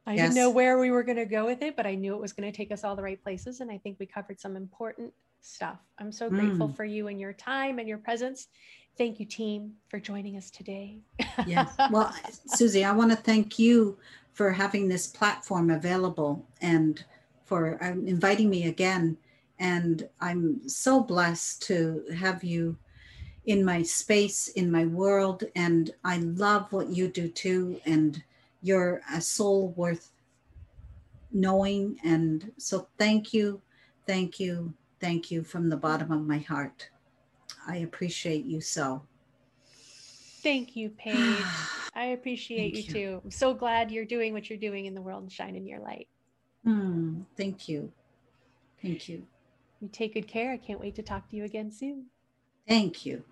I 0.07 0.15
yes. 0.15 0.29
didn't 0.29 0.37
know 0.37 0.51
where 0.51 0.79
we 0.79 0.91
were 0.91 1.03
going 1.03 1.19
to 1.19 1.27
go 1.27 1.45
with 1.45 1.63
it, 1.63 1.77
but 1.77 1.87
I 1.87 1.95
knew 1.95 2.15
it 2.15 2.21
was 2.21 2.33
going 2.33 2.51
to 2.51 2.57
take 2.57 2.73
us 2.73 2.85
all 2.85 2.97
the 2.97 3.03
right 3.03 3.23
places. 3.23 3.61
And 3.61 3.71
I 3.71 3.79
think 3.79 3.99
we 3.99 4.07
covered 4.07 4.41
some 4.41 4.57
important 4.57 5.13
stuff. 5.41 5.79
I'm 5.99 6.13
so 6.13 6.31
grateful 6.31 6.69
Mm. 6.69 6.77
for 6.77 6.85
you 6.85 7.09
and 7.09 7.21
your 7.21 7.35
time 7.35 7.79
and 7.79 7.89
your 7.89 7.99
presence. 7.99 8.49
Thank 8.97 9.19
you, 9.19 9.27
team, 9.27 9.73
for 9.89 9.99
joining 9.99 10.37
us 10.37 10.51
today. 10.51 10.99
Yes. 11.47 11.75
Well, 11.91 12.15
Susie, 12.47 12.85
I 12.85 12.93
want 12.93 13.11
to 13.11 13.17
thank 13.17 13.59
you 13.59 13.99
for 14.33 14.53
having 14.53 14.89
this 14.89 15.07
platform 15.07 15.71
available 15.71 16.47
and 16.61 17.05
for 17.45 17.79
um, 17.81 18.07
inviting 18.07 18.49
me 18.49 18.69
again. 18.69 19.17
And 19.59 20.09
I'm 20.21 20.69
so 20.69 21.01
blessed 21.01 21.63
to 21.65 22.05
have 22.17 22.45
you 22.45 22.77
in 23.47 23.65
my 23.65 23.83
space, 23.83 24.49
in 24.49 24.71
my 24.71 24.85
world. 24.87 25.45
And 25.57 25.91
I 26.05 26.19
love 26.19 26.73
what 26.73 26.89
you 26.89 27.09
do 27.09 27.29
too. 27.29 27.81
And 27.85 28.23
you're 28.63 29.03
a 29.13 29.21
soul 29.21 29.71
worth 29.77 30.13
knowing. 31.33 31.99
And 32.05 32.53
so 32.59 32.87
thank 32.97 33.35
you, 33.35 33.61
thank 34.07 34.39
you, 34.39 34.73
thank 35.01 35.31
you 35.31 35.43
from 35.43 35.69
the 35.69 35.77
bottom 35.77 36.13
of 36.13 36.27
my 36.27 36.39
heart. 36.39 36.89
I 37.67 37.79
appreciate 37.79 38.45
you 38.45 38.61
so. 38.61 39.03
Thank 40.43 40.77
you, 40.77 40.91
Paige. 40.99 41.45
I 41.95 42.07
appreciate 42.07 42.75
you, 42.75 42.83
you. 42.83 42.93
too. 42.93 43.21
I'm 43.25 43.31
so 43.31 43.55
glad 43.55 43.91
you're 43.91 44.05
doing 44.05 44.33
what 44.33 44.51
you're 44.51 44.59
doing 44.59 44.87
in 44.87 44.95
the 44.95 45.01
world 45.01 45.23
and 45.23 45.33
shining 45.33 45.67
your 45.67 45.81
light. 45.81 46.09
Hmm, 46.65 47.23
thank 47.37 47.69
you. 47.69 47.93
Thank 48.83 49.09
you. 49.09 49.27
You 49.81 49.89
take 49.89 50.15
good 50.15 50.27
care. 50.27 50.53
I 50.53 50.57
can't 50.57 50.81
wait 50.81 50.95
to 50.97 51.03
talk 51.03 51.29
to 51.31 51.37
you 51.37 51.45
again 51.45 51.71
soon. 51.71 52.07
Thank 52.67 53.07
you. 53.07 53.23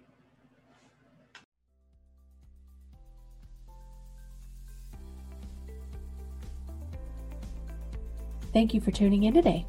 Thank 8.53 8.75
you 8.75 8.81
for 8.81 8.91
tuning 8.91 9.25
in 9.25 9.33
today. 9.33 9.65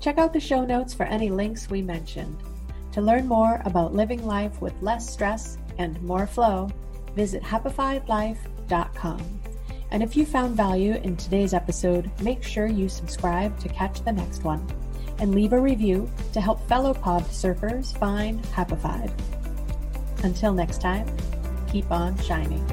Check 0.00 0.18
out 0.18 0.32
the 0.32 0.40
show 0.40 0.64
notes 0.64 0.92
for 0.92 1.04
any 1.04 1.30
links 1.30 1.70
we 1.70 1.80
mentioned. 1.80 2.36
To 2.98 3.04
learn 3.04 3.28
more 3.28 3.62
about 3.64 3.94
living 3.94 4.26
life 4.26 4.60
with 4.60 4.74
less 4.82 5.08
stress 5.08 5.56
and 5.78 6.02
more 6.02 6.26
flow, 6.26 6.68
visit 7.14 7.44
happifiedlife.com. 7.44 9.40
And 9.92 10.02
if 10.02 10.16
you 10.16 10.26
found 10.26 10.56
value 10.56 10.94
in 10.94 11.16
today's 11.16 11.54
episode, 11.54 12.10
make 12.22 12.42
sure 12.42 12.66
you 12.66 12.88
subscribe 12.88 13.56
to 13.60 13.68
catch 13.68 14.02
the 14.02 14.10
next 14.10 14.42
one 14.42 14.66
and 15.20 15.32
leave 15.32 15.52
a 15.52 15.60
review 15.60 16.10
to 16.32 16.40
help 16.40 16.60
fellow 16.66 16.92
pod 16.92 17.22
surfers 17.26 17.96
find 17.98 18.42
Happified. 18.46 19.12
Until 20.24 20.52
next 20.52 20.80
time, 20.80 21.06
keep 21.70 21.88
on 21.92 22.18
shining. 22.18 22.66